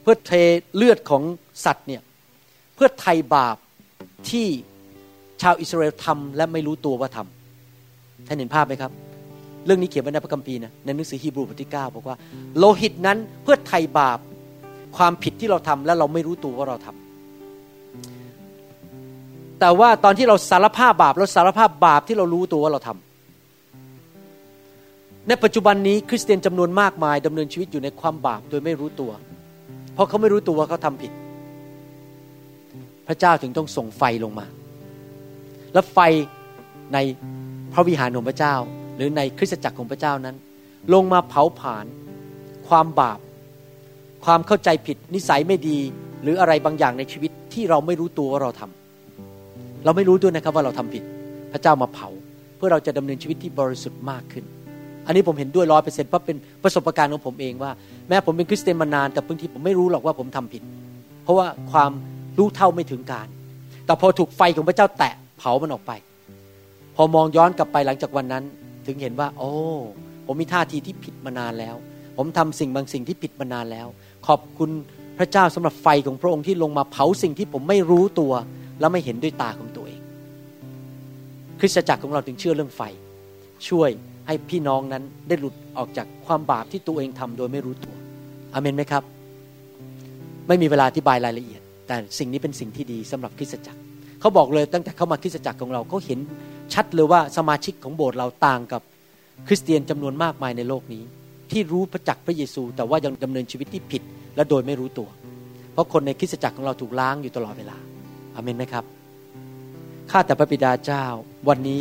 [0.03, 0.31] เพื่อเท
[0.77, 1.23] เลือดของ
[1.65, 2.03] สัตว์เนี่ย
[2.75, 3.57] เพื่อไถ่บาป
[4.31, 4.47] ที่
[5.43, 8.93] ชาวอิสราเอลทำและไม่รู้ตัวว่าทำท่านเห็นภาพไหมครับ
[9.67, 12.17] เรื่องนี้เขียนไว้ในพระคัมภีร์นะในหนังสือฮีบรูบทที่9บอกว่า
[12.59, 14.19] โลหิตนั้นเพื่อไถ่บาป
[14.97, 23.12] ความผิดที่เราทำและเราไม่รู้ตัวว่าเราทำแต่ว่าตอนที่เราสารภาพบาปเราสารภาพบาปที่เรารู้ตัวว่าเราทำ
[25.29, 29.13] ในปัจจุบันนี้คริสเตียนจำนวนมากมายดำเนินชีวิตอยู่ในความบาปโดยไม่รู้ตัว
[29.95, 31.13] เพราะเขาไม่รู้ตัวว่าเขาทำผิด
[33.09, 34.47] พระเจ้าถึงต้องส่งไฟลงมา
[35.73, 35.99] และไฟ
[36.95, 36.99] ใน
[37.73, 38.55] พระวิหารของพระเจ้า
[38.97, 40.37] หรือในคริสตจักรของพระเจ้านั้น
[40.95, 41.87] ลงมาเผาผลาญ
[42.69, 43.19] ความบาป
[44.25, 45.79] ความเข้าใจผิดนิสัยไม่ดี
[46.23, 51.03] หรืออะไรบางอย่างในชีวิตที่เราไม่รู้ตัวว่าเราทำเราไม่รู้ด้วยนะครับว่าเราทำผิด
[51.53, 52.09] พระเจ้ามาเผา
[52.57, 54.45] เพื่อเราจะดำเนินชีวิตที่บริสุทธิ์มากขึ้น
[55.07, 57.71] อันนี้ผมเห็นด้วยร้อยเปอร์เซ็นต์เพราะเป็นประสบการณ์ของผมเองว่า
[58.09, 60.63] แม้ผมเป็นคริสเตียนมานานแต่บางทีผมไม่รู้หรอกว่าผมทำผิด
[61.25, 61.91] เพราะว่าความ
[62.39, 63.29] รู้เท่าไม่ถึงการ
[63.87, 65.93] แต่พอถูกไฟของพระเจ้าแตะเผามันออกไป
[66.97, 68.45] พอมองย้อนกลับไปหลังจากวันนั้น
[68.87, 69.51] ถึงเห็นว่า โอ้
[70.27, 71.77] ผมมีท่าทีที่ผิดมานานแล้ว
[72.17, 73.87] ผมทำสิ่งบางสิ่งที่ผิดมานานแล้ว
[74.27, 74.71] ขอบคุณ
[75.19, 78.33] พระเจ้าสำหรับไฟของพระองค์ที่ลงมาเผาสิ่งที่ผมไม่รู้ตัว
[78.81, 80.01] และไม่เห็นด้วยตาของตัวเอง
[81.61, 82.83] คริสตจักรของเราถึงเชื่อเรื่องไฟ
[83.69, 83.91] ช่วย
[84.27, 87.95] ให้พี่น้องนั้นได้หลุดออกจากความบาปที่ตัวเองทำโดยไม่รู้ตัว
[88.55, 89.03] อเมนไหมครับ
[90.49, 93.81] ไม่มีเวลาอธิบายรายละเอียด แต่สิ่งนี้เป็นสิ่งที่ดีสำหรับคริสตจักร
[94.21, 96.19] เขาบอกเลยตั้งแต่เข้ามาคริสตจักรของเราเขาเห็น
[96.75, 98.83] ชัดเลยว่าสมาชิกของโบสถ์เราต่างกับ
[99.49, 101.03] คริสเตียนจำนวนมากมายในโลกนี้
[101.51, 104.03] ที่รู้พระจักรพระเยซู แต่ว่ายังดำเนินชีวิตที่ผิด
[104.37, 105.09] และโดยไม่รู้ตัว
[105.73, 107.77] เพราะคนในคริสตจักรของเราถูกล้างอยู่ตลอดเวลา
[108.35, 108.85] อเมนไหมครับ
[110.11, 111.05] ข้าแต่พระบิดาเจ้า
[111.49, 111.81] วันนี้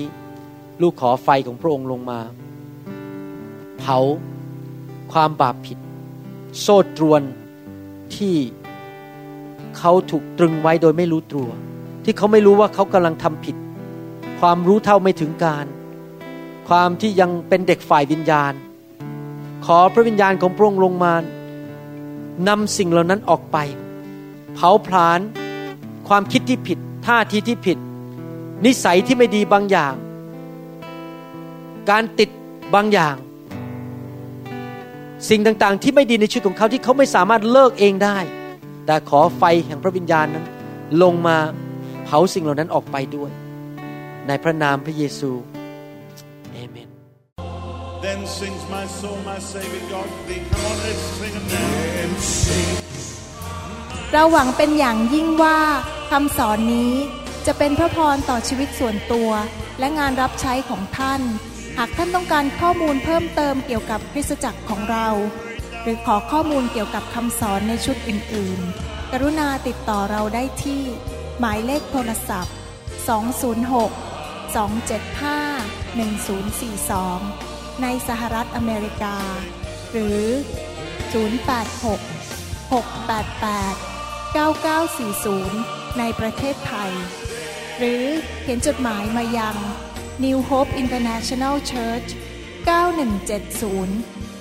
[0.82, 2.20] ลูกขอไฟของพระองค์ลงมา
[3.80, 3.98] เผา
[5.12, 5.78] ความบาปผิด
[6.62, 7.22] โซ่ตรวน
[8.16, 8.36] ที่
[9.78, 11.50] เขาถูกตรึงไว้โดยไม่รู้ตัว
[12.04, 13.56] ที่เขาไม่รู้ว่าเขากำลังทำผิด
[14.40, 15.66] ความรู้เท่าไม่ถึงการ
[16.68, 18.54] ความที่ยังเป็นเด็กฝ่ายวิญญาณ
[19.66, 21.14] ขอพระวิญญาณของพระองค์ลงมา
[22.48, 23.58] นำสิ่งเหล่านั้นออกไป
[24.54, 25.20] เผาผลาญ
[26.08, 27.78] ความคิดที่ผิด ท่าทีที่ผิด
[28.66, 29.94] นิสัยที่ไม่ดีบางอย่าง
[31.90, 32.30] การติด
[32.76, 33.16] บางอย่าง
[35.30, 38.18] สิ่งต่างๆ ที่ไม่ดีในชีวิตของเขาที่เขาไม่สามารถเลิกเองได้
[38.86, 40.46] แต่ขอไฟแห่งพระวิญญาณนั้น
[41.02, 41.38] ลงมา
[42.06, 43.32] เผาสิ่งเหล่านั้นออกไปด้วย
[44.28, 45.32] ในพระนามพระเยซู
[46.54, 46.88] เอเมน
[48.06, 51.70] Then sings my soul my Savior God thee come on let's sing it now
[54.12, 55.60] เราหวังเป็นอย่างยิ่งว่า
[56.12, 56.94] คำสอนนี้
[57.46, 59.30] จะเป็นพระพรต่อชีวิตส่วนตัว
[59.80, 61.22] และงานรับใช้ของท่าน
[61.78, 65.08] หากท่านต้องการข้อมูลเพิ่มเติมเกี่ยวกับคริสตจักรของเรา
[65.82, 70.82] หรือขอข้อมูลเกี่ยวกับคำสอนในชุดอื่น ๆ กรุณาติดต่อเราได้ที่
[71.40, 72.56] หมายเลขโทรศัพท์
[73.36, 79.18] 206 275 1042 ในสหรัฐอเมริกา
[79.92, 80.22] หรือ
[81.12, 86.92] 086 688 9940 ในประเทศไทย
[87.78, 88.04] หรือ
[88.42, 89.58] เขียนจดหมายมายัง
[90.26, 92.10] New Hope International Church
[92.66, 93.90] 9170